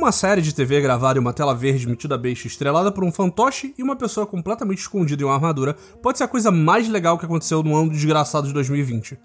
[0.00, 3.74] uma série de TV gravada em uma tela verde metida beixa estrelada por um fantoche
[3.76, 7.26] e uma pessoa completamente escondida em uma armadura pode ser a coisa mais legal que
[7.26, 9.18] aconteceu no ano desgraçado de 2020.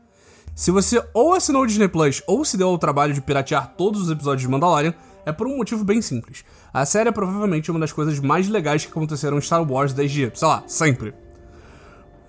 [0.54, 4.02] Se você ou assinou o Disney Plus ou se deu ao trabalho de piratear todos
[4.02, 4.94] os episódios de Mandalorian,
[5.26, 6.44] é por um motivo bem simples.
[6.74, 10.30] A série é provavelmente uma das coisas mais legais que aconteceram em Star Wars desde,
[10.36, 11.14] sei lá, sempre.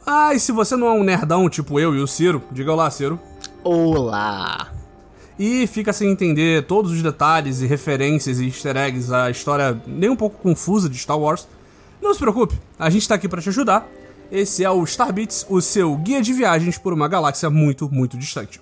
[0.07, 2.89] Ah, e se você não é um nerdão tipo eu e o Ciro, diga olá,
[2.93, 3.19] Ciro.
[3.65, 4.76] Olá!
[5.39, 10.09] E fica sem entender todos os detalhes e referências e easter eggs à história nem
[10.09, 11.47] um pouco confusa de Star Wars.
[12.01, 13.87] Não se preocupe, a gente tá aqui para te ajudar.
[14.33, 18.61] Esse é o Starbits, o seu guia de viagens por uma galáxia muito, muito distante.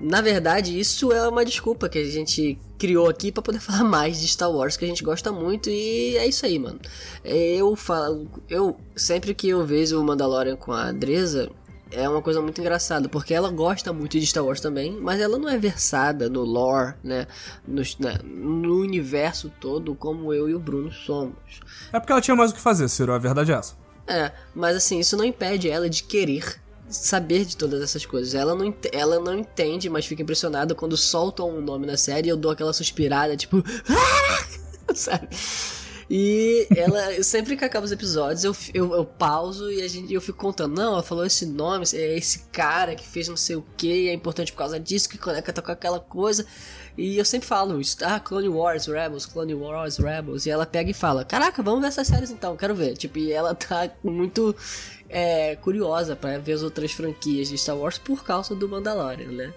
[0.00, 4.20] Na verdade, isso é uma desculpa que a gente criou aqui para poder falar mais
[4.20, 6.80] de Star Wars, que a gente gosta muito e é isso aí, mano.
[7.24, 11.48] Eu falo, eu sempre que eu vejo o Mandalorian com a Dresa,
[11.92, 15.38] é uma coisa muito engraçada, porque ela gosta muito de Star Wars também, mas ela
[15.38, 17.28] não é versada no lore, né,
[17.68, 21.60] no, né, no universo todo como eu e o Bruno somos.
[21.92, 23.76] É porque ela tinha mais o que fazer, Ciro, a verdade é essa.
[24.08, 26.60] É, mas assim, isso não impede ela de querer
[26.92, 28.34] saber de todas essas coisas.
[28.34, 32.30] Ela não, ela não entende, mas fica impressionada quando soltam um nome na série e
[32.30, 33.62] eu dou aquela suspirada, tipo.
[34.94, 35.28] Sabe?
[36.14, 40.20] E ela, sempre que acaba os episódios, eu, eu, eu, pauso e a gente, eu
[40.20, 40.76] fico contando.
[40.76, 44.12] Não, ela falou esse nome, é esse cara que fez não sei o que, é
[44.12, 46.46] importante por causa disso, que conecta com aquela coisa.
[46.96, 50.46] E eu sempre falo ah, Clone Wars, Rebels, Clone Wars, Rebels.
[50.46, 52.96] E ela pega e fala: Caraca, vamos ver essas séries então, quero ver.
[52.96, 54.54] Tipo, e ela tá muito
[55.08, 59.54] é, curiosa para ver as outras franquias de Star Wars por causa do Mandalorian, né?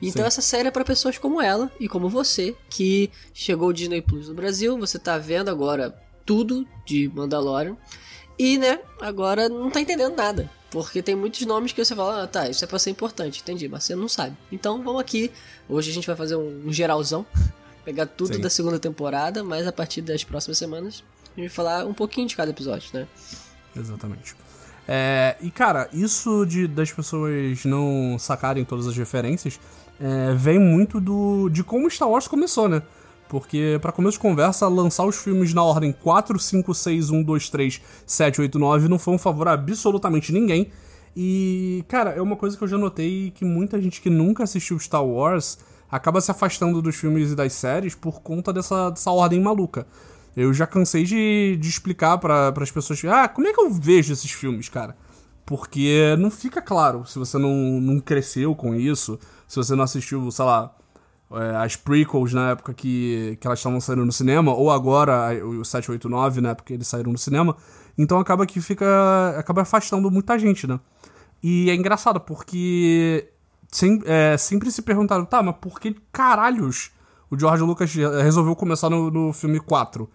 [0.00, 0.28] Então Sim.
[0.28, 4.28] essa série é para pessoas como ela e como você, que chegou o Disney Plus
[4.28, 7.76] no Brasil, você tá vendo agora tudo de Mandalorian.
[8.38, 10.48] E, né, agora não tá entendendo nada.
[10.70, 13.68] Porque tem muitos nomes que você fala, ah, tá, isso é pra ser importante, entendi,
[13.68, 14.36] mas você não sabe.
[14.52, 15.30] Então vamos aqui.
[15.68, 17.24] Hoje a gente vai fazer um, geralzão,
[17.84, 18.40] pegar tudo Sim.
[18.40, 21.02] da segunda temporada, mas a partir das próximas semanas
[21.36, 23.06] a gente vai falar um pouquinho de cada episódio, né?
[23.74, 24.36] Exatamente.
[24.86, 29.60] É, e cara, isso de das pessoas não sacarem todas as referências
[30.00, 32.82] é, vem muito do de como Star Wars começou, né?
[33.28, 37.50] Porque, para começo de conversa, lançar os filmes na ordem 4, 5, 6, 1, 2,
[37.50, 40.70] 3, 7, 8, 9 não foi um favor a absolutamente ninguém.
[41.14, 44.78] E, cara, é uma coisa que eu já notei que muita gente que nunca assistiu
[44.78, 45.58] Star Wars
[45.90, 49.86] acaba se afastando dos filmes e das séries por conta dessa, dessa ordem maluca.
[50.36, 54.12] Eu já cansei de, de explicar para as pessoas, ah, como é que eu vejo
[54.12, 54.96] esses filmes, cara?
[55.44, 60.30] Porque não fica claro se você não, não cresceu com isso, se você não assistiu,
[60.30, 60.77] sei lá,
[61.60, 66.40] as prequels na época que, que elas estavam saindo no cinema, ou agora o 789,
[66.40, 67.56] né, porque eles saíram no cinema.
[67.96, 69.34] Então acaba que fica.
[69.36, 70.78] acaba afastando muita gente, né?
[71.42, 73.28] E é engraçado, porque
[73.70, 76.90] sem, é, sempre se perguntaram, tá, mas por que caralhos
[77.30, 80.08] o George Lucas resolveu começar no, no filme 4?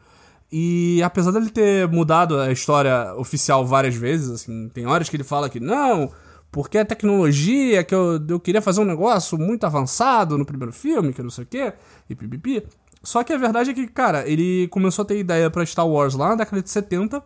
[0.51, 5.23] E apesar dele ter mudado a história oficial várias vezes, assim, tem horas que ele
[5.23, 6.11] fala que não,
[6.53, 11.11] porque a tecnologia, que eu, eu queria fazer um negócio muito avançado no primeiro filme,
[11.11, 11.73] que não sei o quê,
[12.07, 12.63] e pipipi.
[13.01, 16.13] Só que a verdade é que, cara, ele começou a ter ideia para Star Wars
[16.13, 17.23] lá na década de 70,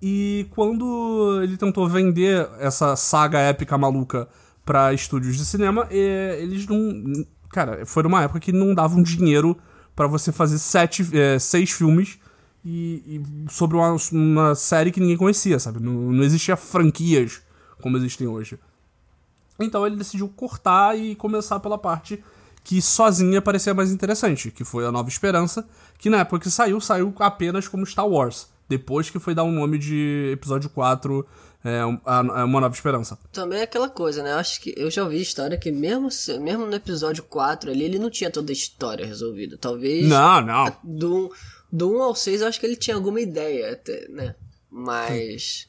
[0.00, 4.26] e quando ele tentou vender essa saga épica maluca
[4.64, 7.22] para estúdios de cinema, eles não.
[7.50, 9.58] Cara, foi numa época que não davam dinheiro
[9.94, 12.18] para você fazer sete, é, seis filmes
[12.64, 15.80] e, e sobre uma, uma, série que ninguém conhecia, sabe?
[15.80, 17.42] Não, não existia franquias
[17.84, 18.58] como existem hoje.
[19.60, 22.24] Então ele decidiu cortar e começar pela parte
[22.64, 25.68] que sozinha parecia mais interessante, que foi a Nova Esperança,
[25.98, 28.48] que na época que saiu, saiu apenas como Star Wars.
[28.66, 31.26] Depois que foi dar um nome de episódio 4,
[31.62, 33.18] é, a, Uma Nova Esperança.
[33.30, 34.32] Também é aquela coisa, né?
[34.32, 36.08] Eu acho que eu já ouvi história que mesmo,
[36.40, 39.58] mesmo no episódio 4 ali, ele não tinha toda a história resolvida.
[39.58, 40.08] Talvez.
[40.08, 40.74] Não, não.
[40.82, 41.34] Do,
[41.70, 44.34] do 1 ao 6 eu acho que ele tinha alguma ideia, até, né?
[44.70, 45.68] Mas.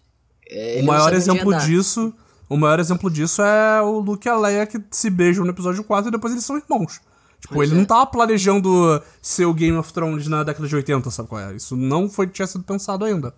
[0.50, 2.14] É, o maior exemplo disso.
[2.48, 5.84] O maior exemplo disso é o Luke e a Leia que se beijam no episódio
[5.84, 7.02] 4 e depois eles são irmãos.
[7.40, 7.80] Tipo, pois ele é.
[7.80, 11.56] não tava planejando ser o Game of Thrones na década de 80, sabe qual é?
[11.56, 13.34] Isso não foi, tinha sido pensado ainda.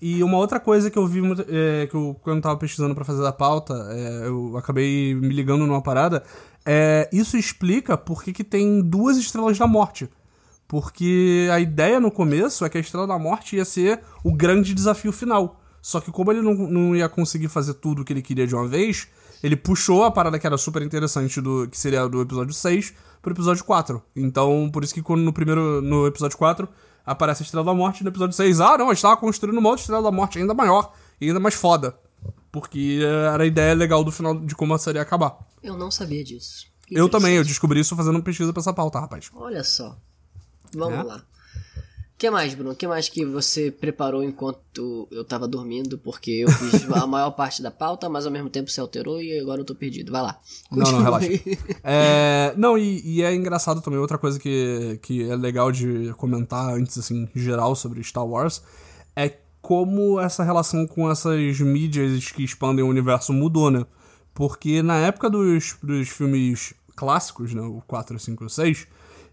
[0.00, 3.04] E uma outra coisa que eu vi é, que eu, quando eu tava pesquisando para
[3.04, 6.22] fazer a pauta, é, eu acabei me ligando numa parada.
[6.64, 10.08] É, isso explica por que, que tem duas estrelas da morte.
[10.68, 14.74] Porque a ideia no começo é que a Estrela da Morte ia ser o grande
[14.74, 15.58] desafio final.
[15.80, 18.54] Só que como ele não, não ia conseguir fazer tudo o que ele queria de
[18.54, 19.08] uma vez,
[19.42, 22.92] ele puxou a parada que era super interessante do que seria do episódio 6
[23.22, 24.02] pro episódio 4.
[24.16, 26.68] Então, por isso que quando no primeiro no episódio 4
[27.06, 28.60] aparece a Estrela da Morte no episódio 6.
[28.60, 31.40] Ah, não, a gente tava construindo uma outra Estrela da Morte ainda maior e ainda
[31.40, 31.96] mais foda.
[32.50, 33.00] Porque
[33.32, 35.38] era a ideia legal do final de como a série ia acabar.
[35.62, 36.66] Eu não sabia disso.
[36.86, 39.30] Que eu também, eu descobri isso fazendo pesquisa pra essa pauta, rapaz.
[39.34, 39.96] Olha só.
[40.74, 41.02] Vamos É?
[41.02, 41.22] lá.
[42.18, 42.72] O que mais, Bruno?
[42.72, 45.96] O que mais que você preparou enquanto eu tava dormindo?
[45.96, 49.38] Porque eu fiz a maior parte da pauta, mas ao mesmo tempo você alterou e
[49.38, 50.10] agora eu tô perdido.
[50.10, 50.40] Vai lá.
[50.68, 51.04] Não, não, Continue.
[51.04, 51.28] relaxa.
[51.84, 56.74] É, não, e, e é engraçado também, outra coisa que, que é legal de comentar
[56.74, 58.64] antes, assim, geral, sobre Star Wars,
[59.14, 63.86] é como essa relação com essas mídias que expandem o universo mudou, né?
[64.34, 68.88] Porque na época dos, dos filmes clássicos, né, o 4, 5 e 6,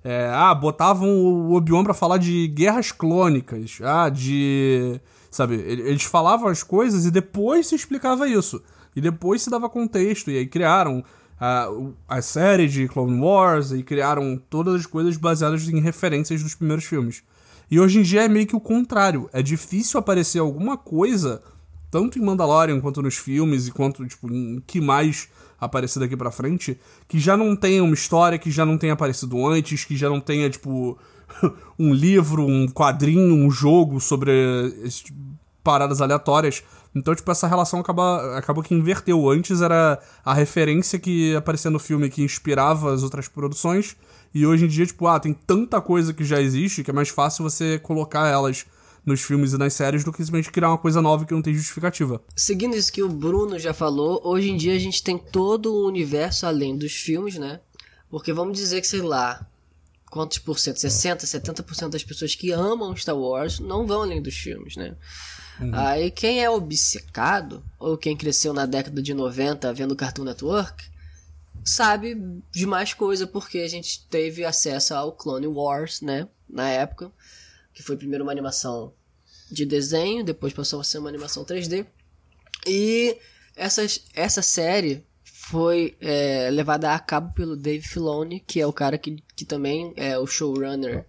[0.05, 5.01] é, ah, botavam o Obi-Wan pra falar de guerras clônicas, ah, de...
[5.31, 8.61] Sabe, ele- eles falavam as coisas e depois se explicava isso.
[8.95, 11.03] E depois se dava contexto, e aí criaram
[11.39, 16.41] a, o- a série de Clone Wars, e criaram todas as coisas baseadas em referências
[16.43, 17.23] dos primeiros filmes.
[17.69, 19.27] E hoje em dia é meio que o contrário.
[19.33, 21.41] É difícil aparecer alguma coisa,
[21.89, 25.27] tanto em Mandalorian quanto nos filmes, e quanto, tipo, em que mais
[25.59, 29.45] aparecer daqui pra frente, que já não tenha uma história que já não tenha aparecido
[29.47, 30.97] antes, que já não tenha, tipo,
[31.79, 35.35] um livro, um quadrinho, um jogo sobre tipo
[35.65, 36.63] paradas aleatórias.
[36.93, 39.27] Então, tipo, essa relação acaba, acabou que inverteu.
[39.27, 43.97] Antes era a referência que aparecia no filme que inspirava as outras produções.
[44.33, 47.09] E hoje em dia, tipo, ah, tem tanta coisa que já existe que é mais
[47.09, 48.65] fácil você colocar elas
[49.05, 51.53] nos filmes e nas séries do que simplesmente criar uma coisa nova que não tem
[51.53, 52.21] justificativa.
[52.35, 55.87] Seguindo isso que o Bruno já falou, hoje em dia a gente tem todo o
[55.87, 57.59] universo além dos filmes, né?
[58.09, 59.45] Porque vamos dizer que, sei lá,
[60.09, 60.79] quantos por cento?
[60.79, 64.95] 60, 70% das pessoas que amam Star Wars não vão além dos filmes, né?
[65.71, 70.83] Aí quem é obcecado, ou quem cresceu na década de 90 vendo Cartoon Network,
[71.63, 76.27] sabe de mais coisa porque a gente teve acesso ao Clone Wars, né?
[76.47, 77.11] Na época,
[77.75, 78.93] que foi primeiro uma animação
[79.51, 81.85] de desenho, depois passou a ser uma animação 3D.
[82.65, 83.17] E
[83.55, 88.97] essas, essa série foi é, levada a cabo pelo Dave Filoni, que é o cara
[88.97, 91.05] que, que também é o showrunner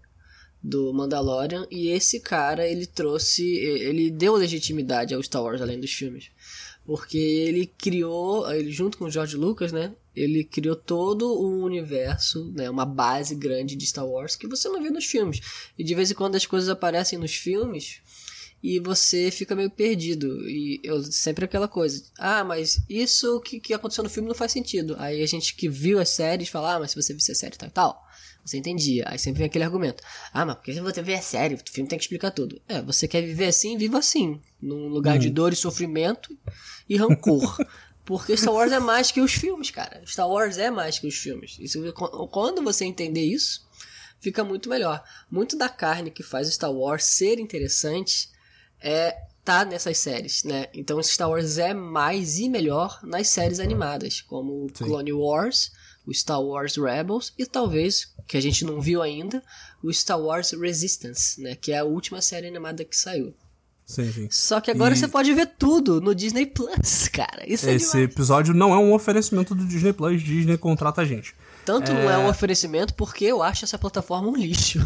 [0.63, 1.67] do Mandalorian.
[1.71, 6.31] E esse cara, ele trouxe, ele deu legitimidade ao Star Wars além dos filmes.
[6.85, 9.95] Porque ele criou, ele junto com o George Lucas, né?
[10.17, 12.71] Ele criou todo o universo, né?
[12.71, 15.41] Uma base grande de Star Wars que você não vê nos filmes.
[15.79, 18.01] E de vez em quando as coisas aparecem nos filmes
[18.63, 20.49] e você fica meio perdido.
[20.49, 22.03] E eu sempre aquela coisa.
[22.19, 24.97] Ah, mas isso que, que aconteceu no filme não faz sentido.
[24.99, 27.57] Aí a gente que viu as séries fala, ah, mas se você visse a série
[27.57, 28.07] tal e tal,
[28.45, 29.05] você entendia.
[29.07, 30.03] Aí sempre vem aquele argumento.
[30.33, 32.61] Ah, mas porque você ver a série, o filme tem que explicar tudo.
[32.69, 34.41] É, você quer viver assim, viva assim.
[34.61, 36.37] Num lugar de dor e sofrimento
[36.89, 37.57] e rancor.
[38.06, 40.00] Porque Star Wars é mais que os filmes, cara.
[40.06, 41.56] Star Wars é mais que os filmes.
[41.58, 41.93] Isso,
[42.31, 43.67] quando você entender isso,
[44.20, 45.03] fica muito melhor.
[45.29, 48.31] Muito da carne que faz o Star Wars ser interessante
[48.81, 50.67] é tá nessas séries, né?
[50.73, 54.85] Então Star Wars é mais e melhor nas séries animadas, como Sim.
[54.85, 55.73] Clone Wars,
[56.06, 59.43] o Star Wars Rebels e talvez, que a gente não viu ainda,
[59.82, 61.56] o Star Wars Resistance, né?
[61.56, 63.35] Que é a última série animada que saiu.
[63.87, 64.29] Sim, sim.
[64.31, 67.44] Só que agora E- você pode ver tudo no Disney Plus, cara.
[67.47, 68.11] Isso é Esse demais.
[68.12, 71.35] episódio não é um oferecimento do Disney Plus, Disney contrata a gente.
[71.65, 74.81] Tanto não é um oferecimento porque eu acho essa plataforma um lixo.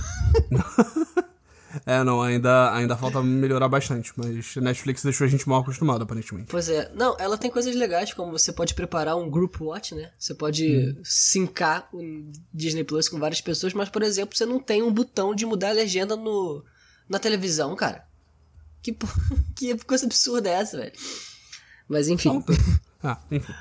[1.86, 6.48] É, não, ainda, ainda falta melhorar bastante, mas Netflix deixou a gente mal acostumado, aparentemente.
[6.50, 10.10] Pois é, não, ela tem coisas legais, como você pode preparar um group watch, né?
[10.18, 12.00] Você pode sincar o
[12.52, 15.68] Disney Plus com várias pessoas, mas, por exemplo, você não tem um botão de mudar
[15.68, 16.64] a legenda no,
[17.08, 18.04] na televisão, cara.
[18.82, 19.06] Que, po-
[19.56, 20.92] que coisa absurda é essa, velho?
[21.88, 22.42] Mas enfim.
[23.02, 23.54] Ah, enfim.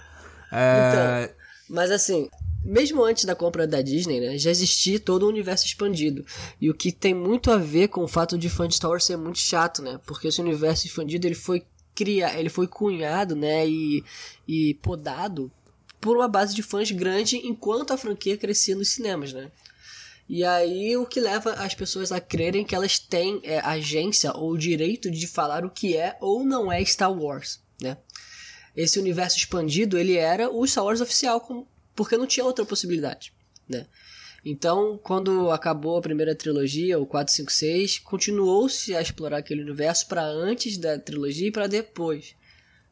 [0.52, 1.34] É,
[1.70, 2.30] Mas assim,
[2.62, 6.26] mesmo antes da compra da Disney, né, já existia todo um universo expandido.
[6.60, 8.50] E o que tem muito a ver com o fato de
[8.84, 9.98] Wars ser muito chato, né?
[10.06, 11.64] Porque esse universo expandido ele foi
[11.96, 14.04] criado, ele foi cunhado, né, e,
[14.48, 15.50] e podado
[16.02, 19.50] por uma base de fãs grande enquanto a franquia crescia nos cinemas, né?
[20.30, 24.56] E aí o que leva as pessoas a crerem que elas têm é, agência ou
[24.56, 27.98] direito de falar o que é ou não é Star Wars, né?
[28.76, 33.34] Esse universo expandido, ele era o Star Wars oficial, porque não tinha outra possibilidade,
[33.68, 33.88] né?
[34.46, 40.08] Então, quando acabou a primeira trilogia, o 4, 5, 6, continuou-se a explorar aquele universo
[40.08, 42.36] para antes da trilogia e para depois.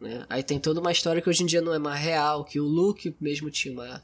[0.01, 0.25] Né?
[0.27, 2.65] Aí tem toda uma história que hoje em dia não é mais real, que o
[2.65, 4.03] Luke mesmo tinha uma,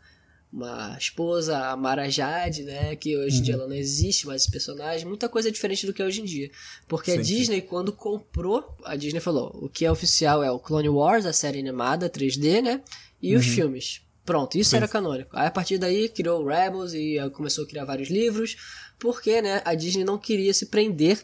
[0.53, 2.95] uma esposa, a Mara Jade, né?
[2.95, 5.07] Que hoje em dia ela não existe mais esse personagem.
[5.07, 6.51] Muita coisa diferente do que é hoje em dia.
[6.87, 7.35] Porque a Sim, sim.
[7.37, 11.33] Disney, quando comprou, a Disney falou: o que é oficial é o Clone Wars, a
[11.33, 12.81] série animada 3D, né?
[13.19, 14.01] E os filmes.
[14.25, 14.77] Pronto, isso Sim.
[14.77, 15.31] era canônico.
[15.33, 18.55] Aí a partir daí criou o Rebels e eh, começou a criar vários livros,
[18.99, 21.19] porque né, a Disney não queria se prender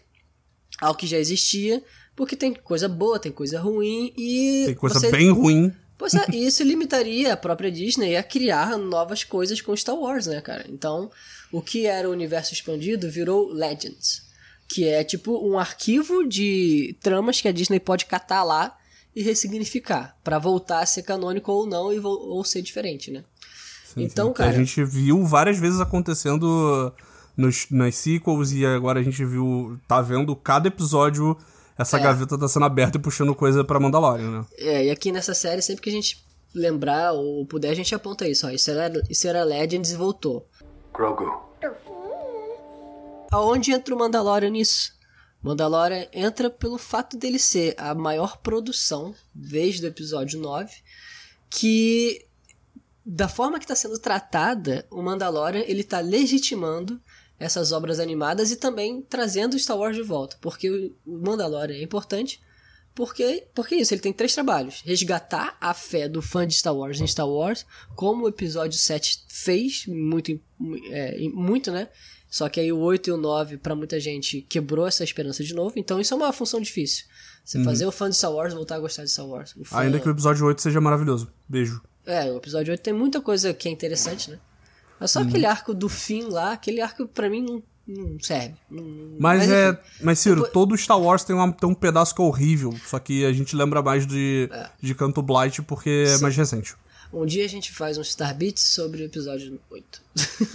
[0.81, 1.81] ao que já existia,
[2.15, 4.63] porque tem coisa boa, tem coisa ruim e.
[4.65, 5.71] Tem coisa você- bem ruim.
[5.99, 10.39] Pois é, isso limitaria a própria Disney a criar novas coisas com Star Wars, né,
[10.41, 10.65] cara?
[10.69, 11.11] Então,
[11.51, 14.23] o que era o universo expandido virou Legends,
[14.67, 18.75] que é tipo um arquivo de tramas que a Disney pode catar lá
[19.15, 23.23] e ressignificar, pra voltar a ser canônico ou não e ou ser diferente, né?
[23.93, 26.93] Sim, Então, sim, cara- A gente viu várias vezes acontecendo
[27.35, 29.77] nos, nas sequels e agora a gente viu.
[29.87, 31.35] tá vendo cada episódio
[31.79, 32.01] essa É.
[32.01, 34.45] gaveta tá sendo aberta e puxando coisa pra Mandalorian, né?
[34.57, 38.27] É, e aqui nessa série, sempre que a gente lembrar ou puder, a gente aponta
[38.27, 38.49] isso, ó.
[38.49, 40.47] Isso era, isso era Legends e voltou.
[40.93, 41.47] Grogu.
[43.31, 44.93] Aonde entra o Mandalorian nisso?
[45.41, 50.71] Mandalorian entra pelo fato dele ser a maior produção desde o episódio 9,
[51.49, 52.25] que
[53.05, 56.99] da forma que está sendo tratada, o Mandalorian ele está legitimando
[57.39, 62.41] essas obras animadas e também trazendo Star Wars de volta, porque o Mandalorian é importante,
[62.93, 66.99] porque porque isso ele tem três trabalhos: resgatar a fé do fã de Star Wars
[66.99, 67.65] em Star Wars,
[67.95, 70.39] como o episódio 7 fez muito
[70.91, 71.87] é, muito, né?
[72.29, 75.53] Só que aí o 8 e o 9, pra muita gente, quebrou essa esperança de
[75.55, 75.73] novo.
[75.77, 77.05] Então isso é uma função difícil.
[77.43, 79.55] Você fazer o fã de Star Wars voltar a gostar de Star Wars.
[79.63, 81.31] Fã- Ainda que o episódio 8 seja maravilhoso.
[81.47, 81.81] Beijo.
[82.05, 84.39] É, o episódio 8 tem muita coisa que é interessante, né?
[84.99, 85.07] É Uhum.
[85.07, 88.53] só aquele arco do fim lá, aquele arco pra mim não, não serve.
[88.69, 89.69] Não- Mas, é.
[89.69, 89.79] enfim.
[90.03, 92.73] Mas, Ciro, Depois- todo Star Wars tem, uma- tem um pedaço que é horrível.
[92.85, 94.49] Só que a gente lembra mais de,
[94.81, 96.75] de Canto Blight porque é mais recente.
[97.11, 100.01] Um dia a gente faz um Star Beats sobre o episódio 8.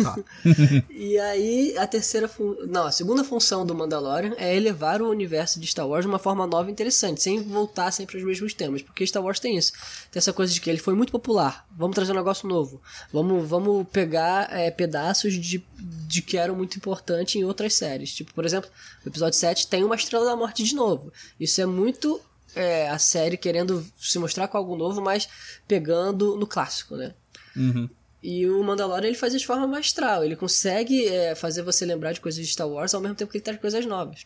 [0.02, 0.16] Tá.
[0.88, 2.54] e aí, a terceira fun...
[2.68, 6.18] Não, a segunda função do Mandalorian é elevar o universo de Star Wars de uma
[6.18, 8.82] forma nova e interessante, sem voltar sempre aos mesmos temas.
[8.82, 9.72] Porque Star Wars tem isso.
[10.12, 11.66] Tem essa coisa de que ele foi muito popular.
[11.76, 12.80] Vamos trazer um negócio novo.
[13.12, 15.64] Vamos, vamos pegar é, pedaços de,
[16.06, 18.14] de que eram muito importantes em outras séries.
[18.14, 18.70] Tipo, por exemplo,
[19.04, 21.12] o episódio 7 tem uma Estrela da Morte de novo.
[21.38, 22.20] Isso é muito
[22.54, 25.28] é, a série querendo se mostrar com algo novo, mas
[25.68, 27.14] pegando no clássico, né?
[27.56, 27.88] Uhum.
[28.22, 30.24] E o Mandalorian ele faz isso de forma magistral.
[30.24, 33.36] Ele consegue é, fazer você lembrar de coisas de Star Wars ao mesmo tempo que
[33.38, 34.24] ele traz coisas novas.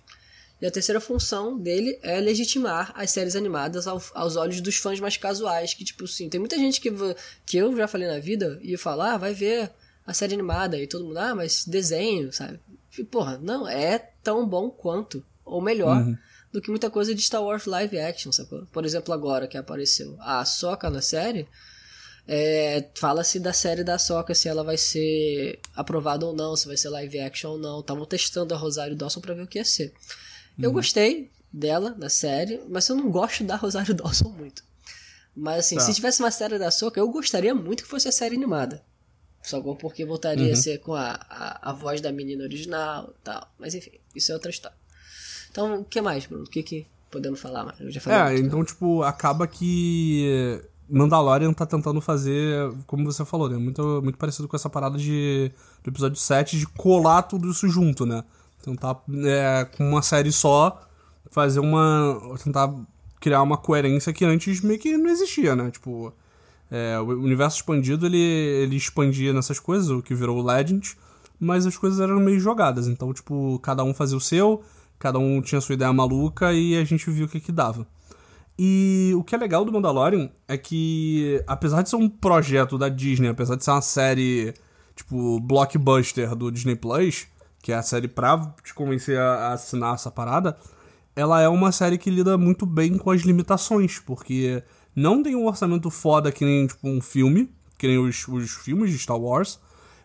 [0.61, 4.99] E a terceira função dele é legitimar as séries animadas ao- aos olhos dos fãs
[5.01, 5.75] mais casuais.
[5.75, 6.91] Que, tipo assim, tem muita gente que,
[7.47, 9.71] que eu já falei na vida e falar, ah, vai ver
[10.07, 10.77] a série animada.
[10.79, 12.59] E todo mundo, ah, mas desenho, sabe?
[12.97, 16.05] E, porra, não, é tão bom quanto, ou melhor,
[16.53, 18.67] do que muita coisa de Star Wars live action, sacou?
[18.73, 21.47] Por exemplo, agora que apareceu a Soca na série,
[22.31, 26.77] é, Fala-se da série da Soca, se ela vai ser aprovada ou não, se vai
[26.77, 27.81] ser live action ou não.
[27.81, 29.95] Estavam testando a Rosário Dawson pra ver o que ia ser.
[30.61, 34.63] Eu gostei dela na série, mas eu não gosto da Rosário Dawson muito.
[35.35, 35.83] Mas assim, Tá.
[35.83, 38.85] se tivesse uma série da Soca, eu gostaria muito que fosse a série animada.
[39.43, 43.51] Só porque voltaria a ser com a, a, a voz da menina original tal.
[43.59, 44.77] Mas enfim, isso é outra história.
[45.59, 46.45] Então, o que mais, Bruno?
[46.45, 47.81] O que, que podemos falar mais?
[47.81, 48.47] Eu já falei É, muito, né?
[48.47, 53.57] então, tipo, acaba que Mandalorian tá tentando fazer, como você falou, né?
[53.57, 55.51] Muito, muito parecido com essa parada de,
[55.83, 58.23] do episódio 7 de colar tudo isso junto, né?
[58.63, 60.81] Tentar, é, com uma série só,
[61.31, 62.37] fazer uma.
[62.43, 62.73] tentar
[63.21, 65.71] criar uma coerência que antes meio que não existia, né?
[65.71, 66.13] Tipo,
[66.71, 70.97] é, o universo expandido ele, ele expandia nessas coisas, o que virou o Legend,
[71.41, 72.87] mas as coisas eram meio jogadas.
[72.87, 74.63] Então, tipo, cada um fazia o seu,
[74.99, 77.87] cada um tinha sua ideia maluca e a gente viu o que que dava.
[78.59, 82.89] E o que é legal do Mandalorian é que, apesar de ser um projeto da
[82.89, 84.53] Disney, apesar de ser uma série,
[84.97, 87.29] tipo, blockbuster do Disney Plus,
[87.63, 90.57] que é a série pra te convencer a, assinar essa parada,
[91.15, 94.61] ela é uma série que lida muito bem com as limitações, porque
[94.95, 98.91] não tem um orçamento foda que nem, tipo, um filme, que nem os, os filmes
[98.91, 99.61] de Star Wars,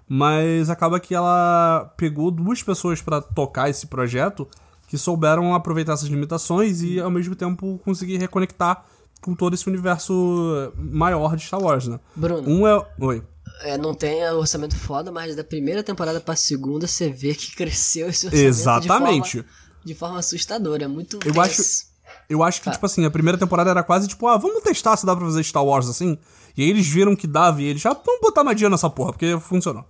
[0.08, 4.48] mas acaba que ela pegou duas pessoas pra tocar esse projeto
[4.94, 8.86] que souberam aproveitar essas limitações e ao mesmo tempo conseguir reconectar
[9.20, 12.00] com todo esse universo maior de Star Wars, né?
[12.16, 12.86] Bruno, Um é.
[13.00, 13.24] Oi.
[13.62, 18.08] É, não tem orçamento foda, mas da primeira temporada pra segunda você vê que cresceu
[18.08, 19.24] esse orçamento Exatamente.
[19.26, 19.50] de forma,
[19.84, 20.84] de forma assustadora.
[20.84, 21.18] É muito.
[21.26, 21.92] Eu acho-
[22.30, 25.08] Eu acho que, tipo assim, a primeira temporada era quase tipo, ah, vamos testar se
[25.08, 26.20] dá pra fazer Star Wars assim.
[26.56, 29.40] E aí eles viram que dava e eles já, vamos botar magia nessa porra, porque
[29.40, 29.84] funcionou.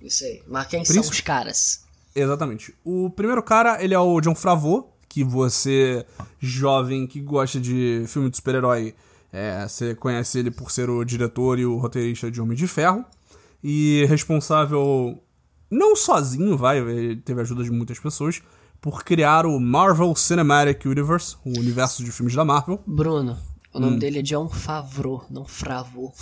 [0.00, 0.42] Isso aí.
[0.48, 1.84] Mas quem são Príncipe- os caras?
[2.14, 2.74] Exatamente.
[2.84, 6.06] O primeiro cara, ele é o John Favreau, que você,
[6.40, 8.94] jovem que gosta de filme de super-herói,
[9.32, 13.04] é, você conhece ele por ser o diretor e o roteirista de Homem de Ferro.
[13.62, 15.22] E responsável,
[15.70, 18.42] não sozinho, vai, ele teve a ajuda de muitas pessoas,
[18.80, 22.82] por criar o Marvel Cinematic Universe, o universo de filmes da Marvel.
[22.86, 23.38] Bruno,
[23.72, 26.12] O nome dele é John Favreau, não Fravô.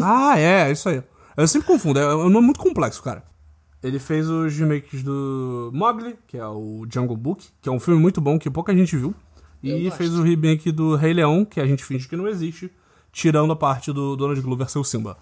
[0.00, 1.02] Ah, é, é isso aí.
[1.36, 3.22] Eu sempre confundo, é um nome muito complexo, cara.
[3.82, 8.00] Ele fez os remakes do Mowgli, que é o Jungle Book, que é um filme
[8.00, 9.14] muito bom que pouca gente viu.
[9.62, 9.96] Eu E gosto.
[9.96, 12.70] fez o remake do Rei Leão, que a gente finge que não existe,
[13.12, 15.16] tirando a parte do Donald Glover ser o Simba.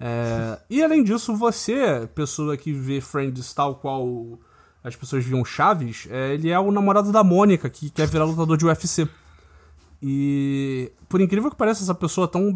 [0.00, 4.38] É, e além disso, você, pessoa que vê Friends tal qual
[4.82, 8.56] as pessoas viam Chaves, é, ele é o namorado da Mônica, que quer virar lutador
[8.56, 9.06] de UFC.
[10.02, 12.52] E por incrível que pareça, essa pessoa tão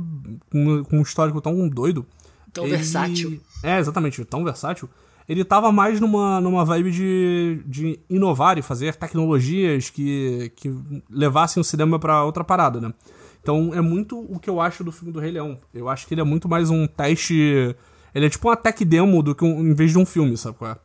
[0.50, 2.04] com com um histórico tão doido.
[2.52, 3.40] Tão ele- versátil.
[3.62, 4.88] É, exatamente, tão versátil.
[5.28, 10.72] Ele tava mais numa, numa vibe de, de inovar e fazer tecnologias que, que
[11.10, 12.92] levassem o cinema pra outra parada, né?
[13.42, 15.58] Então é muito o que eu acho do filme do Rei Leão.
[15.72, 17.76] Eu acho que ele é muito mais um teste.
[18.14, 20.56] Ele é tipo uma tech demo do que um, em vez de um filme, sabe
[20.58, 20.76] qual é?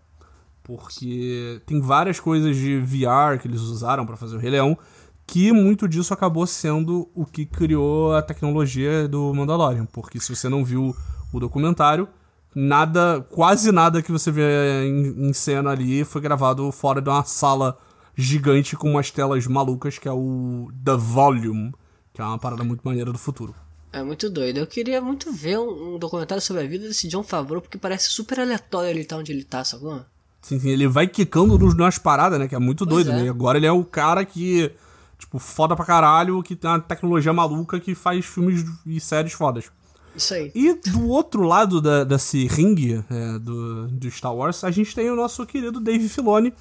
[0.64, 4.78] Porque tem várias coisas de VR que eles usaram pra fazer o Rei Leão,
[5.26, 9.86] que muito disso acabou sendo o que criou a tecnologia do Mandalorian.
[9.86, 10.96] Porque se você não viu
[11.34, 12.08] o documentário,
[12.56, 17.24] nada, quase nada que você vê em, em cena ali foi gravado fora de uma
[17.24, 17.78] sala
[18.16, 21.74] gigante com umas telas malucas, que é o The Volume,
[22.14, 23.56] que é uma parada muito maneira do futuro.
[23.94, 24.58] É muito doido.
[24.58, 28.10] Eu queria muito ver um, um documentário sobre a vida desse John Favreau, porque parece
[28.10, 30.02] super aleatório ele tá onde ele tá, sacou?
[30.42, 32.48] Sim, sim, ele vai quicando nos, nas paradas, né?
[32.48, 33.22] Que é muito Pois doido, é.
[33.22, 33.26] né?
[33.28, 34.72] E agora ele é o cara que,
[35.20, 39.70] tipo, foda pra caralho, que tem uma tecnologia maluca que faz filmes e séries fodas.
[40.16, 40.52] Isso aí.
[40.54, 45.10] E do outro lado da, desse ringue é, do, do Star Wars, a gente tem
[45.10, 46.54] o nosso querido Dave Filoni,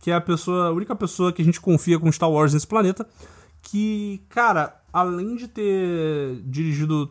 [0.00, 2.66] que é a pessoa, a única pessoa que a gente confia com Star Wars nesse
[2.66, 3.06] planeta.
[3.62, 7.10] Que, cara, além de ter dirigido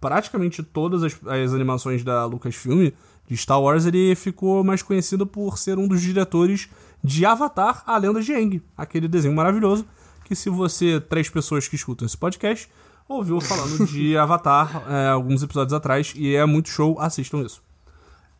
[0.00, 2.90] praticamente todas as, as animações da Lucasfilm
[3.26, 6.68] de Star Wars, ele ficou mais conhecido por ser um dos diretores
[7.02, 9.84] de Avatar, a Lenda de Aang, aquele desenho maravilhoso
[10.28, 12.68] que se você, três pessoas que escutam esse podcast,
[13.08, 17.62] ouviu falando de Avatar é, alguns episódios atrás e é muito show, assistam isso.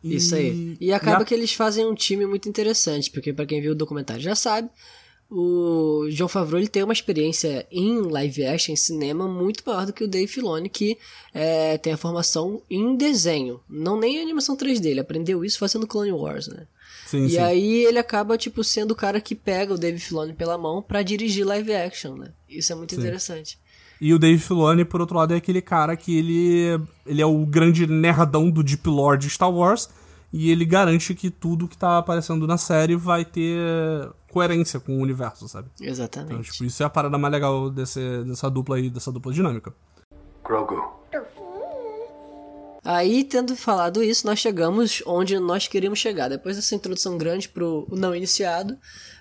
[0.03, 0.77] E- Isso aí.
[0.79, 3.75] E acaba a- que eles fazem um time muito interessante, porque pra quem viu o
[3.75, 4.69] documentário já sabe,
[5.29, 9.93] o John Favreau ele tem uma experiência em live action, em cinema, muito maior do
[9.93, 10.97] que o Dave Filoni, que
[11.33, 15.85] é, tem a formação em desenho, não nem em animação 3D, ele aprendeu isso fazendo
[15.85, 16.65] Clone Wars, né?
[17.05, 17.37] Sim, e sim.
[17.37, 21.01] aí ele acaba, tipo, sendo o cara que pega o Dave Filoni pela mão pra
[21.03, 22.31] dirigir live action, né?
[22.47, 23.59] Isso é muito interessante.
[24.01, 27.45] E o Dave Filoni, por outro lado, é aquele cara que ele, ele é o
[27.45, 29.89] grande nerdão do Deep Lore de Star Wars
[30.31, 33.59] e ele garante que tudo que tá aparecendo na série vai ter
[34.31, 35.69] coerência com o universo, sabe?
[35.75, 36.51] Então, Exatamente.
[36.51, 39.73] tipo, isso é a parada mais legal desse, dessa dupla aí, dessa dupla dinâmica.
[40.43, 40.99] Grogu.
[42.83, 46.29] Aí, tendo falado isso, nós chegamos onde nós queríamos chegar.
[46.29, 48.77] Depois dessa introdução grande pro não iniciado,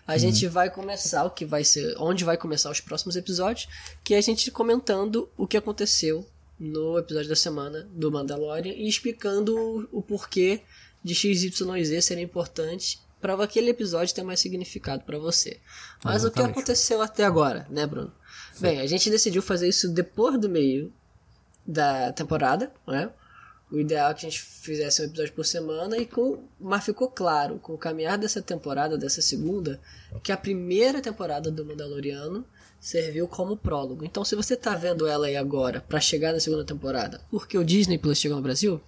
[0.08, 3.68] a gente vai começar o que vai ser, onde vai começar os próximos episódios,
[4.02, 6.26] que é a gente comentando o que aconteceu
[6.58, 10.62] no episódio da semana do Mandalorian e explicando o, o porquê
[11.04, 15.60] de XYZ serem importantes para aquele episódio ter mais significado para você.
[16.02, 16.50] Mas o que Exatamente.
[16.52, 18.10] aconteceu até agora, né, Bruno?
[18.58, 20.90] Bem, a gente decidiu fazer isso depois do meio
[21.66, 23.10] da temporada, né?
[23.70, 27.08] O ideal é que a gente fizesse um episódio por semana, e com, mas ficou
[27.08, 29.78] claro, com o caminhar dessa temporada, dessa segunda,
[30.22, 32.44] que a primeira temporada do Mandaloriano
[32.80, 34.04] serviu como prólogo.
[34.06, 37.64] Então, se você tá vendo ela aí agora para chegar na segunda temporada, porque o
[37.64, 38.80] Disney Plus chegou no Brasil,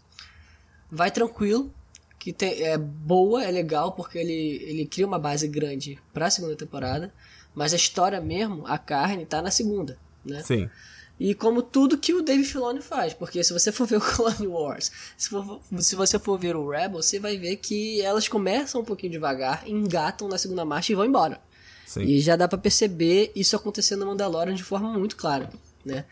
[0.90, 1.72] vai tranquilo,
[2.18, 6.30] que tem- é boa, é legal, porque ele, ele cria uma base grande para a
[6.30, 7.12] segunda temporada,
[7.54, 10.42] mas a história mesmo, a carne, tá na segunda, né?
[10.42, 10.70] Sim.
[11.20, 14.46] E como tudo que o Dave Filoni faz, porque se você for ver o Clone
[14.46, 18.80] Wars, se, for- se você for ver o Rebel, você vai ver que elas começam
[18.80, 21.38] um pouquinho devagar, engatam na segunda marcha e vão embora.
[21.86, 22.02] Sim.
[22.04, 25.50] E já dá pra perceber isso acontecendo no Mandalorian de forma muito clara,
[25.84, 26.06] né?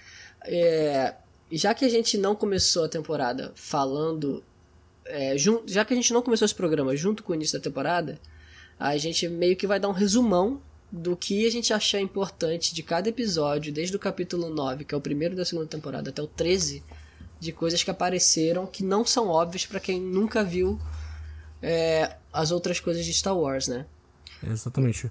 [0.44, 1.14] É,
[1.50, 4.44] já que a gente não começou a temporada falando,
[5.06, 8.20] é, já que a gente não começou esse programa junto com o início da temporada,
[8.78, 10.60] a gente meio que vai dar um resumão
[10.90, 14.98] do que a gente achar importante de cada episódio, desde o capítulo 9, que é
[14.98, 16.82] o primeiro da segunda temporada, até o 13,
[17.38, 20.78] de coisas que apareceram que não são óbvias pra quem nunca viu
[21.62, 23.84] é, as outras coisas de Star Wars, né?
[24.46, 25.10] Exatamente.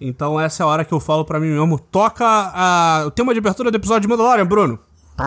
[0.00, 1.78] Então essa é a hora que eu falo pra mim mesmo.
[1.78, 4.78] Toca a- o tema de abertura do episódio de Mandalorian, Bruno.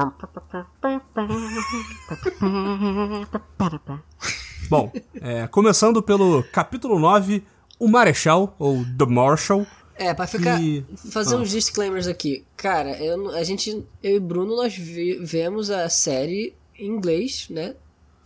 [4.70, 7.44] Bom, é, começando pelo capítulo 9,
[7.80, 9.66] o Marechal, ou The Marshal.
[9.98, 10.62] É, pra ficar.
[10.62, 11.38] E- Fazer Ah.
[11.40, 12.46] uns disclaimers aqui.
[12.58, 13.86] Cara, eu, a gente.
[14.04, 17.76] Eu e Bruno, nós vi- vemos a série em inglês, né?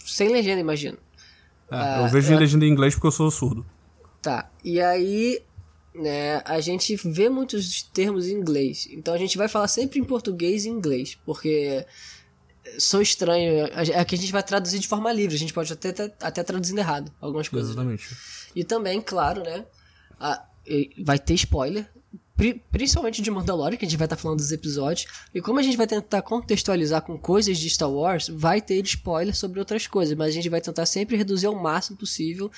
[0.05, 0.97] Sem legenda, imagino.
[1.71, 3.65] É, Ah, eu vejo eu- em legenda em inglês porque eu sou surdo.
[4.21, 4.49] Tá.
[4.63, 5.41] E aí.
[5.91, 8.87] né, a gente vê muitos termos em inglês.
[8.91, 11.83] Então a gente vai falar sempre em português e inglês, porque
[12.77, 13.69] são estranhos.
[13.89, 16.43] É que a gente vai traduzir de forma livre, a gente pode até, até, até
[16.43, 17.71] traduzindo errado algumas coisas.
[17.71, 18.07] Exatamente.
[18.55, 19.65] E também, claro, né?
[20.19, 20.41] A,
[21.03, 21.87] vai ter spoiler.
[22.71, 25.11] Principalmente de Mandalorian, que a gente vai estar tá falando dos episódios.
[25.35, 29.35] E como a gente vai tentar contextualizar com coisas de Star Wars, vai ter spoiler
[29.35, 30.17] sobre outras coisas.
[30.17, 32.49] Mas a gente vai tentar sempre reduzir ao máximo possível.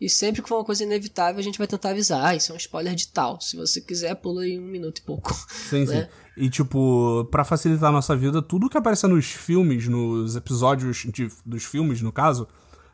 [0.00, 2.24] E sempre que for uma coisa inevitável, a gente vai tentar avisar.
[2.24, 3.40] Ah, isso é um spoiler de tal.
[3.40, 5.32] Se você quiser, pula em um minuto e pouco.
[5.48, 6.02] Sim, né?
[6.02, 6.08] sim.
[6.44, 11.28] E, tipo, para facilitar a nossa vida, tudo que aparece nos filmes, nos episódios de,
[11.44, 12.46] dos filmes, no caso,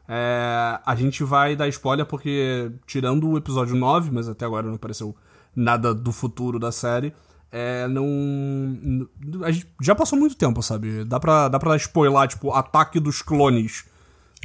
[0.09, 4.75] é, a gente vai dar spoiler porque, tirando o episódio 9, mas até agora não
[4.75, 5.15] apareceu
[5.55, 7.15] nada do futuro da série,
[7.51, 9.09] é, não.
[9.81, 11.05] Já passou muito tempo, sabe?
[11.05, 13.85] Dá pra, dá pra spoiler, tipo, ataque dos clones.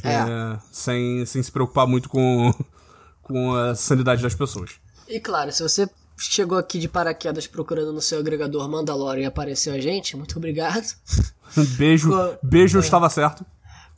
[0.04, 0.14] É.
[0.14, 2.54] É, sem, sem se preocupar muito com,
[3.24, 4.74] com a sanidade das pessoas.
[5.08, 9.74] E claro, se você chegou aqui de paraquedas procurando no seu agregador Mandalorian e apareceu
[9.74, 10.86] a gente, muito obrigado.
[11.78, 12.12] beijo,
[12.44, 12.82] beijo, é.
[12.82, 13.44] estava certo.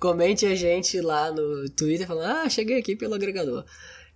[0.02, 3.64] Comente a gente lá no Twitter falando, ah, cheguei aqui pelo agregador.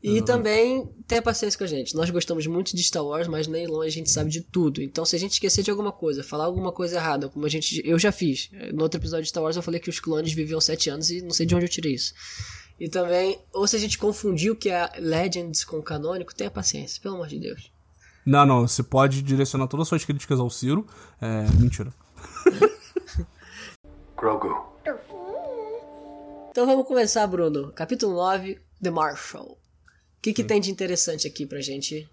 [0.01, 0.25] E uhum.
[0.25, 1.93] também tenha paciência com a gente.
[1.93, 4.81] Nós gostamos muito de Star Wars, mas nem longe a gente sabe de tudo.
[4.81, 7.83] Então, se a gente esquecer de alguma coisa, falar alguma coisa errada, como a gente.
[7.85, 8.49] Eu já fiz.
[8.73, 11.21] No outro episódio de Star Wars eu falei que os clones viviam sete anos e
[11.21, 12.15] não sei de onde eu tirei isso.
[12.79, 16.99] E também, ou se a gente confundiu o que é Legends com canônico, tenha paciência,
[16.99, 17.71] pelo amor de Deus.
[18.25, 20.87] Não, não, você pode direcionar todas as suas críticas ao Ciro.
[21.21, 21.43] É.
[21.59, 21.93] Mentira.
[24.17, 24.74] Grogu.
[26.55, 27.69] Então vamos começar, Bruno.
[27.73, 29.43] Capítulo 9, The Marshal.
[29.43, 29.57] O
[30.21, 32.07] que, que tem de interessante aqui pra gente?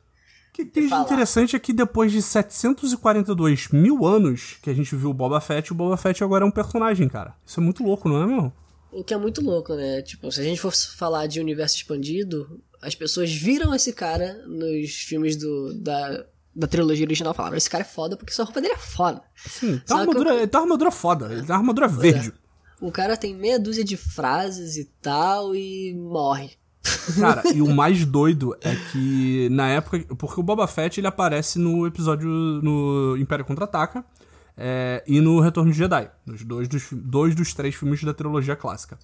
[0.50, 4.96] O que tem de interessante é que depois de 742 mil anos que a gente
[4.96, 7.37] viu o Boba Fett, o Boba Fett agora é um personagem, cara.
[7.46, 8.52] Isso é muito louco, não é mesmo?
[8.90, 10.02] O que é muito louco, né?
[10.02, 14.90] Tipo, se a gente fosse falar de universo expandido, as pessoas viram esse cara nos
[14.92, 18.74] filmes do, da, da trilogia original falaram: esse cara é foda porque sua roupa dele
[18.74, 19.22] é foda.
[19.37, 22.33] Sim, tá armadura, ele tá armadura foda, ele tá armadura verde.
[22.37, 22.41] É.
[22.83, 26.51] O cara tem meia dúzia de frases e tal e morre.
[27.18, 30.05] Cara, e o mais doido é que na época.
[30.16, 34.05] Porque o Boba Fett ele aparece no episódio no Império Contra-Ataca
[34.57, 38.57] é, e no Retorno de Jedi, nos dois dos, dois dos três filmes da trilogia
[38.57, 38.99] clássica.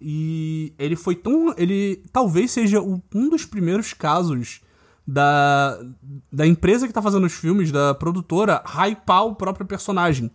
[0.00, 1.54] E ele foi tão.
[1.58, 4.62] Ele talvez seja um dos primeiros casos
[5.06, 5.78] da,
[6.32, 10.30] da empresa que tá fazendo os filmes, da produtora, hypar o próprio personagem.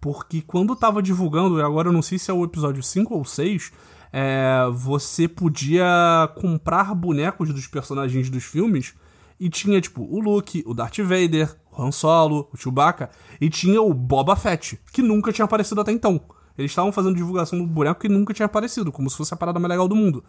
[0.00, 3.72] Porque quando tava divulgando, agora eu não sei se é o episódio 5 ou 6,
[4.12, 8.94] é, você podia comprar bonecos dos personagens dos filmes
[9.40, 13.80] e tinha, tipo, o Luke, o Darth Vader, o Han Solo, o Chewbacca, e tinha
[13.80, 16.20] o Boba Fett, que nunca tinha aparecido até então.
[16.56, 19.60] Eles estavam fazendo divulgação do boneco que nunca tinha aparecido, como se fosse a parada
[19.60, 20.24] mais legal do mundo.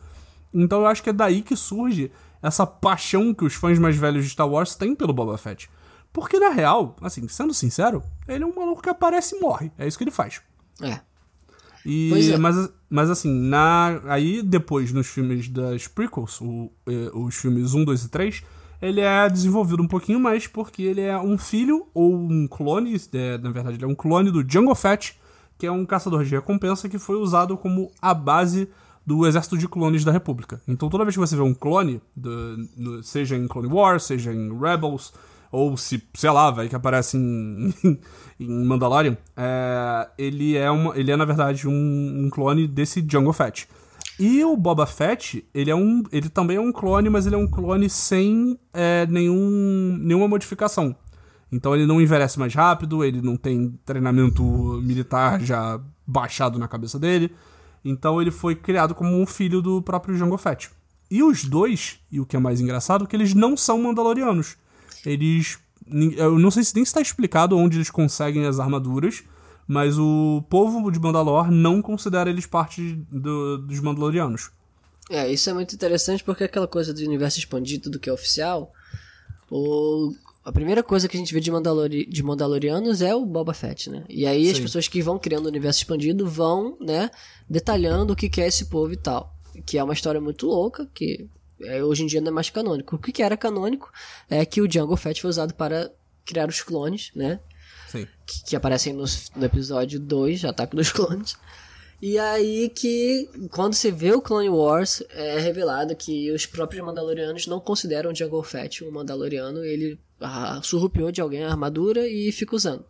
[0.54, 4.26] Então eu acho que é daí que surge essa paixão que os fãs mais velhos
[4.26, 5.70] de Star Wars têm pelo Boba Fett.
[6.12, 9.72] Porque, na real, assim, sendo sincero, ele é um maluco que aparece e morre.
[9.78, 10.42] É isso que ele faz.
[10.82, 11.00] É.
[11.86, 12.38] E, é.
[12.38, 17.86] Mas, mas assim, na, aí depois nos filmes das prequels, o, eh, os filmes 1,
[17.86, 18.44] 2 e 3,
[18.82, 23.38] ele é desenvolvido um pouquinho mais porque ele é um filho ou um clone, é,
[23.38, 25.20] na verdade ele é um clone do Jungle Fett,
[25.58, 28.70] que é um caçador de recompensa que foi usado como a base
[29.06, 30.62] do exército de clones da República.
[30.68, 34.58] Então toda vez que você vê um clone, do, seja em Clone Wars, seja em
[34.58, 35.14] Rebels,
[35.52, 37.74] ou se, sei lá, vai que aparece em,
[38.40, 43.34] em Mandalorian, é, ele, é uma, ele é, na verdade, um, um, clone desse Jungle
[43.34, 43.68] Fett.
[44.20, 46.04] E o Boba Fett, ele é um.
[46.12, 50.96] Ele também é um clone, mas ele é um clone sem é, nenhum, nenhuma modificação.
[51.52, 54.44] Então ele não envelhece mais rápido, ele não tem treinamento
[54.84, 57.34] militar já baixado na cabeça dele.
[57.84, 60.70] Então ele foi criado como um filho do próprio Jango Fett.
[61.10, 64.58] E os dois, e o que é mais engraçado, que eles não são mandalorianos
[65.06, 65.60] eles.
[66.18, 69.24] Eu não sei se nem está explicado onde eles conseguem as armaduras,
[69.68, 74.52] mas o povo de Mandalor não considera eles parte do, dos Mandalorianos.
[75.10, 78.72] É, isso é muito interessante porque aquela coisa do universo expandido do que é oficial,
[79.50, 80.14] o,
[80.46, 83.90] a primeira coisa que a gente vê de, Mandalori, de Mandalorianos é o Boba Fett,
[83.90, 84.04] né?
[84.08, 84.52] E aí Sim.
[84.52, 87.10] as pessoas que vão criando o universo expandido vão, né,
[87.50, 89.36] detalhando o que é esse povo e tal.
[89.66, 91.28] Que é uma história muito louca, que
[91.62, 92.96] é, hoje em dia não é mais canônico.
[92.96, 93.92] O que, era canônico
[94.30, 95.92] é que o Django Fett foi usado para
[96.26, 97.40] criar os clones, né?
[97.90, 98.08] Sim.
[98.26, 101.36] Que, que aparecem no, no episódio 2, Ataque dos Clones.
[102.02, 107.46] E aí que, quando você vê o Clone Wars, é revelado que os próprios Mandalorianos
[107.46, 112.32] não consideram o Django Fett um Mandaloriano, ele ah, surrupiou de alguém a armadura e
[112.32, 112.86] fica usando.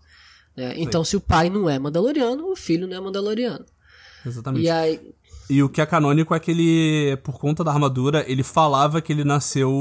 [0.55, 0.75] Né?
[0.77, 3.65] Então, se o pai não é Mandaloriano, o filho não é Mandaloriano.
[4.25, 4.65] Exatamente.
[4.65, 5.15] E aí...
[5.49, 9.11] E o que é canônico é que ele, por conta da armadura, ele falava que
[9.11, 9.71] ele nasceu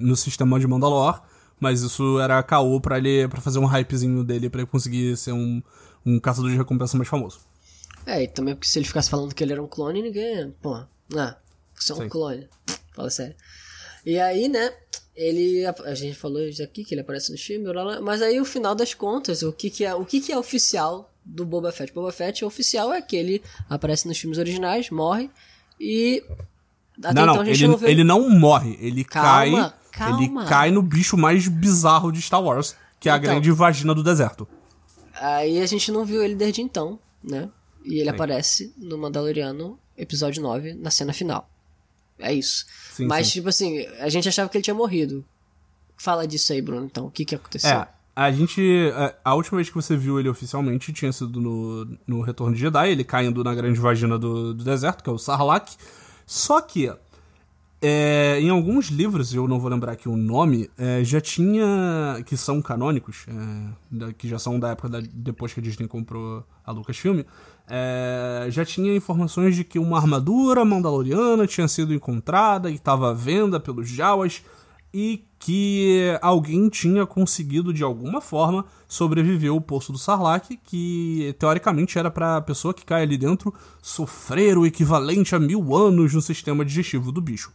[0.00, 1.22] no sistema de Mandalor,
[1.60, 5.32] mas isso era caô pra ele para fazer um hypezinho dele para ele conseguir ser
[5.32, 5.62] um,
[6.06, 7.40] um caçador de recompensa mais famoso.
[8.06, 10.54] É, e também porque se ele ficasse falando que ele era um clone, ninguém.
[10.62, 11.36] Pô, ah,
[11.74, 12.08] você é um Sim.
[12.08, 12.48] clone.
[12.94, 13.34] Fala sério.
[14.06, 14.72] E aí, né,
[15.14, 15.64] ele.
[15.66, 17.66] A gente falou isso aqui, que ele aparece no filme,
[18.02, 21.13] mas aí o final das contas, o que, que é o que, que é oficial
[21.24, 21.92] do Boba Fett?
[21.92, 25.30] Boba Fett oficial é que ele aparece nos filmes originais, morre
[25.80, 26.22] e.
[27.02, 27.90] Até não, então não, ele, não vê...
[27.90, 30.08] ele não morre, ele calma, cai.
[30.08, 30.42] Calma.
[30.42, 33.94] Ele cai no bicho mais bizarro de Star Wars, que é a então, grande vagina
[33.94, 34.46] do deserto.
[35.14, 37.48] Aí a gente não viu ele desde então, né?
[37.84, 38.14] E ele Sim.
[38.14, 41.48] aparece no Mandaloriano, episódio 9, na cena final.
[42.18, 42.66] É isso.
[42.92, 43.32] Sim, Mas, sim.
[43.34, 45.24] tipo assim, a gente achava que ele tinha morrido.
[45.96, 47.06] Fala disso aí, Bruno, então.
[47.06, 47.70] O que que aconteceu?
[47.70, 48.92] É, a gente.
[49.24, 52.90] A, última vez que você viu ele oficialmente tinha sido no, no Retorno de Jedi,
[52.90, 55.76] ele caindo na grande vagina do, do deserto, que é o Sarlacc.
[56.26, 56.92] Só que.
[57.86, 62.22] É, em alguns livros, eu não vou lembrar aqui o nome, é, já tinha.
[62.24, 65.86] que são canônicos, é, da, que já são da época da, depois que a Disney
[65.86, 67.20] comprou a Lucasfilm
[67.68, 73.14] é, já tinha informações de que uma armadura mandaloriana tinha sido encontrada e estava à
[73.14, 74.42] venda pelos Jawas
[74.94, 81.98] e que alguém tinha conseguido de alguma forma sobreviver ao poço do Sarlacc, que teoricamente
[81.98, 83.52] era para a pessoa que cai ali dentro
[83.82, 87.52] sofrer o equivalente a mil anos no sistema digestivo do bicho.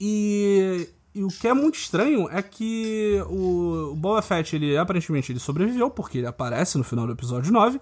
[0.00, 5.32] E, e o que é muito estranho é que o, o Boba Fett, ele aparentemente
[5.32, 7.80] ele sobreviveu, porque ele aparece no final do episódio 9,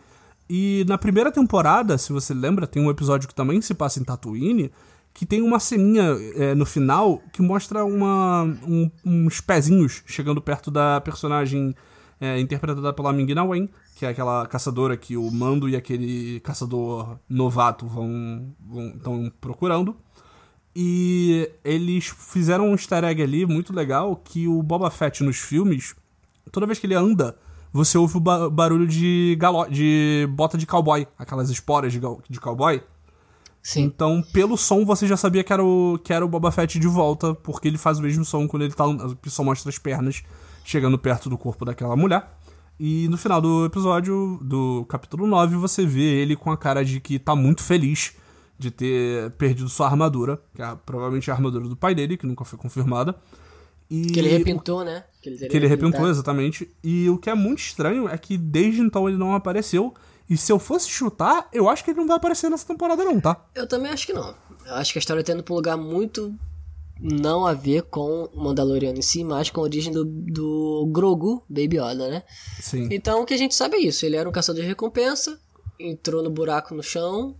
[0.48, 4.04] e na primeira temporada, se você lembra, tem um episódio que também se passa em
[4.04, 4.72] Tatooine,
[5.14, 10.70] que tem uma ceninha é, no final que mostra uma, um, uns pezinhos chegando perto
[10.70, 11.74] da personagem
[12.20, 17.18] é, interpretada pela Ming-Na Wen, que é aquela caçadora que o Mando e aquele caçador
[17.28, 18.54] novato vão
[18.96, 19.96] estão procurando.
[20.74, 25.94] E eles fizeram um easter egg ali muito legal que o Boba Fett nos filmes,
[26.50, 27.36] toda vez que ele anda,
[27.72, 32.40] você ouve o ba barulho de, galo de bota de cowboy, aquelas esporas de, de
[32.40, 32.82] cowboy.
[33.62, 33.84] Sim.
[33.84, 36.88] Então, pelo som, você já sabia que era, o, que era o Boba Fett de
[36.88, 38.84] volta, porque ele faz o mesmo som quando ele tá.
[39.26, 40.22] Só mostra as pernas
[40.64, 42.28] chegando perto do corpo daquela mulher.
[42.78, 46.98] E no final do episódio, do capítulo 9, você vê ele com a cara de
[46.98, 48.16] que tá muito feliz
[48.58, 52.44] de ter perdido sua armadura, que é provavelmente a armadura do pai dele, que nunca
[52.44, 53.14] foi confirmada.
[53.90, 55.04] E que ele repintou, né?
[55.20, 56.68] Que ele, que ele repintou, exatamente.
[56.82, 59.94] E o que é muito estranho é que desde então ele não apareceu.
[60.28, 63.20] E se eu fosse chutar, eu acho que ele não vai aparecer nessa temporada, não,
[63.20, 63.44] tá?
[63.54, 64.34] Eu também acho que não.
[64.64, 66.34] Eu acho que a história tá indo pra um lugar muito
[67.00, 71.44] não a ver com o Mandaloriano em si, mas com a origem do, do Grogu,
[71.48, 72.22] Baby Yoda, né?
[72.60, 72.88] Sim.
[72.92, 74.06] Então o que a gente sabe é isso.
[74.06, 75.38] Ele era um caçador de recompensa,
[75.78, 77.36] entrou no buraco no chão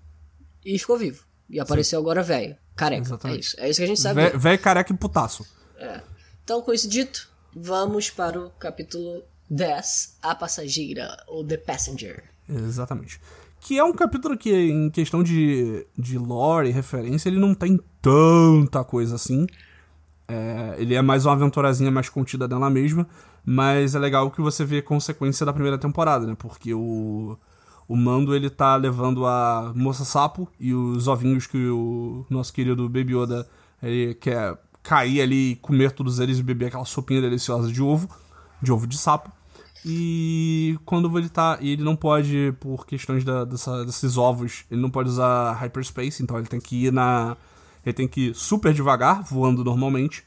[0.65, 1.25] e ficou vivo.
[1.49, 2.03] E apareceu Sim.
[2.05, 3.03] agora velho, careca.
[3.03, 3.39] Exatamente.
[3.39, 3.61] É isso.
[3.61, 4.37] É isso que a gente sabe.
[4.37, 5.47] Velho, careca e putaço.
[5.77, 6.01] É.
[6.43, 12.32] Então, com isso dito, vamos para o capítulo 10, A Passageira, ou The Passenger.
[12.49, 13.21] Exatamente.
[13.61, 17.79] Que é um capítulo que, em questão de, de lore e referência, ele não tem
[18.01, 19.47] tanta coisa assim.
[20.27, 23.07] É, ele é mais uma aventurazinha mais contida dela mesma,
[23.45, 26.35] mas é legal que você vê consequência da primeira temporada, né?
[26.37, 27.39] Porque o,
[27.87, 32.89] o Mando ele tá levando a Moça Sapo e os ovinhos que o nosso querido
[32.89, 33.49] Baby Yoda
[33.83, 38.09] ele quer cair ali, comer todos eles e beber aquela sopinha deliciosa de ovo,
[38.61, 39.31] de ovo de sapo.
[39.85, 41.59] E quando ele tá.
[41.61, 46.23] E ele não pode, por questões da, dessa, desses ovos, ele não pode usar hyperspace,
[46.23, 47.37] então ele tem que ir na.
[47.85, 50.25] Ele tem que ir super devagar, voando normalmente.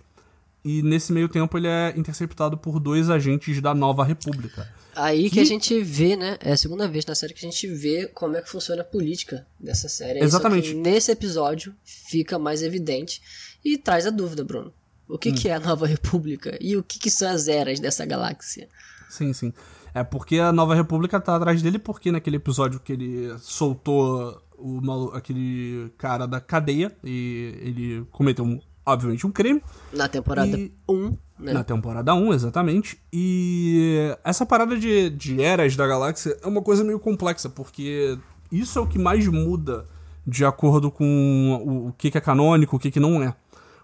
[0.64, 4.68] E nesse meio tempo ele é interceptado por dois agentes da Nova República.
[4.96, 5.32] Aí que...
[5.32, 6.38] que, a gente vê, né?
[6.42, 8.86] É a segunda vez na série que a gente vê como é que funciona a
[8.86, 10.20] política dessa série.
[10.20, 10.74] Exatamente.
[10.74, 13.22] nesse episódio fica mais evidente.
[13.64, 14.74] E traz a dúvida, Bruno.
[15.08, 15.36] O que, hum.
[15.36, 16.58] que é a Nova República?
[16.60, 18.68] E o que, que são as eras dessa galáxia?
[19.10, 19.54] Sim, sim.
[19.94, 25.12] É porque a Nova República tá atrás dele, porque naquele episódio que ele soltou o
[25.14, 29.62] aquele cara da cadeia e ele cometeu, um, obviamente, um crime.
[29.94, 30.74] Na temporada 1, e...
[30.90, 31.54] um, né?
[31.54, 33.00] Na temporada 1, exatamente.
[33.12, 38.18] E essa parada de, de eras da galáxia é uma coisa meio complexa, porque
[38.52, 39.86] isso é o que mais muda
[40.26, 43.36] de acordo com o, o que, que é canônico, o que, que não é.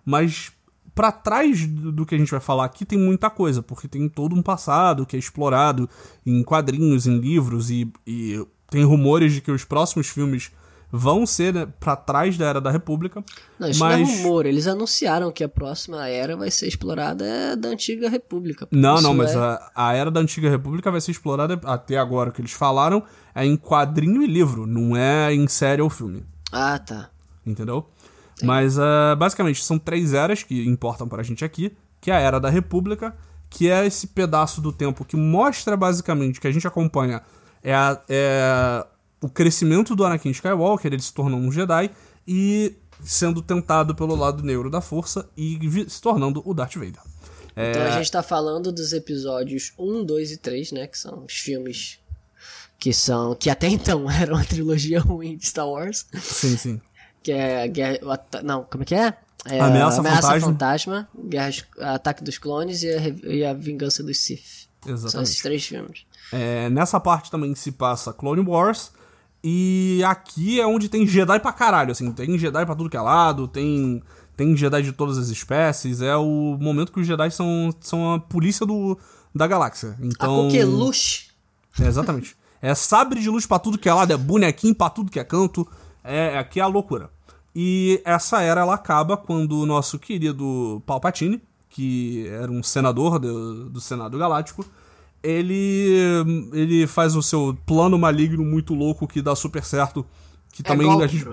[0.04, 0.52] Mas
[0.93, 4.36] para trás do que a gente vai falar aqui tem muita coisa, porque tem todo
[4.36, 5.89] um passado que é explorado
[6.25, 10.51] em quadrinhos, em livros, e, e tem rumores de que os próximos filmes
[10.91, 13.23] vão ser né, para trás da Era da República.
[13.58, 13.99] Não, isso mas...
[13.99, 18.10] não é rumor, eles anunciaram que a próxima era vai ser explorada é da Antiga
[18.10, 18.67] República.
[18.69, 19.38] Não, não, mas é...
[19.38, 23.04] a, a Era da Antiga República vai ser explorada até agora, o que eles falaram
[23.34, 26.25] é em quadrinho e livro, não é em série ou filme.
[26.51, 27.10] Ah, tá.
[27.45, 27.88] entendeu?
[28.45, 32.39] Mas uh, basicamente são três eras que importam pra gente aqui, que é a Era
[32.39, 33.15] da República,
[33.49, 37.21] que é esse pedaço do tempo que mostra basicamente que a gente acompanha
[37.63, 38.86] é, a, é
[39.21, 41.91] o crescimento do Anakin Skywalker, ele se tornou um Jedi
[42.27, 47.01] e sendo tentado pelo lado negro da força e se tornando o Darth Vader.
[47.56, 47.71] É...
[47.71, 51.34] Então a gente tá falando dos episódios 1, 2 e 3, né, que são os
[51.34, 51.99] filmes
[52.80, 56.06] que são que até então eram a trilogia ruim de Star Wars.
[56.19, 56.82] Sim, sim.
[57.24, 58.00] Que é a guerra,
[58.44, 59.18] não, como é que é?
[59.46, 64.20] É Ameaça, Ameaça Fantasma, Fantasma Guerra, Ataque dos Clones e a, e a Vingança dos
[64.20, 64.70] Sith.
[64.86, 65.12] Exatamente.
[65.12, 66.06] São esses três filmes.
[66.32, 68.92] É, nessa parte também se passa Clone Wars.
[69.44, 72.12] E aqui é onde tem Jedi pra caralho, assim.
[72.12, 74.04] Tem Jedi pra tudo que é lado, tem,
[74.38, 76.02] tem Jedi de todas as espécies.
[76.02, 78.98] É o momento que os Jedi são, são a polícia do,
[79.34, 79.96] da galáxia.
[80.00, 80.42] Então...
[80.42, 81.32] A coqueluche.
[81.80, 82.36] É, exatamente.
[82.62, 85.24] É sabre de luz pra tudo que é lado, é bonequinho pra tudo que é
[85.24, 85.68] canto.
[86.04, 87.10] É, aqui é a loucura.
[87.56, 93.70] E essa era ela acaba quando o nosso querido Palpatine, que era um senador do,
[93.70, 94.66] do Senado Galáctico,
[95.22, 95.96] ele
[96.54, 100.06] ele faz o seu plano maligno muito louco que dá super certo,
[100.52, 101.28] que é também golpe, a gente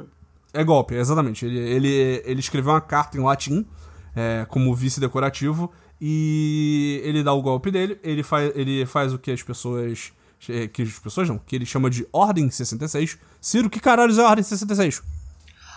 [0.52, 1.44] é golpe, exatamente.
[1.44, 3.66] Ele, ele, ele escreveu uma carta em latim
[4.14, 7.98] é, como vice decorativo e ele dá o golpe dele.
[8.02, 11.90] Ele faz, ele faz o que as pessoas que as pessoas não, que ele chama
[11.90, 13.18] de Ordem 66.
[13.40, 15.02] Ciro, que caralho é a Ordem 66?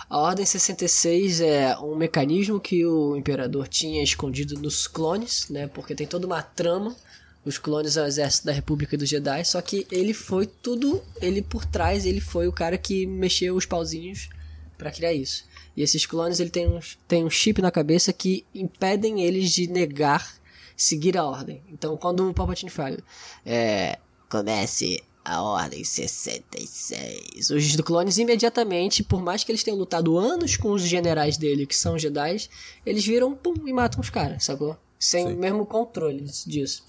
[0.09, 5.67] A Ordem 66 é um mecanismo que o imperador tinha escondido nos clones, né?
[5.67, 6.95] Porque tem toda uma trama.
[7.43, 11.65] Os clones ao exército da República dos Jedi, só que ele foi tudo, ele por
[11.65, 14.29] trás, ele foi o cara que mexeu os pauzinhos
[14.77, 15.45] para criar isso.
[15.75, 19.65] E esses clones, ele tem um, tem um chip na cabeça que impedem eles de
[19.65, 20.35] negar
[20.75, 21.61] seguir a ordem.
[21.69, 22.97] Então, quando o Palpatine fala,
[23.45, 23.97] é,
[24.31, 27.49] comece a Ordem 66.
[27.49, 31.75] Os clones imediatamente, por mais que eles tenham lutado anos com os generais dele, que
[31.75, 32.47] são Jedi,
[32.85, 34.77] eles viram pum, e matam os caras, sacou?
[34.97, 35.33] Sem Sim.
[35.33, 36.83] o mesmo controle disso.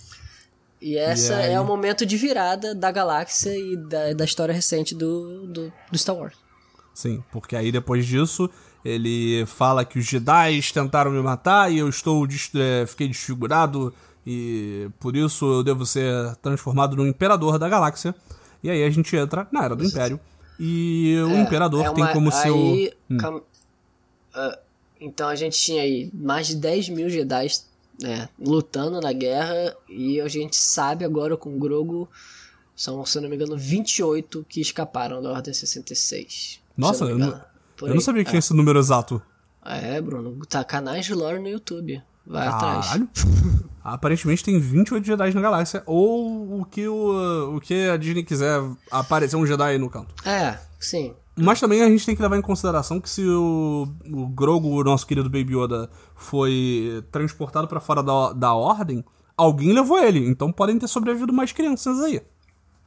[0.81, 5.47] E essa é o momento de virada da galáxia e da, da história recente do,
[5.47, 6.37] do, do Star Wars.
[6.95, 8.51] Sim, porque aí depois disso
[8.85, 13.95] ele fala que os Jedi tentaram me matar e eu estou é, fiquei desfigurado
[14.27, 18.15] e por isso eu devo ser transformado no imperador da galáxia.
[18.63, 20.21] E aí a gente entra na era do Império.
[20.59, 22.57] E o é, imperador é uma, tem como aí, seu.
[23.11, 23.41] Hum.
[24.35, 24.59] Uh,
[25.01, 27.49] então a gente tinha aí mais de 10 mil Jedi
[28.01, 29.77] né, lutando na guerra.
[29.89, 32.09] E a gente sabe agora com o Grogu.
[32.77, 36.61] São, se não me engano, 28 que escaparam da Ordem 66.
[36.77, 37.07] Nossa,
[37.83, 38.41] eu não, eu não sabia que tinha é.
[38.41, 39.23] esse número exato.
[39.65, 40.45] É, Bruno.
[40.47, 42.03] Tá canais de lore no YouTube.
[42.27, 42.81] Vai Caralho.
[42.81, 43.03] atrás.
[43.83, 48.63] Aparentemente tem 28 Jedi na galáxia, ou o que, o, o que a Disney quiser
[48.91, 50.15] aparecer um Jedi no canto.
[50.25, 51.15] É, sim.
[51.35, 54.85] Mas também a gente tem que levar em consideração que se o, o Grogu, o
[54.85, 59.05] nosso querido Baby Yoda, foi transportado para fora da, da Ordem,
[59.37, 60.29] alguém levou ele.
[60.29, 62.23] Então podem ter sobrevivido mais crianças aí.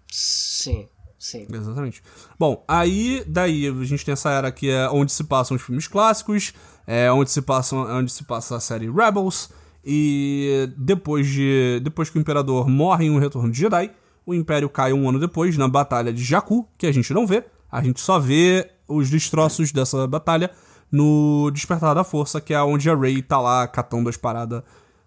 [0.10, 0.88] Sim,
[1.25, 1.47] sim.
[1.51, 2.01] Exatamente.
[2.38, 5.88] Bom, aí daí a gente tem essa era que é onde se passam os filmes
[5.88, 6.53] clássicos,
[6.85, 9.49] é onde se passa, onde se passa a série Rebels.
[9.83, 13.91] E depois de depois que o Imperador morre em um retorno de Jedi,
[14.25, 17.43] o Império cai um ano depois na Batalha de Jakku, que a gente não vê.
[17.71, 20.49] A gente só vê os destroços dessa batalha
[20.91, 24.63] no Despertar da Força, que é onde a Rey tá lá catando as paradas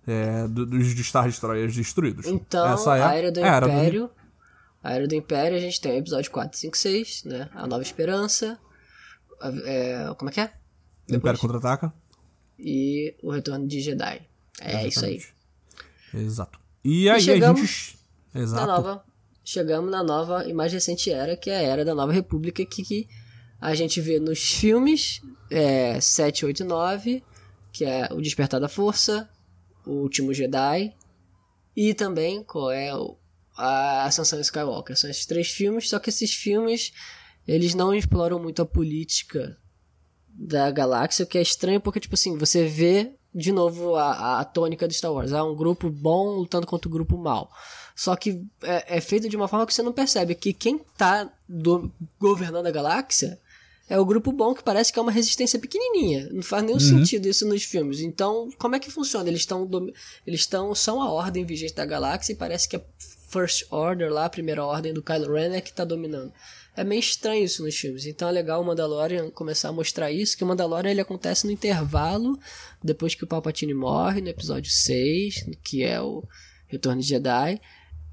[0.06, 2.26] é, dos Star Destroyers destruídos.
[2.26, 4.10] Então, Essa é a Era do Império.
[4.82, 7.50] A Era do Império, a gente tem o episódio 4, 5, 6, né?
[7.52, 8.58] A Nova Esperança.
[9.64, 10.52] É, como é que é?
[11.10, 11.92] O Império Contra-Ataca.
[12.58, 14.22] E o Retorno de Jedi.
[14.60, 14.88] É Exatamente.
[14.88, 15.22] isso aí.
[16.14, 16.58] Exato.
[16.84, 17.98] E aí e a gente.
[18.34, 18.66] Exato.
[18.66, 19.04] Na nova,
[19.44, 22.82] chegamos na nova e mais recente era, que é a era da Nova República, que,
[22.82, 23.08] que
[23.60, 27.24] a gente vê nos filmes é, 7, 8 e 9,
[27.72, 29.28] que é O Despertar da Força,
[29.86, 30.94] O Último Jedi,
[31.74, 33.16] e também qual é o,
[33.58, 34.96] a Ascensão Skywalker.
[34.96, 36.92] São esses três filmes, só que esses filmes
[37.46, 39.56] eles não exploram muito a política
[40.28, 44.44] da galáxia, o que é estranho porque, tipo assim, você vê de novo a, a
[44.44, 45.32] tônica de Star Wars.
[45.32, 47.50] É um grupo bom lutando contra um grupo mal.
[47.96, 51.28] Só que é, é feito de uma forma que você não percebe que quem tá
[51.48, 53.40] do, governando a galáxia
[53.88, 56.28] é o grupo bom que parece que é uma resistência pequenininha.
[56.30, 56.80] Não faz nenhum uhum.
[56.80, 58.00] sentido isso nos filmes.
[58.00, 59.28] Então, como é que funciona?
[59.28, 59.68] Eles estão
[60.26, 62.82] eles estão são a ordem vigente da galáxia e parece que a
[63.28, 66.32] First Order lá, a primeira ordem do Kylo Ren é que tá dominando.
[66.74, 68.06] É meio estranho isso nos filmes.
[68.06, 71.52] Então é legal o Mandalorian começar a mostrar isso, que o Mandalorian ele acontece no
[71.52, 72.38] intervalo
[72.82, 76.24] depois que o Palpatine morre, no episódio 6, que é o
[76.66, 77.60] Retorno de Jedi.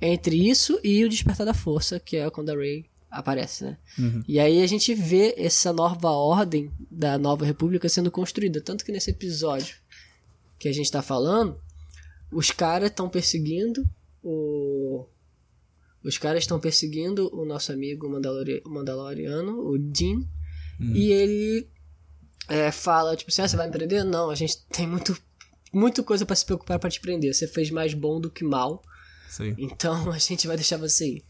[0.02, 3.78] Entre isso e o Despertar da Força, que é quando a Rey aparece, né?
[4.28, 8.60] E aí a gente vê essa nova ordem da nova república sendo construída.
[8.60, 9.78] Tanto que nesse episódio
[10.60, 11.58] que a gente tá falando,
[12.32, 13.88] os caras estão perseguindo
[14.26, 15.06] o.
[16.04, 18.62] Os caras estão perseguindo o nosso amigo Mandalori...
[18.66, 20.22] Mandaloriano, o Dean,
[20.80, 21.68] e ele
[22.48, 24.04] é, fala, tipo assim, ah, você vai me prender?
[24.04, 25.18] Não, a gente tem muito,
[25.74, 27.34] muito coisa pra se preocupar pra te prender.
[27.34, 28.84] Você fez mais bom do que mal,
[29.30, 29.56] Sim.
[29.58, 31.26] então a gente vai deixar você ir.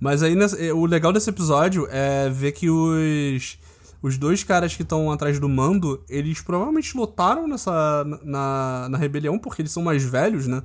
[0.00, 3.58] Mas aí eh, o legal desse episódio é ver que os.
[4.00, 8.04] Os dois caras que estão atrás do mando, eles provavelmente lutaram nessa.
[8.22, 10.62] Na, na rebelião, porque eles são mais velhos, né?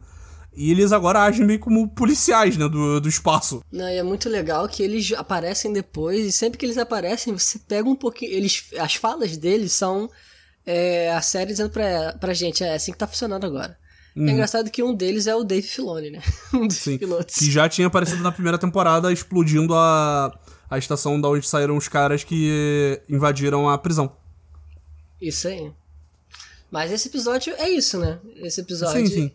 [0.55, 2.67] E eles agora agem meio como policiais, né?
[2.67, 3.63] Do, do espaço.
[3.71, 7.59] Não, e é muito legal que eles aparecem depois, e sempre que eles aparecem, você
[7.59, 8.31] pega um pouquinho.
[8.31, 10.09] Eles, as falas deles são
[10.65, 13.77] é, a série dizendo pra, pra gente, é assim que tá funcionando agora.
[14.15, 16.21] É engraçado que um deles é o Dave Filoni, né?
[16.53, 16.99] Um dos Sim.
[16.99, 17.35] pilotos.
[17.35, 20.31] Que já tinha aparecido na primeira temporada, explodindo a,
[20.69, 24.15] a estação da onde saíram os caras que invadiram a prisão.
[25.19, 25.71] Isso aí.
[26.69, 28.19] Mas esse episódio é isso, né?
[28.37, 29.07] Esse episódio.
[29.07, 29.31] Sim, sim.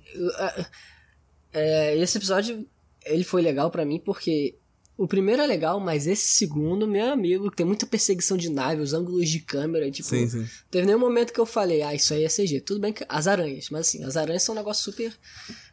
[1.58, 2.66] É, é, esse episódio
[3.04, 4.54] ele foi legal pra mim porque
[4.96, 8.92] o primeiro é legal, mas esse segundo, meu amigo, tem muita perseguição de nave, os
[8.92, 10.08] ângulos de câmera, tipo.
[10.08, 10.44] Sim, sim.
[10.70, 12.60] Teve nenhum momento que eu falei, ah, isso aí é CG.
[12.60, 15.12] Tudo bem que as aranhas, mas assim, as aranhas são um negócio super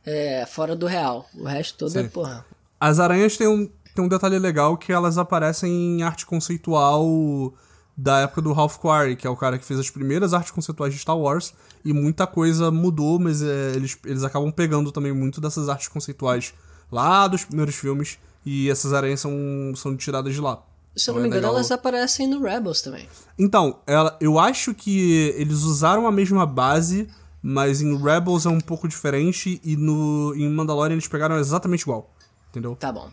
[0.05, 1.27] é, fora do real.
[1.33, 2.09] O resto todo é, Sim.
[2.09, 2.45] porra.
[2.79, 7.51] As aranhas têm um, têm um detalhe legal que elas aparecem em arte conceitual
[7.97, 10.93] da época do Ralph Quarry, que é o cara que fez as primeiras artes conceituais
[10.93, 11.53] de Star Wars,
[11.85, 16.53] e muita coisa mudou, mas é, eles, eles acabam pegando também muito dessas artes conceituais
[16.91, 19.31] lá dos primeiros filmes, e essas aranhas são,
[19.75, 20.61] são tiradas de lá.
[20.95, 23.07] Se eu não é me engano, elas aparecem no Rebels também.
[23.37, 27.07] Então, ela, eu acho que eles usaram a mesma base,
[27.41, 32.13] mas em Rebels é um pouco diferente, e no, em Mandalorian eles pegaram exatamente igual.
[32.49, 32.75] Entendeu?
[32.75, 33.09] Tá bom.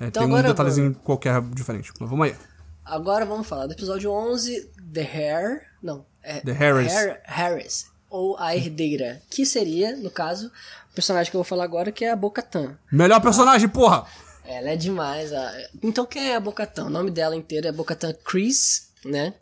[0.00, 1.92] É, Então tem um agora detalhezinho qualquer diferente.
[2.00, 2.36] Mas vamos aí.
[2.84, 5.62] Agora vamos falar do episódio 11, The Hair.
[5.82, 6.40] Não, é.
[6.40, 6.92] The Harris.
[6.92, 7.86] Hair- Harris.
[8.14, 9.20] Ou a herdeira.
[9.28, 10.46] Que seria, no caso,
[10.90, 12.78] o personagem que eu vou falar agora, que é a Bocatan.
[12.92, 14.06] Melhor personagem, porra!
[14.44, 15.32] Ela é demais.
[15.32, 16.84] a- Então, quem é a Bocatan?
[16.86, 19.34] O nome dela inteiro é Bocatan Chris, né?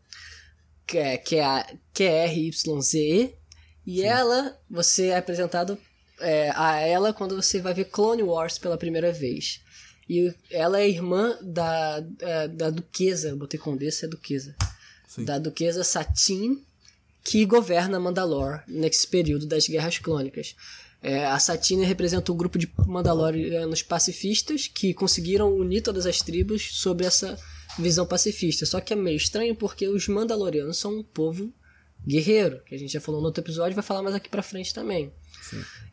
[0.87, 3.35] Que é, que é a Q-R-Y-Z-E.
[3.85, 5.77] E ela, você é apresentado
[6.21, 9.61] é, a ela quando você vai ver Clone Wars pela primeira vez.
[10.09, 14.55] E ela é irmã da, é, da duquesa, botei condessa, é duquesa.
[15.09, 15.25] Sim.
[15.25, 16.65] Da duquesa Satine,
[17.23, 20.57] que governa Mandalore nesse período das Guerras Clônicas.
[21.03, 26.77] É, a Satine representa um grupo de Mandalorianos pacifistas que conseguiram unir todas as tribos
[26.79, 27.37] sobre essa
[27.79, 28.65] visão pacifista.
[28.65, 31.53] Só que é meio estranho porque os Mandalorianos são um povo
[32.07, 34.75] guerreiro, que a gente já falou no outro episódio, vai falar mais aqui pra frente
[34.75, 35.13] também.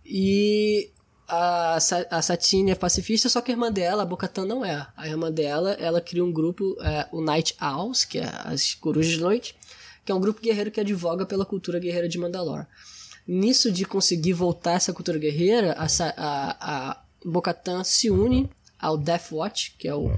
[0.05, 0.91] E
[1.27, 1.77] a,
[2.09, 4.87] a Satine é pacifista, só que a irmã dela, a Bocatan, não é.
[4.97, 9.13] A irmã dela, ela cria um grupo, é, o Night Owls, que é as corujas
[9.13, 9.55] de noite,
[10.09, 12.65] que é um grupo guerreiro que advoga pela cultura guerreira de Mandalore.
[13.27, 15.85] Nisso de conseguir voltar essa cultura guerreira, a,
[16.17, 18.49] a, a Bocatan se une
[18.79, 20.17] ao Death Watch, que é o,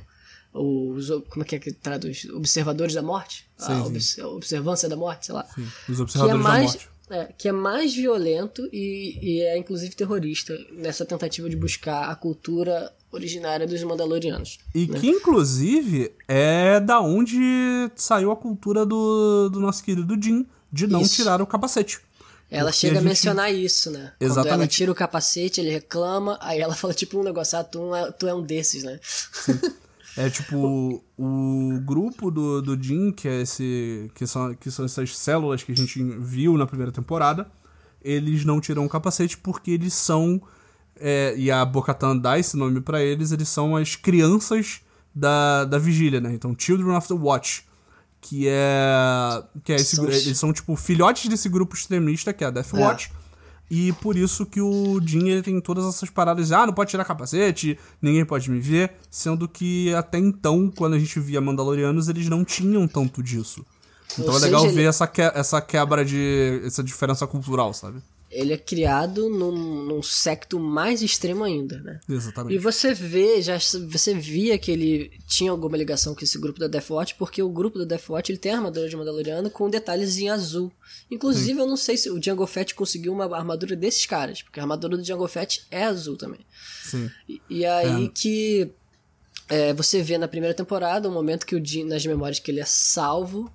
[0.53, 2.23] os, como é que é que traduz?
[2.29, 3.45] Observadores da morte?
[3.57, 6.89] Sim, a obs- observância da morte, sei lá Sim, os é observadores da mais morte.
[7.11, 12.15] É, que é mais violento e, e é inclusive terrorista nessa tentativa de buscar a
[12.15, 14.57] cultura originária dos Mandalorianos.
[14.73, 17.37] E que, inclusive, é da onde
[17.95, 21.15] saiu a cultura do, do nosso querido Jim de não Isso.
[21.15, 21.99] tirar o capacete.
[22.49, 24.13] Ela Porque chega a, gente- mencionar isso, né?
[24.19, 24.75] Quando ela Exatamente.
[24.75, 28.27] tira o capacete, ele reclama, aí ela fala tipo um negócio, ah, tu é, tu
[28.27, 28.99] é um desses, né?
[30.17, 34.11] É tipo, o grupo do, do Jim, que é esse.
[34.13, 37.49] Que são, que são essas células que a gente viu na primeira temporada,
[38.01, 40.41] eles não tiram o capacete porque eles são.
[40.99, 44.81] é, e a Bocatan dá esse nome pra eles, eles são as crianças
[45.15, 46.33] da, da vigília, né?
[46.33, 47.65] Então, Children of the Watch.
[48.19, 49.43] Que é.
[49.63, 53.11] Que é esse, eles são, tipo, filhotes desse grupo extremista, que é a Death É.
[53.73, 57.05] E por isso que o Jin ele tem todas essas paradas ah, não pode tirar
[57.05, 62.27] capacete, ninguém pode me ver, sendo que até então, quando a gente via Mandalorianos, eles
[62.27, 63.65] não tinham tanto disso.
[64.19, 66.61] Então Ou é legal seja, ver ele- essa, que, essa quebra de.
[66.65, 68.01] essa diferença cultural, sabe?
[68.31, 71.99] Ele é criado num, num secto mais extremo ainda, né?
[72.07, 72.57] E Exatamente.
[72.57, 76.89] você vê, já você via que ele tinha alguma ligação com esse grupo da Death
[76.89, 80.17] Watch, porque o grupo da Death Watch ele tem a armadura de Mandaloriano com detalhes
[80.17, 80.71] em azul.
[81.09, 84.63] Inclusive, eu não sei se o Django Fett conseguiu uma armadura desses caras, porque a
[84.63, 86.39] armadura do Django Fett é azul também.
[86.85, 87.11] Sim.
[87.27, 88.71] E, e aí que
[89.49, 92.61] é, você vê na primeira temporada o momento que o Jin, nas memórias que ele
[92.61, 93.51] é salvo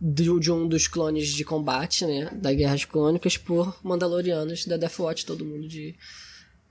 [0.00, 5.26] de, um dos clones de combate, né, da Guerras Clônicas por Mandalorianos da Death Watch,
[5.26, 5.94] todo mundo de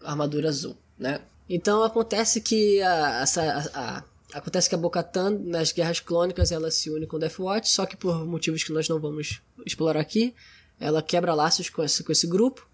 [0.02, 1.22] armadura azul, né?
[1.50, 4.04] Então acontece que a, essa- a, a
[4.34, 8.26] acontece que a nas Guerras Clônicas, ela se une com Death Watch, só que por
[8.26, 10.34] motivos que nós não vamos explorar aqui,
[10.80, 12.68] ela quebra laços com esse, com esse grupo,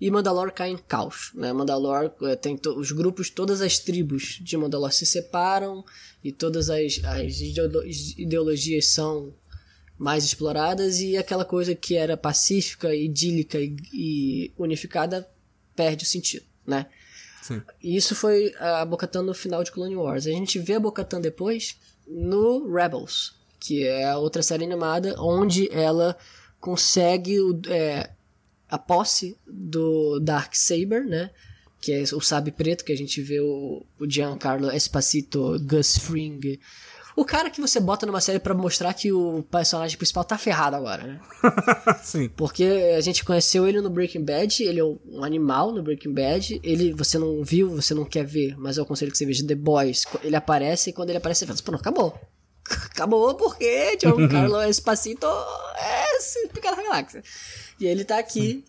[0.00, 1.30] e Mandalor cai em caos.
[1.34, 1.52] Né?
[1.52, 5.84] Mandalor eh, tem os grupos, todas as tribos de Mandalor se separam
[6.22, 7.40] e todas as, as
[8.18, 9.32] ideologias são
[9.98, 15.28] mais exploradas e aquela coisa que era pacífica, idílica e, e unificada
[15.74, 16.86] perde o sentido, né?
[17.42, 17.62] Sim.
[17.82, 20.26] Isso foi a Bocatan no final de Clone Wars.
[20.26, 25.70] A gente vê a Bocatan depois no Rebels, que é a outra série animada onde
[25.70, 26.16] ela
[26.60, 27.36] consegue
[27.68, 28.10] é,
[28.68, 31.30] a posse do Dark Saber, né?
[31.80, 36.58] Que é o sabre preto que a gente vê o, o Giancarlo Espacito, Gus Fring.
[37.16, 40.76] O cara que você bota numa série para mostrar que o personagem principal tá ferrado
[40.76, 41.20] agora, né?
[42.04, 42.28] Sim.
[42.28, 46.60] Porque a gente conheceu ele no Breaking Bad, ele é um animal no Breaking Bad.
[46.62, 49.54] Ele, você não viu, você não quer ver, mas eu aconselho que você veja The
[49.54, 50.04] Boys.
[50.22, 52.20] Ele aparece e quando ele aparece, você fala, pô, não, acabou.
[52.90, 55.26] Acabou porque Giancarlo Espacito
[55.78, 57.22] é esse Picada Galáxia.
[57.80, 58.64] E ele tá aqui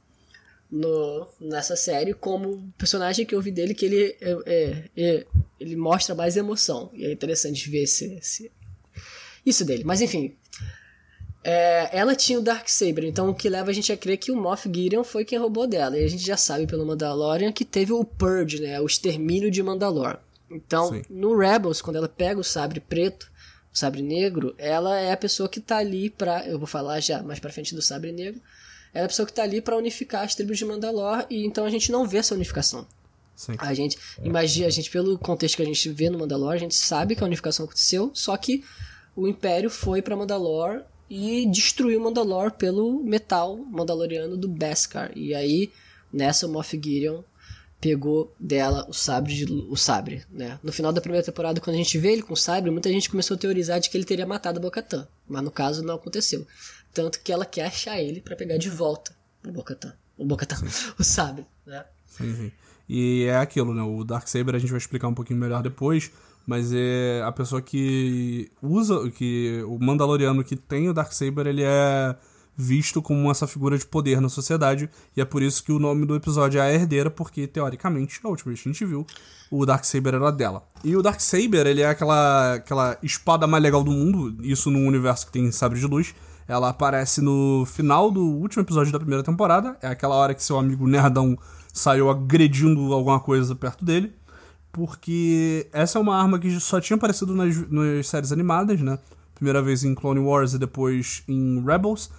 [0.69, 5.25] no, nessa série como personagem que eu vi dele que ele é, é, é,
[5.59, 6.91] ele mostra mais emoção.
[6.93, 8.51] E é interessante ver esse, esse
[9.45, 9.83] isso dele.
[9.83, 10.35] Mas enfim.
[11.43, 14.33] É, ela tinha o Dark Saber, então o que leva a gente a crer que
[14.33, 15.97] o Moff Gideon foi quem roubou dela.
[15.97, 19.63] E a gente já sabe pelo Mandalorian que teve o Purge, né, o extermínio de
[19.63, 20.17] Mandalor.
[20.51, 21.03] Então, Sim.
[21.09, 23.31] no Rebels, quando ela pega o sabre preto,
[23.73, 26.45] o sabre negro, ela é a pessoa que tá ali pra.
[26.45, 28.41] Eu vou falar já mais pra frente do sabre negro
[28.93, 31.65] ela é a pessoa que está ali para unificar as tribos de Mandalor e então
[31.65, 32.87] a gente não vê essa unificação.
[33.35, 33.55] Sim.
[33.59, 36.75] A gente imagina, a gente pelo contexto que a gente vê no Mandalor, a gente
[36.75, 38.63] sabe que a unificação aconteceu, só que
[39.15, 45.11] o Império foi para Mandalor e destruiu Mandalor pelo metal mandaloriano do Beskar.
[45.15, 45.71] E aí,
[46.11, 47.21] nessa o Moff Gideon
[47.79, 50.59] pegou dela o sabre de, o sabre, né?
[50.63, 53.09] No final da primeira temporada, quando a gente vê ele com o sabre, muita gente
[53.09, 56.45] começou a teorizar de que ele teria matado a Bo-Katan, mas no caso não aconteceu.
[56.97, 59.93] Tanto que ela quer achar ele para pegar de volta o Bocatan.
[60.17, 60.57] O Bocatan,
[60.97, 61.85] o sabre, né?
[62.07, 62.51] Sim, sim.
[62.89, 63.83] E é aquilo, né?
[63.83, 66.11] O Darksaber a gente vai explicar um pouquinho melhor depois,
[66.47, 72.15] mas é a pessoa que usa, que o Mandaloriano que tem o Darksaber, ele é
[72.55, 76.03] visto como essa figura de poder na sociedade, e é por isso que o nome
[76.03, 79.05] do episódio é a herdeira, porque teoricamente, a última vez que a gente viu,
[79.51, 80.67] o Darksaber era dela.
[80.83, 85.27] E o Darksaber, ele é aquela, aquela espada mais legal do mundo, isso num universo
[85.27, 86.15] que tem sabre de luz,
[86.47, 89.77] ela aparece no final do último episódio da primeira temporada.
[89.81, 91.37] É aquela hora que seu amigo nerdão
[91.73, 94.13] saiu agredindo alguma coisa perto dele.
[94.71, 98.97] Porque essa é uma arma que só tinha aparecido nas, nas séries animadas, né?
[99.35, 102.09] Primeira vez em Clone Wars e depois em Rebels.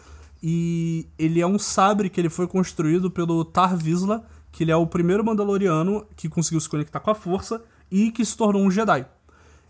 [0.42, 4.76] E ele é um sabre que ele foi construído pelo Tar Vizsla, que ele é
[4.76, 8.70] o primeiro Mandaloriano que conseguiu se conectar com a força e que se tornou um
[8.70, 9.06] Jedi.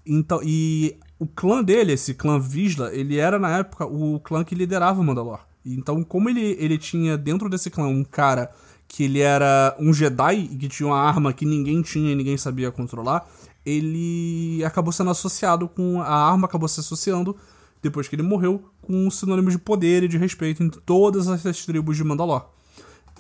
[0.05, 4.55] Então, e o clã dele, esse clã Visla, ele era na época o clã que
[4.55, 5.41] liderava o Mandalor.
[5.65, 8.51] Então, como ele, ele tinha dentro desse clã um cara
[8.87, 12.39] que ele era um Jedi e que tinha uma arma que ninguém tinha e ninguém
[12.39, 13.29] sabia controlar,
[13.67, 16.01] ele acabou sendo associado com.
[16.01, 17.37] A arma acabou se associando,
[17.83, 21.67] depois que ele morreu, com um sinônimo de poder e de respeito em todas essas
[21.67, 22.47] tribos de Mandalor.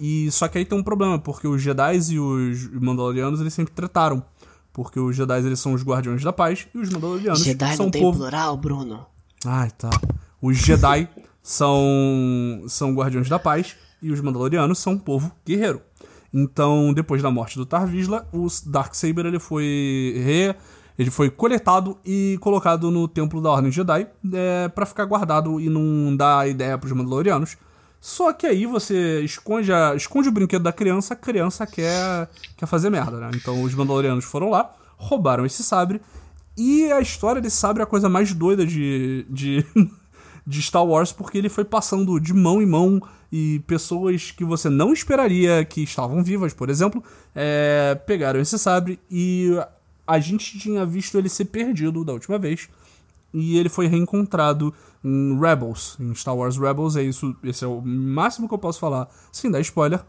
[0.01, 3.75] E só que aí tem um problema, porque os Jedi e os Mandalorianos eles sempre
[3.75, 4.25] trataram.
[4.79, 7.91] Porque os Jedi eles são os guardiões da paz e os Mandalorianos Jedi são não
[7.91, 8.21] tem povo...
[8.21, 9.07] plural, Bruno.
[9.45, 9.91] Ai, tá.
[10.41, 11.09] Os Jedi
[11.43, 15.83] são são guardiões da paz e os Mandalorianos são um povo guerreiro.
[16.33, 20.55] Então, depois da morte do Tarvisla, o Darksaber ele foi re...
[20.97, 25.69] ele foi coletado e colocado no templo da Ordem Jedi é, para ficar guardado e
[25.69, 27.57] não dar ideia para os Mandalorianos
[28.01, 32.67] só que aí você esconde, a, esconde o brinquedo da criança, a criança quer, quer
[32.67, 33.31] fazer merda, né?
[33.35, 36.01] Então os Mandalorianos foram lá, roubaram esse sabre.
[36.57, 39.65] E a história desse sabre é a coisa mais doida de, de,
[40.47, 44.69] de Star Wars, porque ele foi passando de mão em mão e pessoas que você
[44.69, 47.03] não esperaria que estavam vivas, por exemplo,
[47.35, 49.53] é, pegaram esse sabre e
[50.07, 52.69] a gente tinha visto ele ser perdido da última vez
[53.33, 54.73] e ele foi reencontrado
[55.05, 58.79] em Rebels, em Star Wars Rebels, é isso, esse é o máximo que eu posso
[58.79, 60.05] falar, sem dar spoiler.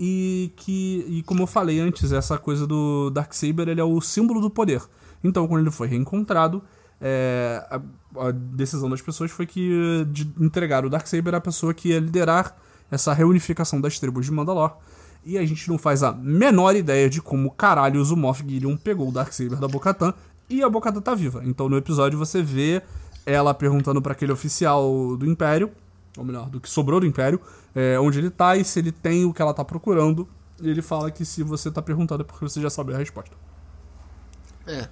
[0.00, 4.40] E que, e como eu falei antes, essa coisa do Darksaber, ele é o símbolo
[4.40, 4.80] do poder.
[5.24, 6.62] Então, quando ele foi reencontrado,
[7.00, 7.80] é, a,
[8.28, 12.56] a, decisão das pessoas foi que de entregar o Darksaber à pessoa que ia liderar
[12.90, 14.76] essa reunificação das tribos de Mandalor.
[15.24, 19.08] E a gente não faz a menor ideia de como caralho o Moff Gideon pegou
[19.08, 20.14] o Darksaber da Bocatan
[20.48, 21.42] e a Bocatan tá viva.
[21.44, 22.82] Então no episódio você vê
[23.24, 25.70] ela perguntando para aquele oficial do Império,
[26.16, 27.40] ou melhor, do que sobrou do Império,
[27.74, 30.28] é, onde ele tá e se ele tem o que ela tá procurando.
[30.60, 33.36] E ele fala que se você tá perguntando é porque você já sabe a resposta.
[34.66, 34.88] É.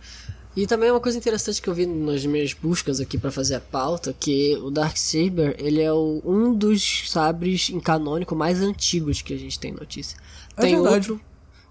[0.56, 3.60] E também uma coisa interessante que eu vi nas minhas buscas aqui para fazer a
[3.60, 9.20] pauta, que o Dark Saber, ele é o, um dos sabres em canônico mais antigos
[9.20, 10.16] que a gente tem notícia.
[10.56, 11.12] É tem verdade.
[11.12, 11.26] outro,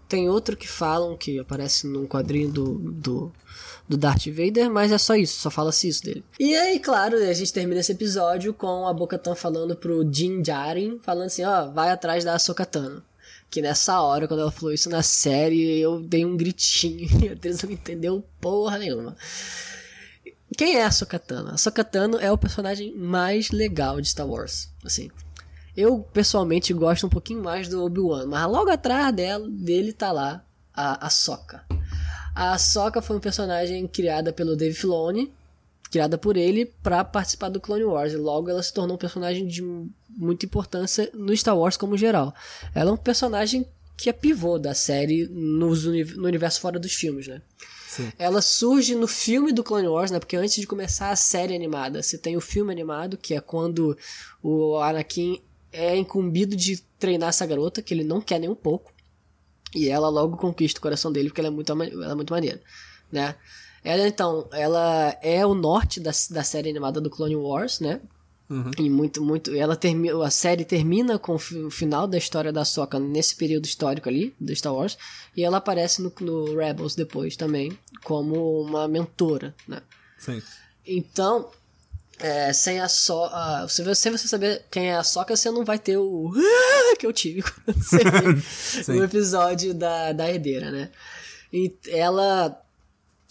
[0.07, 3.31] tem outro que falam que aparece num quadrinho do, do
[3.88, 6.23] do Darth Vader, mas é só isso, só fala-se isso dele.
[6.39, 10.99] E aí, claro, a gente termina esse episódio com a Bo-Katan falando pro Din Djarin,
[11.01, 13.03] falando assim, ó, vai atrás da Ahsoka Tano.
[13.49, 17.36] Que nessa hora, quando ela falou isso na série, eu dei um gritinho e a
[17.36, 19.15] Teresa não entendeu porra nenhuma.
[20.57, 21.49] Quem é a Ahsoka Tano?
[21.49, 25.11] A Ahsoka Tano é o personagem mais legal de Star Wars, assim.
[25.77, 30.43] Eu, pessoalmente, gosto um pouquinho mais do Obi-Wan, mas logo atrás dela, dele tá lá
[30.73, 31.65] a Ahsoka.
[32.36, 35.31] A Ahsoka foi um personagem criada pelo Dave Filoni,
[35.89, 38.11] criada por ele para participar do Clone Wars.
[38.11, 39.63] E logo ela se tornou um personagem de
[40.09, 42.36] muita importância no Star Wars como geral.
[42.73, 43.65] Ela é um personagem
[43.97, 47.41] que é pivô da série nos no universo fora dos filmes, né?
[47.88, 48.11] Sim.
[48.19, 50.19] Ela surge no filme do Clone Wars, né?
[50.19, 53.97] Porque antes de começar a série animada, você tem o filme animado, que é quando
[54.43, 58.91] o Anakin é incumbido de treinar essa garota, que ele não quer nem um pouco.
[59.76, 62.61] E ela logo conquista o coração dele, porque ela é muito, ela é muito maneira,
[63.11, 63.36] né?
[63.84, 68.01] Ela, então, ela é o norte da, da série animada do Clone Wars, né?
[68.49, 68.71] Uhum.
[68.78, 69.53] E muito, muito.
[69.53, 74.07] Ela termina, a série termina com o final da história da Soca nesse período histórico
[74.07, 74.97] ali do Star Wars.
[75.36, 79.82] E ela aparece no, no Rebels depois também, como uma mentora, né?
[80.17, 80.41] Sim.
[80.86, 81.49] Então,
[82.20, 85.66] é, sem a so uh, se, você, você saber quem é a Soca, você não
[85.66, 86.32] vai ter o
[86.97, 90.91] que eu tive quando você viu o episódio da, da herdeira, né?
[91.51, 92.61] E ela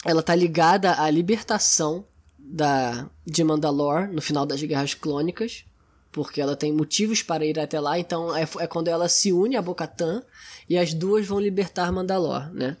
[0.03, 2.05] ela tá ligada à libertação
[2.37, 5.65] da de Mandalore no final das Guerras Clônicas,
[6.11, 9.55] porque ela tem motivos para ir até lá, então é, é quando ela se une
[9.55, 10.21] a Bo-Katan
[10.69, 12.77] e as duas vão libertar Mandalore, né?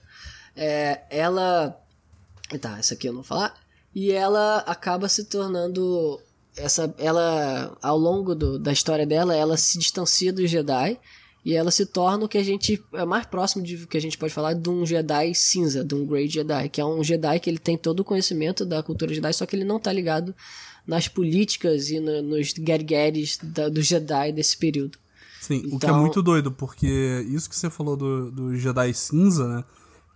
[0.55, 1.75] É, ela
[2.61, 3.64] tá, essa aqui eu não vou falar.
[3.95, 6.19] E ela acaba se tornando
[6.57, 10.99] essa ela ao longo do, da história dela, ela se distancia dos Jedi
[11.45, 14.17] e ela se torna o que a gente é mais próximo de que a gente
[14.17, 17.49] pode falar de um Jedi cinza, de um Grey Jedi, que é um Jedi que
[17.49, 20.35] ele tem todo o conhecimento da cultura Jedi, só que ele não tá ligado
[20.87, 23.37] nas políticas e no, nos guergueres
[23.71, 24.97] do Jedi desse período.
[25.39, 25.75] Sim, então...
[25.75, 29.63] o que é muito doido, porque isso que você falou do, do Jedi cinza, né?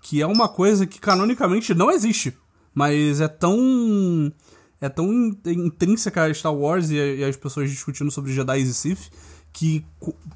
[0.01, 2.35] Que é uma coisa que canonicamente não existe.
[2.79, 4.31] Mas é tão.
[4.79, 5.11] É tão
[5.45, 9.11] intrínseca a Star Wars e, e as pessoas discutindo sobre Jedi e Sith
[9.51, 9.83] que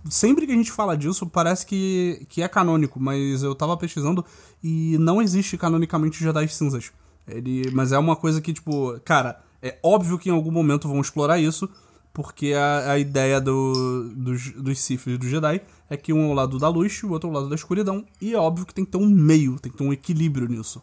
[0.09, 4.25] sempre que a gente fala disso parece que, que é canônico, mas eu tava pesquisando
[4.61, 6.91] e não existe canonicamente Jedi cinzas.
[7.25, 10.99] Ele, mas é uma coisa que, tipo, cara, é óbvio que em algum momento vão
[10.99, 11.69] explorar isso,
[12.11, 16.27] porque a, a ideia do, dos, dos Sith e do Jedi é que um é
[16.27, 18.65] o lado da luz e o outro é o lado da escuridão, e é óbvio
[18.65, 20.81] que tem que ter um meio, tem que ter um equilíbrio nisso.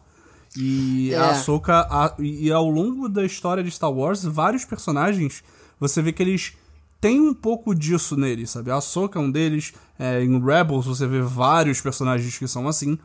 [0.57, 1.17] E É.
[1.17, 5.43] a Ahsoka, a- e ao longo da história de Star Wars, vários personagens,
[5.79, 6.53] você vê que eles
[6.99, 8.69] têm um pouco disso neles, sabe?
[8.69, 12.97] A Ahsoka é um deles, é, em Rebels você vê vários personagens que são assim.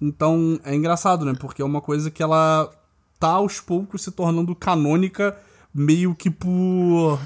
[0.00, 1.34] Então é engraçado, né?
[1.38, 2.70] Porque é uma coisa que ela
[3.18, 5.36] tá aos poucos se tornando canônica,
[5.74, 7.18] meio que por.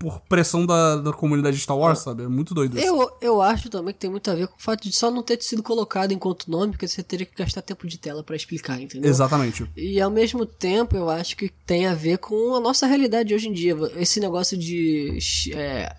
[0.00, 2.22] Por pressão da, da comunidade de Star Wars, sabe?
[2.22, 2.86] É muito doido isso.
[2.86, 5.22] Eu, eu acho também que tem muito a ver com o fato de só não
[5.22, 8.80] ter sido colocado enquanto nome, porque você teria que gastar tempo de tela pra explicar,
[8.80, 9.10] entendeu?
[9.10, 9.70] Exatamente.
[9.76, 13.48] E ao mesmo tempo, eu acho que tem a ver com a nossa realidade hoje
[13.48, 13.76] em dia.
[13.94, 15.18] Esse negócio de
[15.54, 15.94] é,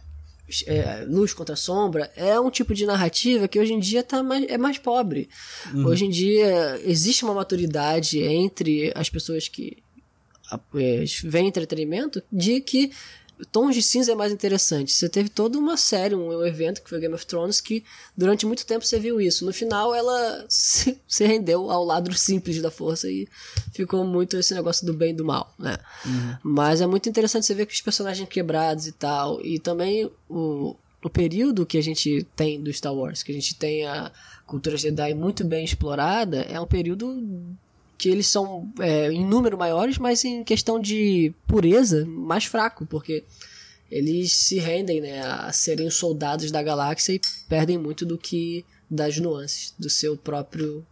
[0.65, 4.45] é, luz contra sombra é um tipo de narrativa que hoje em dia tá mais,
[4.49, 5.29] é mais pobre.
[5.85, 9.77] Hoje em dia existe uma maturidade entre as pessoas que
[10.75, 12.91] é, veem entretenimento de que
[13.51, 14.91] tons de cinza é mais interessante.
[14.91, 17.83] Você teve toda uma série, um evento que foi Game of Thrones, que
[18.15, 19.45] durante muito tempo você viu isso.
[19.45, 23.27] No final ela se, se rendeu ao lado simples da força e
[23.71, 25.77] ficou muito esse negócio do bem e do mal, né?
[26.43, 29.43] Mas é muito interessante você ver que os personagens quebrados e tal.
[29.43, 33.55] E também o, o período que a gente tem do Star Wars, que a gente
[33.55, 34.11] tem a
[34.45, 37.55] cultura Jedi muito bem explorada, é um período
[38.01, 43.23] que eles são é, em número maiores, mas em questão de pureza mais fraco, porque
[43.91, 48.65] eles se rendem né, a serem os soldados da galáxia e perdem muito do que
[48.89, 50.83] das nuances do seu próprio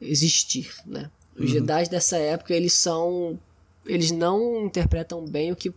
[0.00, 1.10] existir, né?
[1.36, 3.38] Os Jedi dessa época, eles são
[3.86, 5.72] eles não interpretam bem o que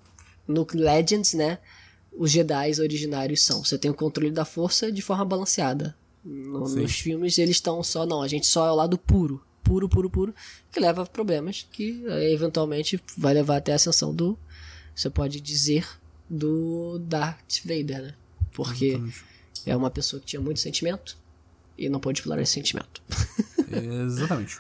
[0.48, 1.58] no Legends, né,
[2.16, 3.64] os Jedi originários são.
[3.64, 5.96] Você tem o controle da força de forma balanceada.
[6.24, 9.90] No- nos filmes eles estão só não, a gente só é o lado puro, puro,
[9.90, 10.36] puro, puro,
[10.72, 14.38] que leva a problemas que eh, eventualmente vai levar até a ascensão do
[14.96, 15.86] você pode dizer
[16.30, 18.16] do Darth Vader, né?
[18.54, 19.24] Porque Exatamente.
[19.66, 21.18] é uma pessoa que tinha muito sentimento
[21.78, 23.02] e não pôde explorar esse sentimento.
[24.06, 24.58] Exatamente.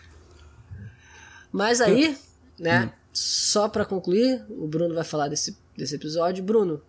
[1.51, 2.17] Mas aí,
[2.59, 6.43] né, só pra concluir, o Bruno vai falar desse, desse episódio.
[6.43, 6.81] Bruno,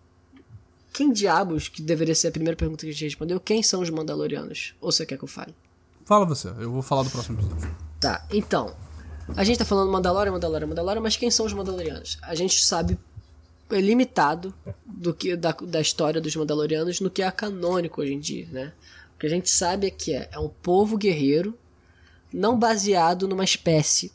[0.91, 3.89] quem diabos, que deveria ser a primeira pergunta que a gente respondeu, quem são os
[3.89, 4.75] Mandalorianos?
[4.81, 5.55] Ou você quer que eu fale?
[6.03, 7.86] Fala você, eu vou falar do próximo episódio.
[7.99, 8.75] Tá, então.
[9.35, 12.17] A gente tá falando Mandalorian, Mandalorian, Mandalorian, mas quem são os Mandalorianos?
[12.21, 12.97] A gente sabe
[13.69, 14.53] é limitado
[14.85, 18.73] do que da, da história dos Mandalorianos no que é canônico hoje em dia, né?
[19.15, 21.57] O que a gente sabe é que é, é um povo guerreiro
[22.31, 24.11] não baseado numa espécie,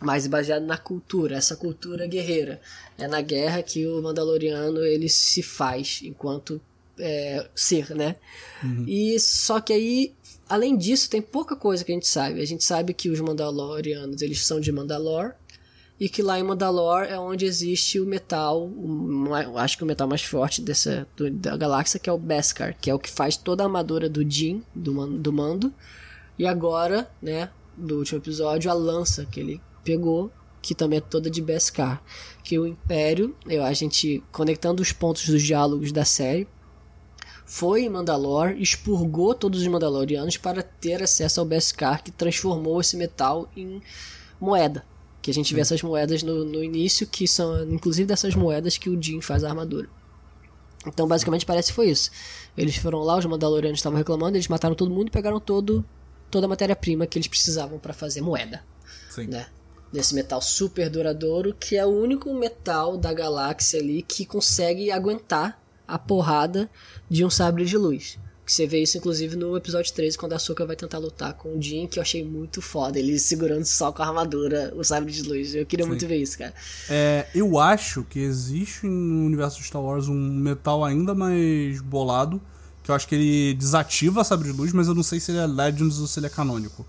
[0.00, 2.60] mas baseado na cultura, essa cultura guerreira.
[2.96, 6.60] É na guerra que o Mandaloriano ele se faz enquanto
[6.98, 8.16] é, ser, né?
[8.62, 8.84] Uhum.
[8.86, 10.14] E só que aí,
[10.50, 12.42] além disso, tem pouca coisa que a gente sabe.
[12.42, 15.32] A gente sabe que os Mandalorianos eles são de Mandalore
[15.98, 20.08] e que lá em Mandalore é onde existe o metal, o, acho que o metal
[20.08, 23.36] mais forte dessa do, da galáxia, que é o Beskar, que é o que faz
[23.36, 25.72] toda a armadura do Jin, do, do Mando,
[26.38, 30.32] e agora, né, do último episódio, a lança que ele pegou,
[30.62, 32.02] que também é toda de Beskar,
[32.42, 36.48] que o Império, eu a gente conectando os pontos dos diálogos da série,
[37.50, 42.96] foi em Mandalore, expurgou todos os Mandalorianos para ter acesso ao Beskar, que transformou esse
[42.96, 43.82] metal em
[44.40, 44.84] moeda.
[45.20, 48.88] Que a gente vê essas moedas no, no início, que são inclusive dessas moedas que
[48.88, 49.88] o Jin faz a armadura.
[50.86, 52.12] Então, basicamente, parece que foi isso.
[52.56, 55.84] Eles foram lá, os Mandalorianos estavam reclamando, eles mataram todo mundo e pegaram todo,
[56.30, 58.62] toda a matéria-prima que eles precisavam para fazer moeda.
[59.10, 59.26] Sim.
[59.26, 59.48] Né?
[59.92, 65.60] Desse metal super duradouro, que é o único metal da galáxia ali que consegue aguentar
[65.90, 66.70] a porrada
[67.08, 68.18] de um sabre de luz.
[68.46, 71.62] Você vê isso, inclusive, no episódio 13, quando a Soka vai tentar lutar com o
[71.62, 72.98] Jin, que eu achei muito foda.
[72.98, 75.54] Ele segurando só com a armadura, o sabre de luz.
[75.54, 75.90] Eu queria Sim.
[75.90, 76.52] muito ver isso, cara.
[76.88, 82.42] É, eu acho que existe no universo de Star Wars um metal ainda mais bolado,
[82.82, 85.30] que eu acho que ele desativa a sabre de luz, mas eu não sei se
[85.30, 86.84] ele é Legends ou se ele é canônico.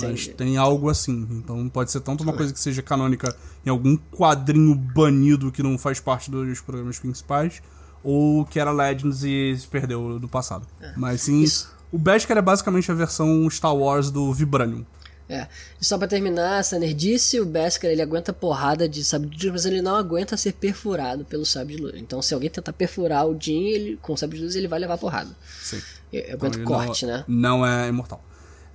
[0.00, 1.26] Mas tem algo assim.
[1.32, 3.34] Então pode ser tanto uma coisa que seja canônica
[3.64, 7.62] em algum quadrinho banido que não faz parte dos programas principais,
[8.04, 10.66] ou que era Legends e se perdeu do passado.
[10.80, 10.92] É.
[10.94, 11.74] Mas sim, Isso.
[11.90, 14.84] o Beskar é basicamente a versão Star Wars do Vibranium.
[15.26, 15.48] É.
[15.80, 19.52] E só pra terminar essa nerdice, o Beskar ele aguenta porrada de sabre de luz,
[19.52, 21.94] mas ele não aguenta ser perfurado pelo sabre de luz.
[21.96, 24.78] Então se alguém tentar perfurar o Jin ele, com o sabre de luz, ele vai
[24.78, 25.30] levar porrada.
[25.62, 25.80] Sim.
[26.12, 27.24] Eu, aguento então, corte, não, né?
[27.26, 28.22] Não é imortal.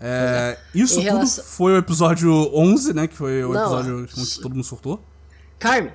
[0.02, 0.60] É, é.
[0.74, 3.08] Isso tudo foi o episódio 11, né?
[3.08, 5.04] Que foi o não, episódio onde todo mundo surtou.
[5.60, 5.94] Carmen!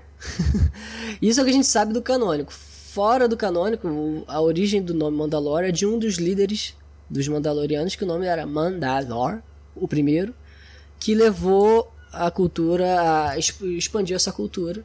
[1.20, 2.52] Isso é o que a gente sabe do canônico
[2.94, 3.88] fora do canônico,
[4.28, 6.76] a origem do nome Mandalor é de um dos líderes
[7.10, 9.42] dos Mandalorianos, que o nome era Mandalor,
[9.74, 10.32] o primeiro,
[11.00, 14.84] que levou a cultura, a expandir essa cultura.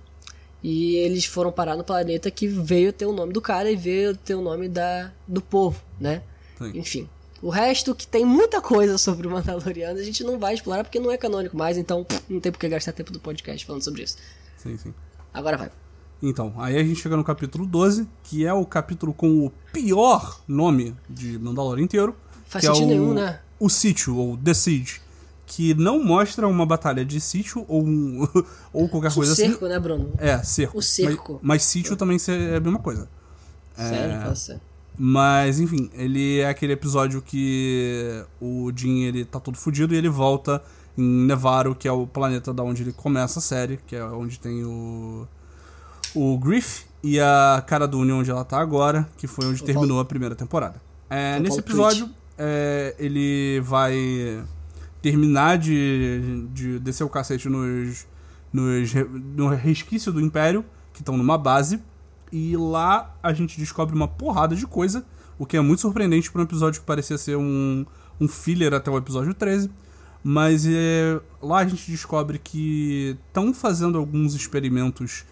[0.64, 4.18] E eles foram parar no planeta que veio ter o nome do cara e veio
[4.18, 6.24] ter o nome da, do povo, né?
[6.57, 6.72] Sim.
[6.74, 7.10] Enfim.
[7.43, 10.99] O resto, que tem muita coisa sobre o Mandaloriano, a gente não vai explorar porque
[10.99, 14.01] não é canônico mais, então não tem por que gastar tempo do podcast falando sobre
[14.01, 14.18] isso.
[14.57, 14.93] Sim, sim.
[15.32, 15.70] Agora vai.
[16.22, 20.41] Então, aí a gente chega no capítulo 12, que é o capítulo com o pior
[20.47, 22.15] nome de Mandalorian inteiro.
[22.45, 23.39] Faz que sentido é o, nenhum, né?
[23.59, 25.01] O sítio, ou The Siege.
[25.45, 28.28] Que não mostra uma batalha de sítio ou, um,
[28.74, 29.59] ou qualquer coisa cerco, assim.
[29.59, 30.11] cerco, né, Bruno?
[30.17, 30.78] É, cerco.
[30.78, 31.34] O cerco.
[31.34, 33.09] Mas, mas sítio também é a mesma coisa.
[33.76, 34.59] Sério, é, pode ser.
[34.97, 40.09] Mas, enfim, ele é aquele episódio que o Jin, ele tá todo fudido e ele
[40.09, 40.61] volta
[40.97, 44.38] em Nevarro, que é o planeta da onde ele começa a série, que é onde
[44.38, 45.26] tem o
[46.16, 50.05] o Griff e a Cara Dune, onde ela tá agora, que foi onde terminou a
[50.05, 50.82] primeira temporada.
[51.10, 54.43] É, nesse episódio, é, ele vai
[55.01, 58.05] terminar de, de descer o cacete nos,
[58.51, 58.93] nos,
[59.36, 61.82] no resquício do Império, que estão numa base,
[62.32, 65.05] e lá a gente descobre uma porrada de coisa,
[65.38, 67.86] o que é muito surpreendente para um episódio que parecia ser um,
[68.20, 69.72] um filler até o episódio 13.
[70.22, 75.24] Mas é, lá a gente descobre que estão fazendo alguns experimentos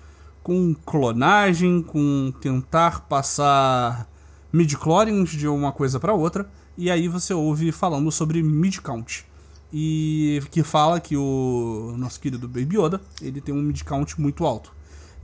[0.48, 4.10] com clonagem, com tentar passar
[4.54, 9.26] midi-chlorians de uma coisa para outra, e aí você ouve falando sobre mid-count.
[9.74, 14.72] E que fala que o nosso querido Baby Yoda, ele tem um mid-count muito alto.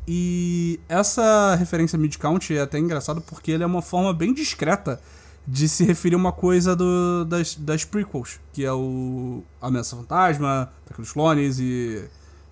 [0.06, 5.00] E essa referência mid-count é até engraçado porque ele é uma forma bem discreta
[5.48, 10.70] de se referir a uma coisa do, das, das prequels, que é o Ameaça Fantasma,
[10.86, 12.04] Daqueles Clones e,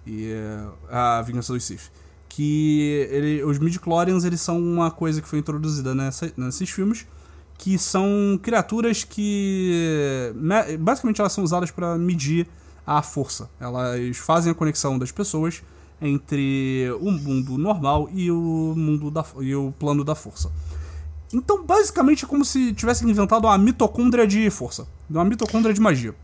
[0.07, 0.32] e
[0.89, 1.91] a Vingança dos Sith
[2.34, 7.06] que ele, os midichlorians eles são uma coisa que foi introduzida nessa, nesses filmes
[7.58, 10.34] que são criaturas que
[10.80, 12.48] basicamente elas são usadas para medir
[12.88, 13.50] a força.
[13.60, 15.62] Elas fazem a conexão das pessoas
[16.02, 20.50] entre o mundo normal e o mundo da e o plano da força.
[21.34, 26.16] Então basicamente é como se tivessem inventado uma mitocôndria de força uma mitocôndria de magia.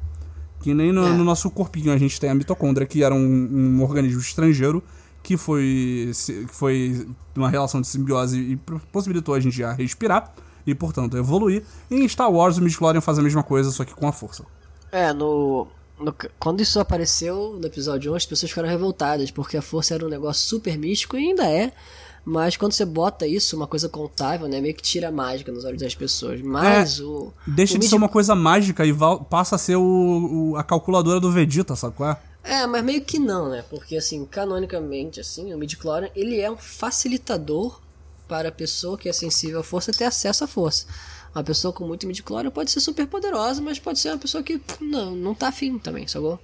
[0.62, 1.10] Que nem no, É.
[1.10, 4.82] no nosso corpinho a gente tem a mitocôndria, que era um, um organismo estrangeiro
[5.28, 7.05] que foi, que foi
[7.36, 8.55] uma relação de simbiose e
[8.93, 10.34] possibilitou a gente a respirar
[10.65, 11.63] e, portanto, evoluir.
[11.91, 14.45] E em Star Wars, o Midichlorian faz a mesma coisa, só que com a força.
[14.89, 15.67] É, no,
[15.99, 20.05] no- Quando isso apareceu no episódio 1, as pessoas ficaram revoltadas, porque a força era
[20.05, 21.73] um negócio super místico e ainda é.
[22.23, 24.61] Mas quando você bota isso, uma coisa contável, né?
[24.61, 26.41] Meio que tira a mágica nos olhos das pessoas.
[26.41, 27.34] Mas o.
[27.45, 28.93] Deixa o de ser uma coisa mágica e
[29.30, 32.17] passa a ser o, o- a calculadora do Vegeta, sabe qual é?
[32.47, 33.61] É, mas meio que não, né?
[33.69, 37.81] Porque, assim, canonicamente, assim, o midichlorian, ele é um facilitador
[38.25, 40.85] para a pessoa que é sensível à força ter acesso à força.
[41.35, 44.61] Uma pessoa com muito midichlorian pode ser super poderosa, mas pode ser uma pessoa que
[44.79, 46.39] não, não tá afim também, sacou?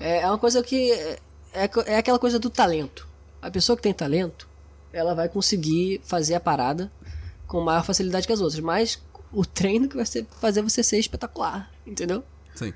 [0.00, 0.92] É, é uma coisa que...
[0.92, 1.18] É,
[1.52, 3.06] é, é aquela coisa do talento.
[3.42, 4.48] A pessoa que tem talento,
[4.94, 6.90] ela vai conseguir fazer a parada
[7.46, 8.60] com maior facilidade que as outras.
[8.60, 8.98] Mas
[9.30, 12.24] o treino que vai ser, fazer você ser espetacular, entendeu?
[12.54, 12.72] Sim.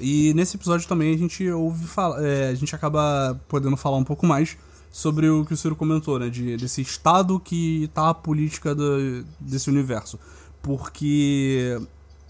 [0.00, 1.86] E nesse episódio também a gente ouve
[2.18, 4.56] é, a gente acaba podendo falar um pouco mais
[4.90, 6.28] sobre o que o Ciro comentou, né?
[6.28, 10.18] De, desse estado que tá a política do- desse universo.
[10.62, 11.80] Porque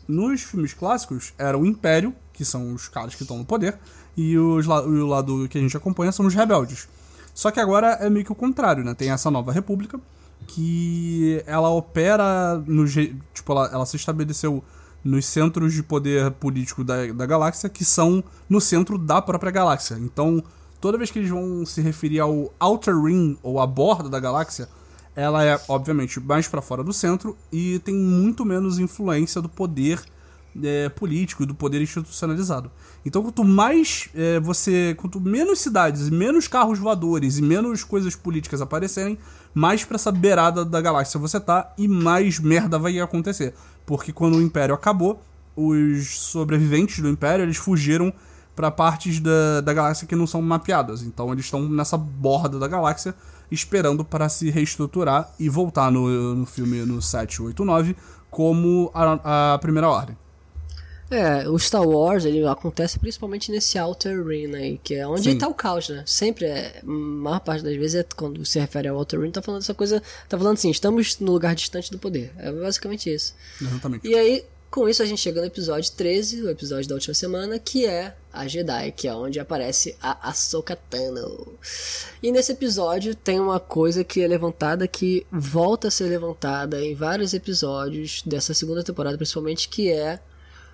[0.08, 3.78] nos filmes clássicos era o Império, que são os caras que estão no poder,
[4.16, 6.88] e, os, e o lado que a gente acompanha são os rebeldes.
[7.34, 8.92] Só que agora é meio que o contrário, né?
[8.94, 9.98] Tem essa nova república
[10.46, 14.64] que ela opera no tipo ela, ela se estabeleceu
[15.03, 19.96] nos centros de poder político da, da galáxia que são no centro da própria galáxia.
[20.01, 20.42] Então,
[20.80, 24.68] toda vez que eles vão se referir ao Outer Ring ou à borda da galáxia,
[25.16, 30.01] ela é obviamente mais pra fora do centro e tem muito menos influência do poder
[30.62, 32.70] é, político e do poder institucionalizado.
[33.05, 34.94] Então, quanto mais é, você.
[34.96, 39.18] Quanto menos cidades, menos carros voadores e menos coisas políticas aparecerem,
[39.55, 43.55] mais pra essa beirada da galáxia você tá e mais merda vai acontecer.
[43.86, 45.20] Porque quando o Império acabou,
[45.56, 48.12] os sobreviventes do Império eles fugiram
[48.54, 51.02] pra partes da, da galáxia que não são mapeadas.
[51.02, 53.14] Então, eles estão nessa borda da galáxia
[53.50, 57.96] esperando para se reestruturar e voltar no, no filme no 7, 8, 9
[58.30, 60.16] como a, a Primeira Ordem.
[61.11, 65.38] É, o Star Wars, ele acontece principalmente nesse Outer Ring aí, que é onde Sim.
[65.38, 66.04] tá o caos, né?
[66.06, 69.42] Sempre, é, a maior parte das vezes, é quando se refere ao Outer Ring, tá
[69.42, 72.32] falando essa coisa, tá falando assim, estamos no lugar distante do poder.
[72.38, 73.34] É basicamente isso.
[73.61, 74.06] Exatamente.
[74.06, 77.58] E aí, com isso, a gente chega no episódio 13, o episódio da última semana,
[77.58, 81.58] que é a Jedi, que é onde aparece a Ahsoka Tano.
[82.22, 86.94] E nesse episódio tem uma coisa que é levantada, que volta a ser levantada em
[86.94, 90.20] vários episódios dessa segunda temporada, principalmente, que é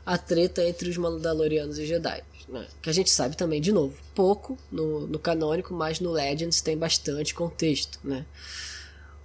[0.07, 2.23] a treta entre os Mandalorianos e Jedi.
[2.49, 2.65] Né?
[2.81, 6.79] Que a gente sabe também, de novo, pouco no, no canônico, mas no Legends tem
[6.79, 8.25] bastante contexto, né?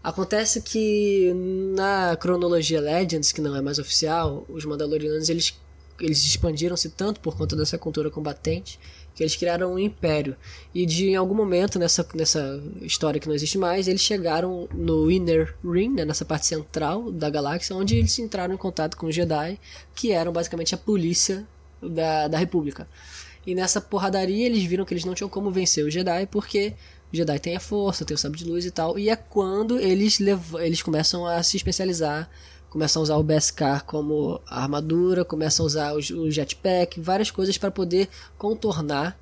[0.04, 1.32] Acontece que
[1.76, 5.56] na cronologia Legends, que não é mais oficial, os Mandalorianos eles,
[6.00, 8.80] eles expandiram-se tanto por conta dessa cultura combatente
[9.14, 10.36] que eles criaram um império.
[10.74, 15.12] E de em algum momento nessa, nessa história que não existe mais, eles chegaram no
[15.12, 19.16] Inner Ring, né, nessa parte central da galáxia, onde eles entraram em contato com os
[19.16, 19.60] Jedi,
[19.94, 21.46] que eram basicamente a polícia
[21.82, 22.88] da, da República.
[23.46, 26.74] E nessa porradaria eles viram que eles não tinham como vencer os Jedi, porque
[27.12, 28.98] o Jedi tem a força, tem o sabre de luz e tal.
[28.98, 32.30] E é quando eles, lev eles começam a se especializar,
[32.72, 37.56] começam a usar o Beskar como armadura, começam a usar os- o jetpack, várias coisas
[37.58, 39.16] para poder contornar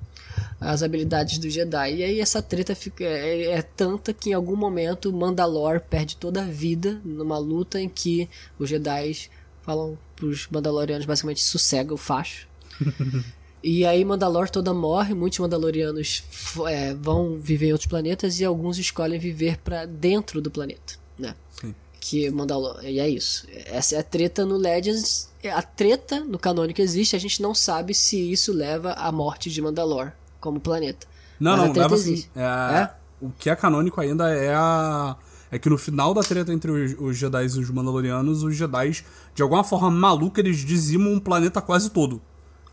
[0.60, 1.96] as habilidades do Jedi.
[1.96, 6.40] E aí essa treta fica, é, é tanta que em algum momento Mandalor perde toda
[6.42, 8.28] a vida numa luta em que
[8.58, 9.28] os Jedi
[9.62, 12.48] falam pros Mandalorianos basicamente sossega o facho.
[13.62, 16.24] E aí Mandalor toda morre, muitos Mandalorianos
[16.66, 21.34] é, vão viver em outros planetas e alguns escolhem viver para dentro do planeta, né?
[21.60, 21.74] Sim.
[22.00, 23.46] Que Mandalor, e é isso.
[23.66, 27.92] Essa é a treta no Legends, a treta no canônico existe, a gente não sabe
[27.94, 31.06] se isso leva à morte de Mandalor como planeta.
[31.38, 32.12] Não, Mas não, leva assim.
[32.12, 32.30] existe.
[32.34, 32.88] É,
[33.20, 35.14] O que é canônico ainda é a.
[35.52, 39.04] É que no final da treta entre os, os Jedi e os Mandalorianos, os Jedi,
[39.34, 42.22] de alguma forma maluca, eles dizimam um planeta quase todo.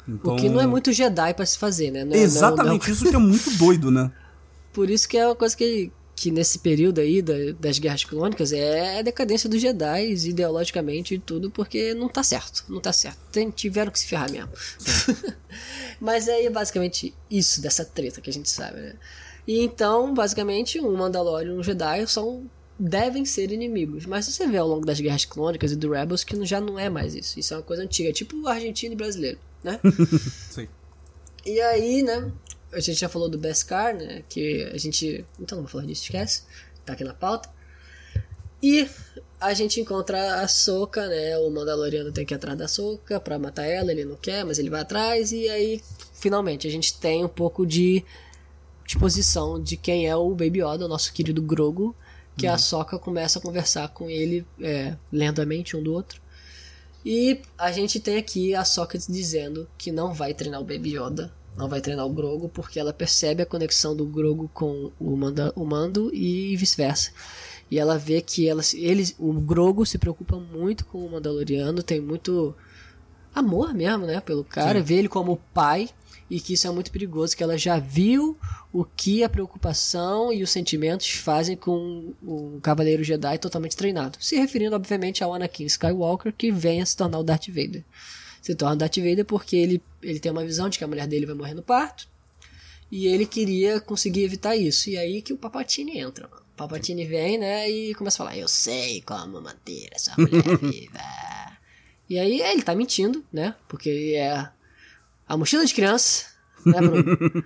[0.07, 2.05] Então, O que não é muito Jedi pra se fazer, né?
[2.05, 4.09] Não é- não é- Exatamente, não- isso que é muito doido, né?
[4.71, 8.51] Por isso que é uma coisa que, que nesse período aí da- das guerras clônicas
[8.51, 12.65] é a decadência dos Jedi ideologicamente e tudo, porque não tá certo.
[12.67, 13.19] Não tá certo.
[13.31, 14.49] Tem- tiveram que se ferrar mesmo.
[16.01, 18.93] Mas é basicamente isso dessa treta que a gente sabe, né?
[19.47, 22.49] E então, basicamente, um Mandalorian e um Jedi são
[22.79, 24.05] devem ser inimigos.
[24.07, 26.89] Mas você vê ao longo das guerras clônicas e do Rebels que já não é
[26.89, 27.39] mais isso.
[27.39, 29.79] Isso é uma coisa antiga, tipo o argentino e brasileiro, né?
[30.49, 30.67] Sim.
[31.45, 32.31] E aí, né?
[32.71, 34.23] A gente já falou do Beskar, né?
[34.27, 35.25] Que a gente.
[35.39, 36.43] Então não vou falar disso, esquece.
[36.85, 37.49] Tá aqui na pauta.
[38.61, 38.89] E
[39.39, 41.37] a gente encontra a Soca, né?
[41.37, 44.57] O Mandaloriano tem que ir atrás da Soca pra matar ela, ele não quer, mas
[44.57, 45.31] ele vai atrás.
[45.31, 45.81] E aí,
[46.13, 48.03] finalmente, a gente tem um pouco de
[48.85, 51.95] exposição de quem é o Baby Yoda, o nosso querido Grogu.
[52.35, 56.21] Que a Soca começa a conversar com ele é, lentamente um do outro.
[57.03, 61.33] E a gente tem aqui a Soca dizendo que não vai treinar o Baby Yoda,
[61.57, 65.51] não vai treinar o Grogu, porque ela percebe a conexão do Grogu com o, Manda,
[65.55, 67.11] o Mando e vice-versa.
[67.69, 71.99] E ela vê que ela, ele, o Grogu se preocupa muito com o Mandaloriano, tem
[71.99, 72.55] muito
[73.33, 74.85] amor mesmo, né, pelo cara, Sim.
[74.85, 75.89] vê ele como pai
[76.29, 78.37] e que isso é muito perigoso, que ela já viu
[78.71, 84.17] o que a preocupação e os sentimentos fazem com um Cavaleiro Jedi totalmente treinado.
[84.19, 87.83] Se referindo, obviamente, ao Anakin Skywalker, que vem a se tornar o Darth Vader.
[88.41, 91.25] Se torna Darth Vader porque ele, ele tem uma visão de que a mulher dele
[91.25, 92.07] vai morrer no parto,
[92.91, 94.89] e ele queria conseguir evitar isso.
[94.89, 96.41] E aí que o Papatini entra, mano.
[96.53, 100.99] O Papatini vem, né, e começa a falar, eu sei como manter essa mulher viva.
[102.09, 104.49] E aí ele tá mentindo, né, porque ele é
[105.27, 106.25] a mochila de criança,
[106.65, 107.03] né, Bruno?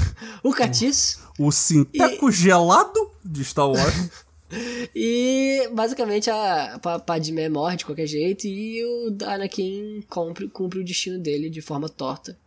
[0.42, 1.20] o Catis.
[1.38, 2.32] O, o sinteco e...
[2.32, 4.25] gelado de Star Wars.
[4.94, 11.18] e basicamente a Padmé morre de qualquer jeito e o Anakin cumpre, cumpre o destino
[11.18, 12.38] dele de forma torta.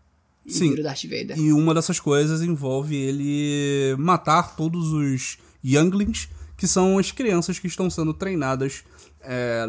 [0.46, 1.38] E Sim, vira o Darth Vader.
[1.38, 7.68] E uma dessas coisas envolve ele matar todos os Younglings, que são as crianças que
[7.68, 8.84] estão sendo treinadas
[9.22, 9.66] é,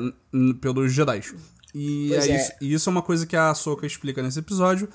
[0.61, 1.23] pelos Jedi.
[1.75, 2.37] E, é, é.
[2.37, 4.89] Isso, e isso é uma coisa que a Ahsoka explica nesse episódio,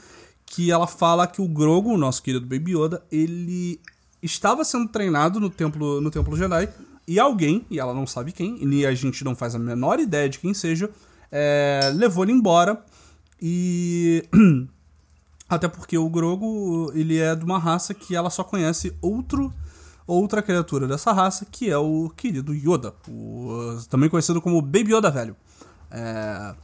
[0.46, 3.80] que ela fala que o Grogu, nosso querido Baby Yoda, ele
[4.22, 6.70] estava sendo treinado no templo, no templo Jedi
[7.08, 10.28] e alguém, e ela não sabe quem, e a gente não faz a menor ideia
[10.28, 10.90] de quem seja,
[11.32, 12.84] é, levou ele embora
[13.42, 14.24] e
[15.48, 19.54] até porque o Grogu ele é de uma raça que ela só conhece outro
[20.08, 25.12] outra criatura dessa raça que é o querido Yoda, o, também conhecido como Baby Yoda
[25.12, 25.36] velho.
[25.92, 26.56] É,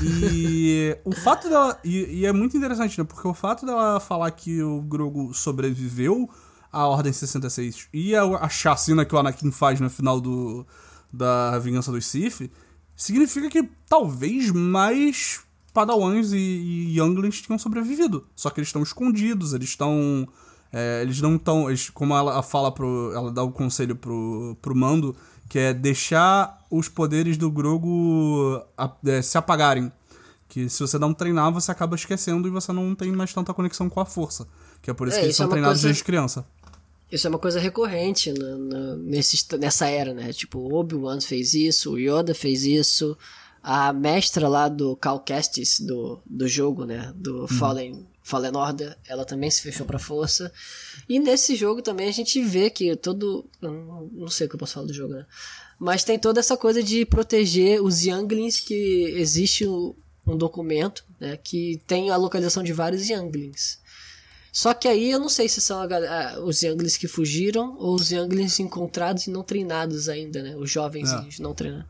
[0.00, 1.78] e o fato dela.
[1.84, 3.04] E, e, é muito interessante, né?
[3.04, 6.28] Porque o fato dela falar que o Grogu sobreviveu
[6.72, 10.66] à Ordem 66 e a, a chacina que o Anakin faz no final do,
[11.12, 12.50] da Vingança dos Sith
[12.96, 15.40] significa que talvez mais
[15.72, 18.26] Padawans e, e Younglings tinham sobrevivido.
[18.34, 20.28] Só que eles estão escondidos, eles estão.
[20.72, 21.66] É, eles não estão.
[21.94, 23.12] Como ela fala pro.
[23.14, 25.16] Ela dá o conselho pro, pro Mando
[25.50, 28.62] que é deixar os poderes do Grogu
[29.04, 29.90] é, se apagarem.
[30.48, 33.90] Que se você não treinar, você acaba esquecendo e você não tem mais tanta conexão
[33.90, 34.46] com a força.
[34.80, 35.88] Que é por isso é, que eles são é treinados coisa...
[35.88, 36.46] desde criança.
[37.10, 40.32] Isso é uma coisa recorrente na, na, nesse, nessa era, né?
[40.32, 43.16] Tipo, o Obi-Wan fez isso, o Yoda fez isso,
[43.62, 47.12] a mestra lá do Cal Kestis, do, do jogo, né?
[47.16, 47.48] Do uhum.
[47.48, 50.52] Fallen, Fallen Order, ela também se fechou pra força.
[51.08, 53.44] E nesse jogo também a gente vê que todo.
[53.60, 55.26] Não, não sei o que eu posso falar do jogo, né?
[55.78, 61.80] Mas tem toda essa coisa de proteger os Younglings, que existe um documento né, que
[61.86, 63.80] tem a localização de vários Younglings.
[64.52, 67.94] Só que aí eu não sei se são a, a, os Younglings que fugiram ou
[67.94, 70.56] os Younglings encontrados e não treinados ainda, né?
[70.56, 71.42] Os jovens é.
[71.42, 71.86] não treinados.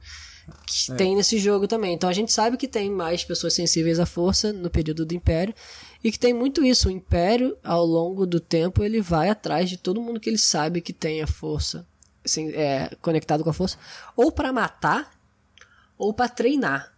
[0.67, 0.95] Que é.
[0.97, 1.95] tem nesse jogo também.
[1.95, 5.55] Então a gente sabe que tem mais pessoas sensíveis à força no período do Império.
[6.03, 6.89] E que tem muito isso.
[6.89, 10.81] O Império, ao longo do tempo, ele vai atrás de todo mundo que ele sabe
[10.81, 11.87] que tem a força,
[12.25, 13.79] assim, é, conectado com a força,
[14.17, 15.13] ou para matar,
[15.99, 16.95] ou para treinar.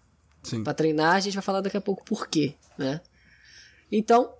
[0.63, 3.01] Para treinar, a gente vai falar daqui a pouco por quê, né?
[3.91, 4.33] Então,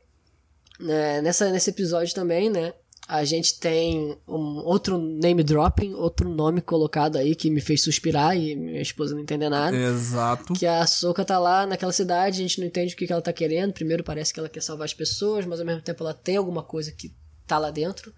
[0.83, 2.73] né, nessa, nesse episódio também, né?
[3.09, 8.37] A gente tem um outro name dropping, outro nome colocado aí que me fez suspirar
[8.37, 9.77] e minha esposa não entender nada.
[9.77, 10.55] Exato.
[10.55, 13.21] Que a Soka tá lá naquela cidade, a gente não entende o que, que ela
[13.21, 13.73] tá querendo.
[13.73, 16.63] Primeiro parece que ela quer salvar as pessoas, mas ao mesmo tempo ela tem alguma
[16.63, 17.13] coisa que
[17.47, 18.15] tá lá dentro.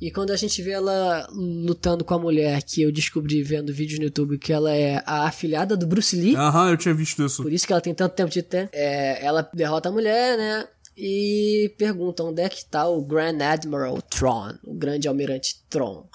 [0.00, 3.98] E quando a gente vê ela lutando com a mulher, que eu descobri vendo vídeos
[3.98, 6.36] no YouTube que ela é a afilhada do Bruce Lee.
[6.36, 7.42] Aham, eu tinha visto isso.
[7.42, 8.70] Por isso que ela tem tanto tempo de ter.
[8.72, 10.66] É, ela derrota a mulher, né?
[11.02, 16.06] E perguntam onde é que está o Grand Admiral Tron, o grande almirante Tron,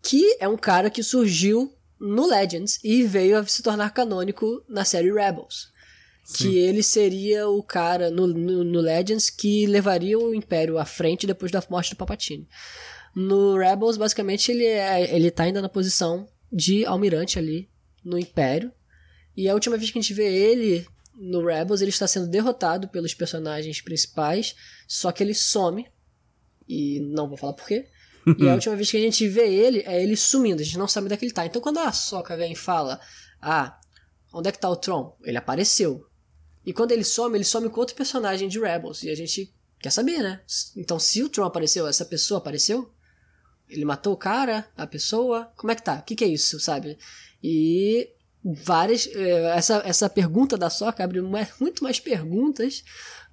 [0.00, 4.84] que é um cara que surgiu no Legends e veio a se tornar canônico na
[4.84, 5.72] série Rebels.
[6.24, 6.44] Sim.
[6.44, 11.26] Que ele seria o cara no, no, no, Legends que levaria o Império à frente
[11.26, 12.48] depois da morte do Palpatine.
[13.12, 17.68] No Rebels, basicamente, ele, é, ele tá ainda na posição de almirante ali
[18.04, 18.70] no Império.
[19.36, 20.86] E a última vez que a gente vê ele
[21.20, 24.56] no Rebels ele está sendo derrotado pelos personagens principais,
[24.88, 25.86] só que ele some.
[26.66, 27.86] E não vou falar porquê.
[28.38, 30.88] e a última vez que a gente vê ele é ele sumindo, a gente não
[30.88, 31.44] sabe onde é que ele tá.
[31.44, 32.98] Então quando a Soca vem e fala:
[33.40, 33.78] Ah,
[34.32, 35.14] onde é que tá o Tron?
[35.22, 36.06] Ele apareceu.
[36.64, 39.02] E quando ele some, ele some com outro personagem de Rebels.
[39.02, 40.40] E a gente quer saber, né?
[40.74, 42.90] Então se o Tron apareceu, essa pessoa apareceu?
[43.68, 45.52] Ele matou o cara, a pessoa?
[45.56, 45.96] Como é que tá?
[45.96, 46.98] O que, que é isso, sabe?
[47.42, 48.08] E
[48.44, 49.08] várias.
[49.14, 52.82] eh, Essa, essa pergunta da Soca abre mais- muito mais perguntas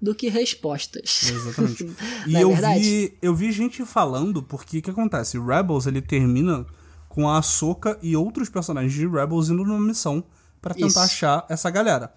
[0.02, 1.24] do que respostas.
[1.32, 1.90] Exatamente.
[2.28, 2.80] E é eu verdade?
[2.82, 5.40] vi, eu vi gente falando, porque o que acontece?
[5.40, 6.66] Rebels ele termina
[7.10, 10.24] com a Ahsoka e outros personagens de Rebels indo numa missão
[10.62, 11.00] pra tentar Isso.
[11.00, 12.14] achar essa galera.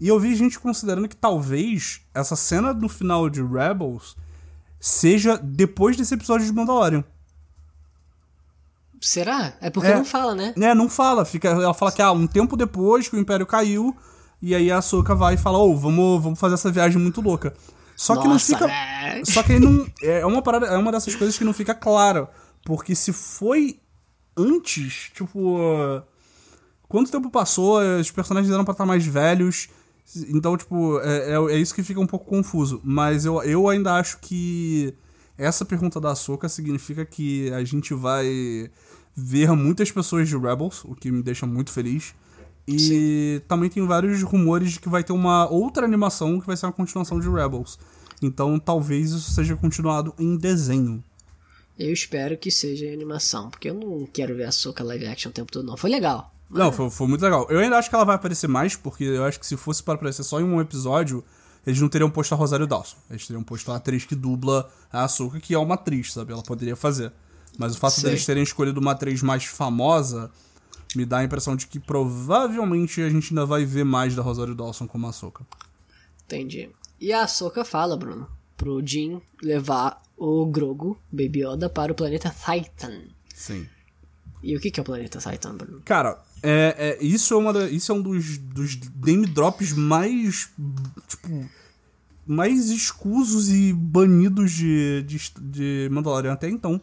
[0.00, 4.16] E eu vi gente considerando que talvez essa cena do final de Rebels
[4.78, 7.04] seja depois desse episódio de Mandalorian.
[9.06, 9.52] Será?
[9.60, 9.96] É porque É.
[9.96, 10.54] não fala, né?
[10.56, 11.24] É, não fala.
[11.26, 13.94] Fica, ela fala que ah, um tempo depois que o Império caiu,
[14.40, 17.54] e aí a Ahsoka vai e fala, ô, vamos, vamos fazer essa viagem muito louca.
[17.94, 18.66] Só que não Nossa, fica.
[18.66, 19.22] né?
[19.24, 19.86] Só que aí não.
[20.02, 20.66] É uma parada.
[20.66, 22.28] É uma dessas coisas que não fica clara.
[22.64, 23.78] Porque se foi
[24.36, 25.58] antes, tipo.
[26.88, 27.80] Quanto tempo passou?
[28.00, 29.68] Os personagens eram pra estar mais velhos.
[30.28, 32.80] Então, tipo, é, é, é isso que fica um pouco confuso.
[32.82, 34.94] Mas eu, eu ainda acho que
[35.38, 38.70] essa pergunta da Ahsoka significa que a gente vai
[39.14, 42.14] ver muitas pessoas de Rebels, o que me deixa muito feliz.
[42.66, 46.66] E também tem vários rumores de que vai ter uma outra animação que vai ser
[46.66, 47.78] uma continuação de Rebels.
[48.22, 51.04] Então talvez isso seja continuado em desenho.
[51.78, 55.30] Eu espero que seja em animação, porque eu não quero ver a Soca live action
[55.30, 55.76] o tempo todo, não.
[55.76, 56.32] Foi legal.
[56.48, 57.46] Não, foi, foi muito legal.
[57.50, 59.94] Eu ainda acho que ela vai aparecer mais, porque eu acho que se fosse para
[59.94, 61.24] aparecer só em um episódio,
[61.66, 62.96] eles não teriam posto a Rosário Dawson.
[63.10, 66.32] Eles teriam posto a atriz que dubla a Ahsoka, que é uma atriz, sabe?
[66.32, 67.12] Ela poderia fazer.
[67.58, 68.04] Mas o fato Sei.
[68.10, 70.30] deles terem escolhido uma atriz mais famosa
[70.96, 74.54] me dá a impressão de que provavelmente a gente ainda vai ver mais da Rosário
[74.54, 75.44] Dawson como a Ahsoka.
[76.24, 76.70] Entendi.
[77.00, 82.30] E a Soca fala, Bruno, pro Jin levar o Grogu, Baby Yoda, para o planeta
[82.32, 83.02] Titan.
[83.34, 83.66] Sim.
[84.42, 85.82] E o que que é o planeta Titan, Bruno?
[85.84, 90.50] Cara, é, é- isso, é uma da- isso é um dos, dos name drops mais.
[91.08, 91.48] Tipo.
[92.26, 96.80] Mais escusos e banidos de, de, de Mandalorian até então.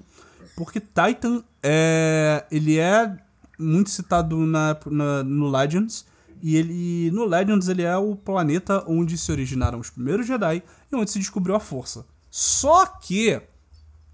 [0.64, 2.45] Porque Titan é.
[2.51, 3.18] Ele é
[3.57, 6.05] muito citado na, na- no Legends.
[6.41, 7.09] E ele.
[7.12, 11.18] No Legends ele é o planeta onde se originaram os primeiros Jedi e onde se
[11.18, 12.05] descobriu a força.
[12.30, 13.41] Só que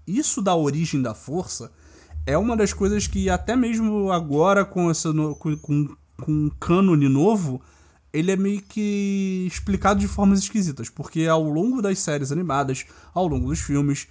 [0.06, 1.70] isso da origem da força
[2.26, 7.08] é uma das coisas que até mesmo agora com essa com, com, com um cânone
[7.08, 7.60] novo
[8.10, 13.26] ele é meio que explicado de formas esquisitas porque ao longo das séries animadas ao
[13.28, 14.08] longo dos filmes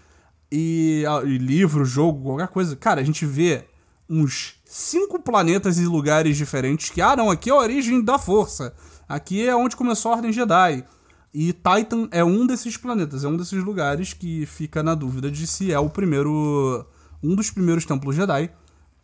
[0.52, 3.66] e, e livro jogo qualquer coisa cara a gente vê
[4.10, 8.74] uns cinco planetas e lugares diferentes que ah não aqui é a origem da força
[9.08, 10.86] aqui é onde começou a ordem Jedi
[11.40, 15.46] e Titan é um desses planetas, é um desses lugares que fica na dúvida de
[15.46, 16.84] se é o primeiro.
[17.22, 18.50] um dos primeiros templos Jedi,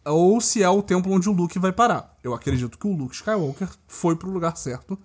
[0.03, 2.17] ou se é o templo onde o Luke vai parar.
[2.23, 4.97] Eu acredito que o Luke Skywalker foi pro lugar certo,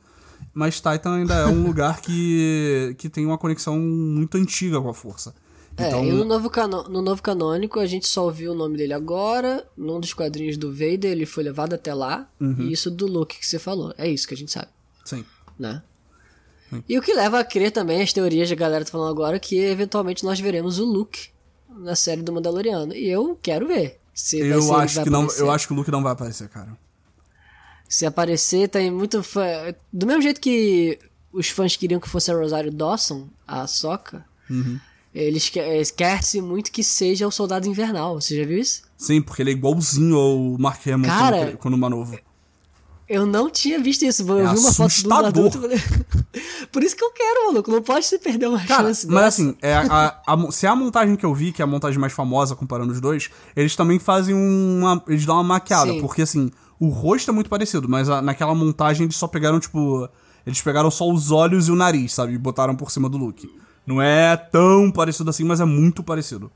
[0.55, 4.95] mas Titan ainda é um lugar que, que tem uma conexão muito antiga com a
[4.95, 5.35] força.
[5.79, 8.77] Então, É, e no novo, cano no novo canônico a gente só ouviu o nome
[8.77, 12.57] dele agora, num dos quadrinhos do Vader ele foi levado até lá, Uhum.
[12.63, 13.95] e isso do Luke que você falou.
[13.97, 14.69] É isso que a gente sabe,
[15.05, 15.25] sim.
[15.59, 15.83] né?
[16.89, 19.39] E o que leva a crer também as teorias que a galera tá falando agora
[19.39, 21.31] que eventualmente nós veremos o Luke
[21.71, 22.93] na série do Mandaloriano.
[22.93, 23.99] E eu quero ver.
[24.13, 25.43] Se Eu acho, que não, aparecer.
[25.43, 26.77] eu acho que o Luke não vai aparecer, cara.
[27.89, 29.43] Se aparecer, tem muito fã.
[29.91, 30.99] Do mesmo jeito que
[31.33, 34.79] os fãs queriam que fosse a Rosário Dawson, a Soca, Uhum.
[35.21, 38.21] Eles que- eles querem muito que seja o Soldado Invernal.
[38.21, 38.83] Você já viu isso?
[38.97, 42.19] Sim, porque ele é igualzinho ao Mark Hamill Cara, quando, quando mais novo.
[43.09, 44.23] Eu não tinha visto isso.
[44.31, 45.27] Eu É vi uma foto do assustador.
[45.27, 45.61] adulto.
[45.63, 45.79] falei,
[46.71, 47.71] Por isso que eu quero, maluco.
[47.71, 49.27] Não pode se perder uma Cara, chance mas dessa.
[49.43, 51.67] assim, é, a, a mo- se é a montagem que eu vi, que é a
[51.67, 55.03] montagem mais famosa comparando os dois, eles também fazem uma.
[55.09, 56.01] Eles dão uma maquiada, Sim.
[56.03, 60.07] porque assim, o rosto é muito parecido, mas a- naquela montagem eles só pegaram, tipo.
[60.47, 62.35] Eles pegaram só os olhos e o nariz, sabe?
[62.35, 63.49] E botaram por cima do Luke.
[63.89, 66.53] Não é tão parecido assim, mas é muito parecido.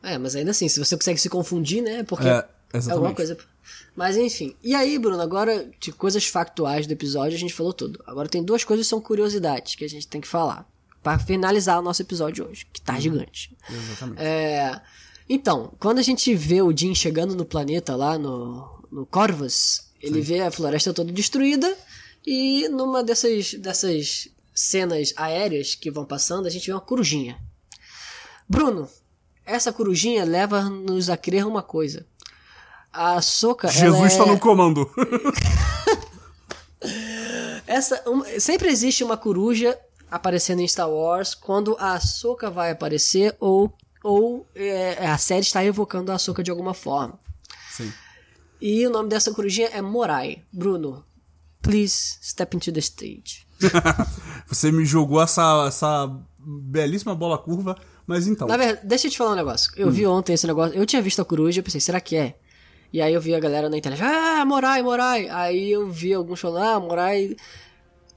[0.00, 2.04] É, mas ainda assim, se você consegue se confundir, né?
[2.04, 3.36] Porque É, é alguma coisa.
[3.96, 4.54] Mas enfim.
[4.62, 8.00] E aí, Bruno, agora de coisas factuais do episódio a gente falou tudo.
[8.06, 10.64] Agora tem duas coisas que são curiosidades que a gente tem que falar.
[11.02, 13.50] Pra finalizar o nosso episódio hoje, que tá gigante.
[13.68, 14.22] Exatamente.
[14.22, 14.80] É,
[15.28, 20.20] Então, quando a gente vê o Jin chegando no planeta lá no, no Corvus, ele
[20.20, 21.76] vê a floresta toda destruída
[22.24, 24.28] e numa dessas, dessas
[24.60, 27.40] cenas aéreas que vão passando, a gente vê uma corujinha.
[28.48, 28.88] Bruno,
[29.44, 32.06] essa corujinha leva-nos a crer uma coisa.
[32.92, 33.68] A Soca.
[33.68, 34.34] Jesus ela tá é...
[34.34, 34.90] no comando.
[37.66, 39.78] Essa, um- sempre existe uma coruja
[40.10, 43.72] aparecendo em Star Wars quando a Ahsoka vai aparecer ou,
[44.02, 47.20] ou é, a série está evocando a Ahsoka de alguma forma.
[47.70, 47.92] Sim.
[48.60, 50.42] E o nome dessa corujinha é Morai.
[50.52, 51.04] Bruno,
[51.62, 53.46] please step into the stage.
[54.46, 57.76] Você me jogou essa, essa belíssima bola curva,
[58.06, 58.48] Mas então.
[58.48, 59.70] Na verdade, deixa eu te falar um negócio.
[59.76, 60.76] Eu vi ontem esse negócio.
[60.76, 62.36] Eu tinha visto a coruja, eu pensei, será que é?
[62.92, 65.28] E aí eu vi a galera na internet, ah, Morai, Morai.
[65.28, 67.36] Aí eu vi alguns falando, ah, Morai.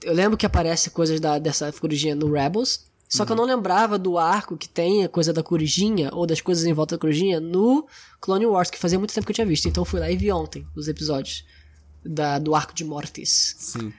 [0.01, 2.91] Eu lembro que aparece coisas da, dessa corujinha no Rebels.
[3.07, 6.41] Só que eu não lembrava do arco que tem a coisa da corujinha, ou das
[6.41, 7.87] coisas em volta da corujinha, no
[8.19, 9.67] Clone Wars, que fazia muito tempo que eu tinha visto.
[9.67, 11.45] Então eu fui lá e vi ontem os episódios
[12.03, 13.55] da, do arco de Mortis.
[13.59, 13.93] Sim.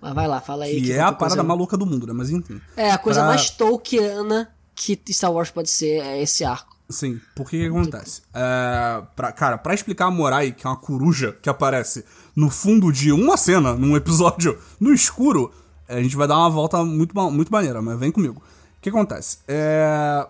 [0.00, 0.80] Mas vai lá, fala aí.
[0.80, 2.12] Que é qualquer a parada coisa- maluca do mundo, né?
[2.12, 2.60] Mas enfim.
[2.76, 6.74] É, a coisa Pra- mais Tolkiana que Star Wars pode ser é esse arco.
[6.88, 8.22] Sim, porque que acontece?
[8.34, 12.04] É, pra, cara, pra explicar a Morai, que é uma coruja que aparece
[12.34, 15.52] no fundo de uma cena, num episódio no escuro,
[15.86, 18.40] é, a gente vai dar uma volta muito, muito maneira, mas vem comigo.
[18.40, 19.38] O que acontece?
[19.46, 20.26] É,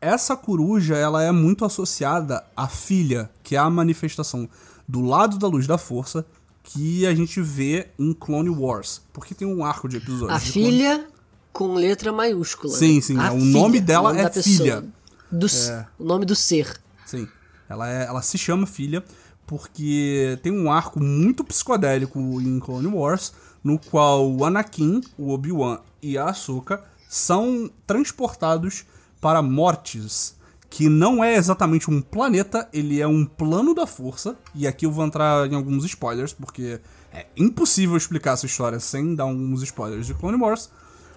[0.00, 4.46] essa coruja, ela é muito associada à filha, que é a manifestação
[4.86, 6.26] do lado da luz da força
[6.64, 9.00] que a gente vê em Clone Wars.
[9.12, 10.30] Porque tem um arco de episódios.
[10.30, 11.06] A de Clone- filha
[11.52, 12.74] com letra maiúscula.
[12.76, 13.00] Sim, né?
[13.00, 14.84] sim, A é, o nome dela nome é filha.
[15.30, 16.80] Do, s- O nome do ser.
[17.06, 17.28] Sim.
[17.68, 19.04] Ela, é, ela se chama filha
[19.46, 23.32] porque tem um arco muito psicodélico em Clone Wars,
[23.62, 28.84] no qual o Anakin, o Obi-Wan e a Ahsoka são transportados
[29.20, 30.34] para Mortis,
[30.74, 34.90] que não é exatamente um planeta, ele é um plano da força, e aqui eu
[34.90, 36.80] vou entrar em alguns spoilers, porque
[37.12, 40.68] é impossível explicar essa história sem dar alguns spoilers de Clone Wars,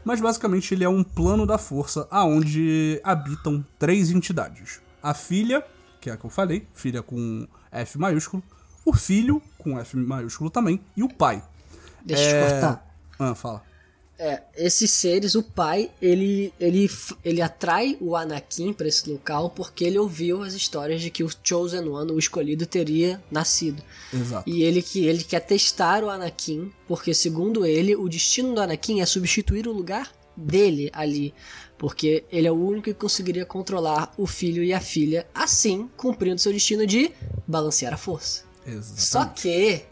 [0.06, 4.80] mas basicamente ele é um plano da força aonde habitam três entidades.
[5.02, 5.66] A filha,
[6.00, 8.44] que é a que eu falei, filha com F maiúsculo,
[8.86, 11.42] o filho com F maiúsculo também e o pai.
[12.06, 12.88] Deixa eu te cortar.
[13.18, 13.67] Ah, fala.
[14.20, 16.90] É, esses seres, o pai, ele, ele,
[17.24, 21.30] ele atrai o Anakin pra esse local porque ele ouviu as histórias de que o
[21.44, 23.84] Chosen One, o escolhido, teria nascido.
[24.12, 24.50] Exato.
[24.50, 29.02] E ele que ele quer testar o Anakin, porque segundo ele, o destino do Anakin
[29.02, 31.34] é substituir o lugar dele ali,
[31.78, 36.42] porque ele é o único que conseguiria controlar o filho e a filha, assim cumprindo
[36.42, 37.12] seu destino de
[37.48, 38.44] balancear a força.
[38.66, 39.02] Exatamente.
[39.02, 39.84] Só que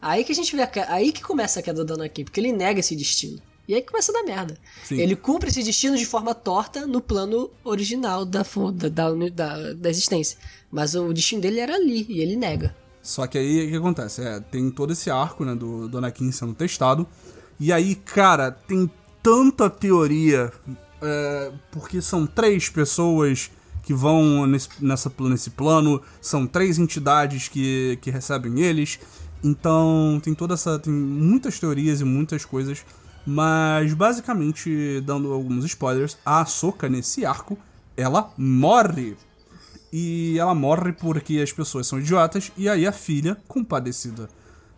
[0.00, 2.80] aí que a gente vê aí que começa a queda do Anakin, porque ele nega
[2.80, 3.40] esse destino.
[3.68, 4.58] E aí começa a dar merda.
[4.84, 4.98] Sim.
[4.98, 10.38] Ele cumpre esse destino de forma torta no plano original da, da, da, da existência.
[10.70, 12.74] Mas o destino dele era ali, e ele nega.
[13.02, 14.22] Só que aí o que acontece?
[14.22, 17.06] É, tem todo esse arco, né, do, do Anakin sendo testado.
[17.58, 18.90] E aí, cara, tem
[19.22, 20.52] tanta teoria.
[21.02, 23.50] é, porque são três pessoas
[23.82, 28.98] que vão nesse, nessa, nesse plano, são três entidades que, que recebem eles.
[29.42, 30.78] Então tem toda essa.
[30.78, 32.84] Tem muitas teorias e muitas coisas.
[33.26, 37.58] Mas basicamente, dando alguns spoilers, a Ahsoka nesse arco,
[37.96, 39.16] ela morre.
[39.92, 44.28] E ela morre porque as pessoas são idiotas, e aí a filha, compadecida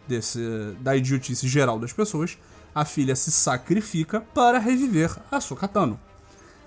[0.08, 0.40] desse,
[0.80, 2.38] da idiotice geral das pessoas,
[2.74, 6.00] a filha se sacrifica para reviver a Sokatano.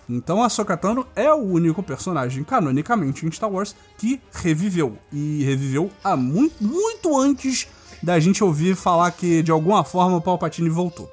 [0.08, 4.98] Então a Sokatano é o único personagem canonicamente em Star Wars que reviveu.
[5.12, 7.68] E reviveu há muito, muito antes
[8.04, 11.12] da gente ouvir falar que de alguma forma o Palpatine voltou.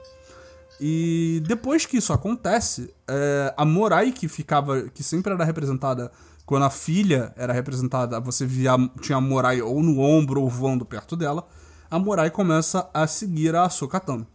[0.84, 4.82] E depois que isso acontece, é, a Morai, que ficava.
[4.88, 6.10] que sempre era representada.
[6.44, 8.72] Quando a filha era representada, você via.
[9.00, 11.46] tinha a Morai ou no ombro ou voando perto dela.
[11.88, 14.26] A Morai começa a seguir a Ahsoka Tano.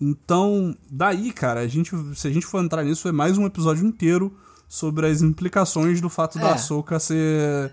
[0.00, 3.86] Então, daí, cara, a gente, se a gente for entrar nisso, é mais um episódio
[3.86, 4.36] inteiro
[4.68, 6.52] sobre as implicações do fato da É.
[6.54, 7.72] Ahsoka ser.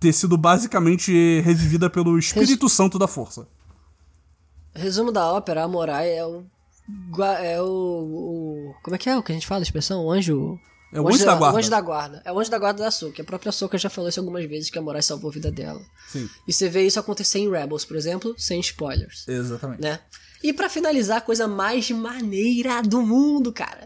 [0.00, 3.46] ter sido basicamente revivida pelo Espírito Santo da Força.
[4.74, 6.44] Resumo da ópera, a Morai é o.
[7.40, 10.04] É o, o- Como é que é o que a gente fala a expressão?
[10.04, 10.58] O anjo.
[10.92, 11.56] É o anjo da guarda.
[11.56, 12.22] O anjo da guarda.
[12.24, 13.20] É o anjo da guarda da Ahsoka.
[13.20, 15.80] A própria Ahsoka já falou isso algumas vezes que a Morai salvou a vida dela.
[16.08, 19.26] Sim, E você vê isso acontecer em Rebels, por exemplo, sem spoilers.
[19.28, 19.82] exatamente.
[19.82, 19.98] né?
[20.42, 23.84] E pra finalizar, a coisa mais maneira do mundo, cara.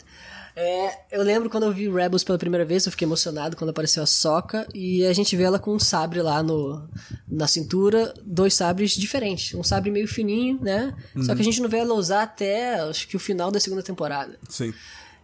[0.56, 4.02] É, eu lembro quando eu vi Rebels pela primeira vez, eu fiquei emocionado quando apareceu
[4.02, 6.89] a Soca e a gente vê ela com um sabre lá no,
[7.28, 9.55] na cintura, dois sabres diferentes.
[9.55, 10.94] Um sabre meio fininho, né?
[11.22, 13.82] Só que a gente não vê ela usar até acho que o final da segunda
[13.82, 14.39] temporada.
[14.48, 14.72] Sim.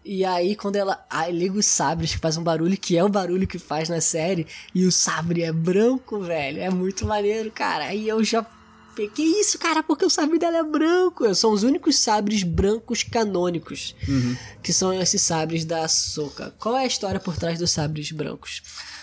[0.09, 3.09] E aí, quando ela ai, liga os sabres, que faz um barulho, que é o
[3.09, 6.61] barulho que faz na série, e o sabre é branco, velho.
[6.61, 7.87] É muito maneiro, cara.
[7.87, 8.47] Aí eu já.
[9.15, 9.83] Que isso, cara?
[9.83, 11.35] Porque o sabre dela é branco.
[11.35, 13.95] São os únicos sabres brancos canônicos.
[14.63, 16.55] Que são esses sabres da Soca.
[16.59, 18.63] Qual é a história por trás dos sabres brancos?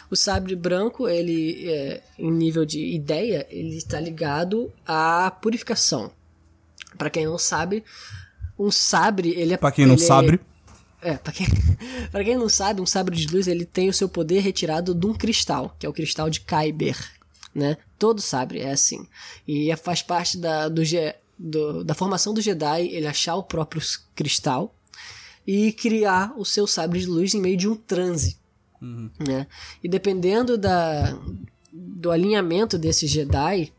[0.09, 6.11] O sabre branco, ele, é, em nível de ideia, ele está ligado à purificação.
[6.97, 7.83] Pra quem não sabe,
[8.57, 9.57] um sabre, ele é.
[9.57, 10.39] Pra quem não é- sabe.
[11.01, 11.47] é, pra quem,
[12.11, 15.05] pra quem não sabe, um sabre de luz ele tem o seu poder retirado de
[15.07, 16.95] um cristal, que é o cristal de Kyber,
[17.53, 17.77] né?
[17.97, 19.05] Todo sabre é assim.
[19.47, 20.81] E é- faz parte da, do,
[21.37, 23.81] do- da formação do Jedi ele achar o próprio
[24.15, 24.73] cristal
[25.45, 28.37] e criar o seu sabre de luz em meio de um transe.
[28.81, 29.09] Uhum.
[29.27, 29.47] Né?
[29.83, 31.17] E dependendo da,
[31.71, 33.71] do alinhamento desse Jedi,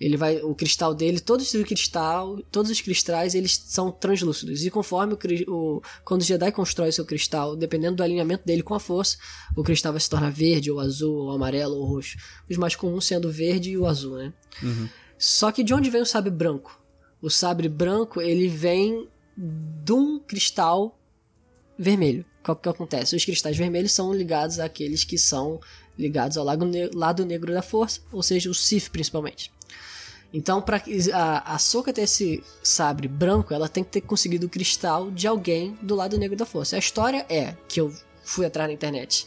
[0.00, 4.64] ele vai o cristal dele todos os cristal todos os cristais eles são translúcidos.
[4.64, 5.18] E conforme o,
[5.52, 9.18] o quando o Jedi constrói seu cristal dependendo do alinhamento dele com a força
[9.56, 12.16] o cristal vai se tornar verde ou azul ou amarelo ou roxo.
[12.48, 14.32] Os mais comuns sendo o verde e o azul né?
[14.62, 14.88] Uhum.
[15.18, 16.80] só que de onde vem o sabre branco?
[17.20, 20.96] O sabre branco ele vem de um cristal
[21.76, 22.24] vermelho.
[22.42, 23.14] Qual que acontece?
[23.14, 25.60] Os cristais vermelhos são ligados àqueles que são
[25.98, 29.52] ligados ao lado, ne lado negro da força ou seja o Sith principalmente
[30.32, 30.82] então, para
[31.14, 35.26] a, a Soka ter esse sabre branco, ela tem que ter conseguido o cristal de
[35.26, 36.76] alguém do lado negro da força.
[36.76, 37.92] A história é que eu
[38.22, 39.26] fui atrás na internet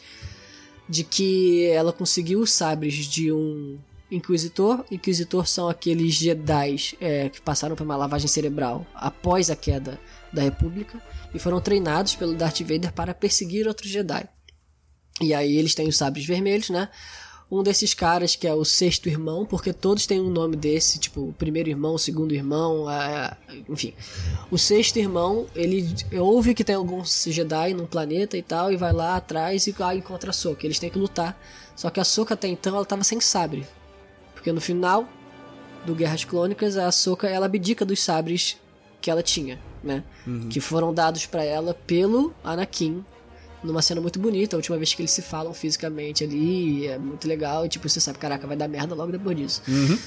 [0.87, 3.79] de que ela conseguiu os sabres de um
[4.11, 4.83] Inquisitor.
[4.91, 9.97] Inquisitor são aqueles Jedi é, que passaram por uma lavagem cerebral após a queda
[10.33, 11.01] da República
[11.33, 14.27] e foram treinados pelo Darth Vader para perseguir outros Jedi.
[15.21, 16.89] E aí eles têm os sabres vermelhos, né?
[17.51, 21.35] Um desses caras que é o sexto irmão, porque todos têm um nome desse, tipo,
[21.37, 23.35] primeiro irmão, segundo irmão, a,
[23.67, 23.93] enfim.
[24.49, 28.93] O sexto irmão, ele ouve que tem alguns Jedi num planeta e tal, e vai
[28.93, 30.65] lá atrás e lá encontra a Soka.
[30.65, 31.37] Eles têm que lutar.
[31.75, 33.67] Só que a Soka até então ela tava sem sabre.
[34.33, 35.05] Porque no final
[35.85, 38.57] do Guerras Clônicas, a Soka ela abdica dos sabres
[39.01, 40.03] que ela tinha, né?
[40.25, 40.47] Uhum.
[40.47, 43.03] Que foram dados para ela pelo Anakin
[43.63, 47.27] numa cena muito bonita, a última vez que eles se falam fisicamente ali, é muito
[47.27, 49.61] legal, e tipo, você sabe, caraca, vai dar merda logo depois disso.
[49.67, 49.97] Uhum.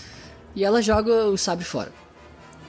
[0.55, 1.93] E ela joga o sabre fora.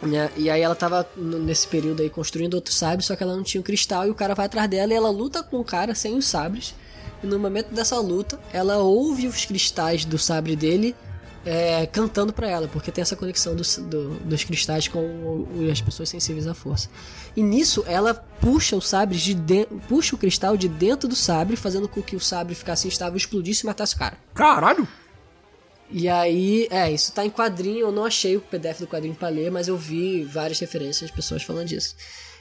[0.02, 0.30] Né?
[0.36, 3.62] E aí ela tava nesse período aí construindo outro sabre, só que ela não tinha
[3.62, 6.16] o cristal, e o cara vai atrás dela e ela luta com o cara sem
[6.16, 6.76] os sabres.
[7.24, 10.96] E no momento dessa luta, ela ouve os cristais do sabre dele
[11.46, 15.80] é, cantando para ela, porque tem essa conexão do, do, dos cristais com o, as
[15.80, 16.90] pessoas sensíveis à força.
[17.36, 21.56] E nisso ela puxa o sabre de, de puxa o cristal de dentro do sabre,
[21.56, 24.18] fazendo com que o sabre ficasse instável, explodisse e matasse o cara.
[24.34, 24.88] Caralho!
[25.92, 29.30] E aí, é, isso tá em quadrinho, eu não achei o PDF do quadrinho pra
[29.30, 31.96] ler, mas eu vi várias referências de pessoas falando disso.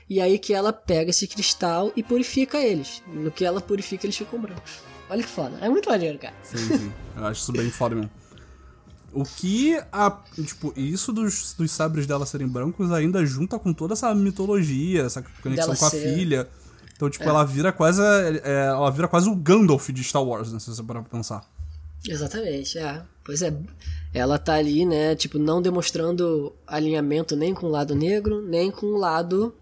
[0.08, 3.02] E aí que ela pega esse cristal e purifica eles.
[3.06, 4.80] No que ela purifica, eles ficam brancos.
[5.10, 5.58] Olha que foda.
[5.60, 6.34] É muito maneiro, cara.
[6.42, 6.92] Sim, sim.
[7.16, 8.10] Eu acho isso bem foda mesmo.
[9.14, 10.10] O que a.
[10.44, 15.22] Tipo, isso dos, dos sabres dela serem brancos ainda junta com toda essa mitologia, essa
[15.42, 16.48] conexão Dela com a ser- filha.
[16.96, 18.00] Então, tipo, ela vira quase.
[18.02, 20.58] é, ela vira quase o Gandalf de Star Wars, né?
[20.60, 21.42] Se você parar pra pensar.
[22.06, 23.02] Exatamente, é.
[23.24, 23.56] Pois é.
[24.12, 28.86] Ela tá ali, né, tipo, não demonstrando alinhamento nem com o lado negro, nem com
[28.86, 29.54] o lado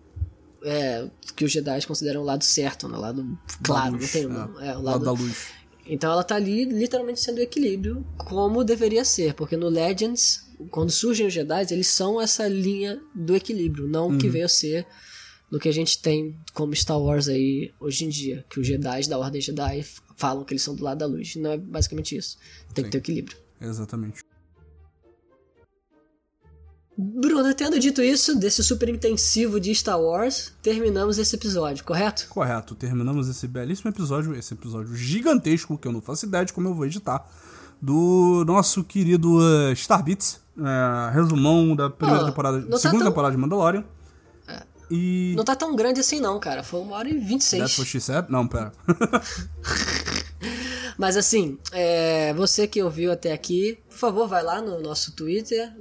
[0.65, 2.97] é, que os Jedi consideram o lado certo, né?
[2.97, 4.27] O lado claro, luz, não tem é.
[4.29, 5.37] um- é, o Lado lado, da luz.
[5.87, 11.27] Então ela tá ali literalmente sendo equilíbrio, como deveria ser, porque no Legends, quando surgem
[11.27, 14.87] os Jedi, eles são essa linha do equilíbrio, não o que veio a ser
[15.51, 19.07] no que a gente tem como Star Wars aí hoje em dia, que os Jedi
[19.07, 19.85] da Ordem Jedi
[20.17, 21.37] falam que eles são do lado da luz.
[21.37, 22.39] Não é basicamente isso.
[22.73, 22.85] Tem Sim.
[22.85, 23.37] que ter equilíbrio.
[23.61, 24.23] Exatamente.
[26.97, 32.27] Bruno, tendo dito isso, desse super intensivo de Star Wars, terminamos esse episódio, correto?
[32.29, 36.69] Correto, terminamos esse belíssimo episódio, esse episódio gigantesco, que eu não faço ideia de como
[36.69, 37.25] eu vou editar,
[37.81, 43.35] do nosso querido uh, Starbits, uh, resumão da primeira Pô, temporada, tá segunda tão- temporada
[43.35, 43.85] de Mandalorian.
[44.91, 45.33] E.
[45.35, 46.63] Não tá tão grande assim não, cara.
[46.63, 47.79] Foi uma hora e vinte e That's seis.
[47.79, 48.27] what she said?
[48.29, 48.71] Não, pera.
[50.99, 55.73] Mas assim, é, você que ouviu até aqui, por favor, vai lá no nosso Twitter,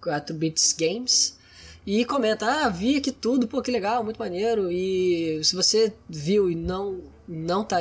[0.00, 1.36] 4bits Games,
[1.86, 4.70] e comenta, ah, vi aqui tudo, pô, que legal, muito maneiro.
[4.70, 7.78] E se você viu e não, não tá.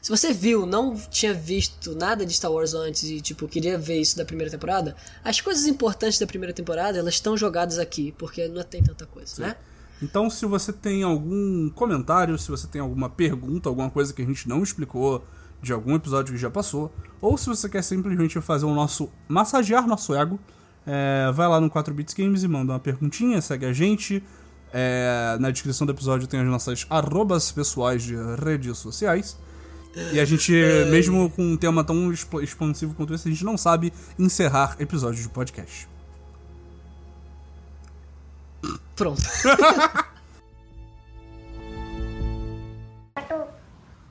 [0.00, 4.00] Se você viu, não tinha visto nada de Star Wars antes e, tipo, queria ver
[4.00, 8.46] isso da primeira temporada, as coisas importantes da primeira temporada, elas estão jogadas aqui, porque
[8.46, 9.56] não tem tanta coisa, né?
[10.00, 14.24] Então, se você tem algum comentário, se você tem alguma pergunta, alguma coisa que a
[14.24, 15.24] gente não explicou
[15.62, 19.86] de algum episódio que já passou, ou se você quer simplesmente fazer o nosso massagear
[19.86, 20.38] nosso ego,
[20.86, 24.22] é, vai lá no 4bits Games e manda uma perguntinha, segue a gente.
[24.72, 28.14] É, na descrição do episódio tem as nossas arrobas pessoais de
[28.44, 29.36] redes sociais.
[30.12, 30.52] E a gente,
[30.90, 35.28] mesmo com um tema tão expansivo quanto esse, a gente não sabe encerrar episódios de
[35.28, 35.88] podcast.
[38.94, 39.22] Pronto.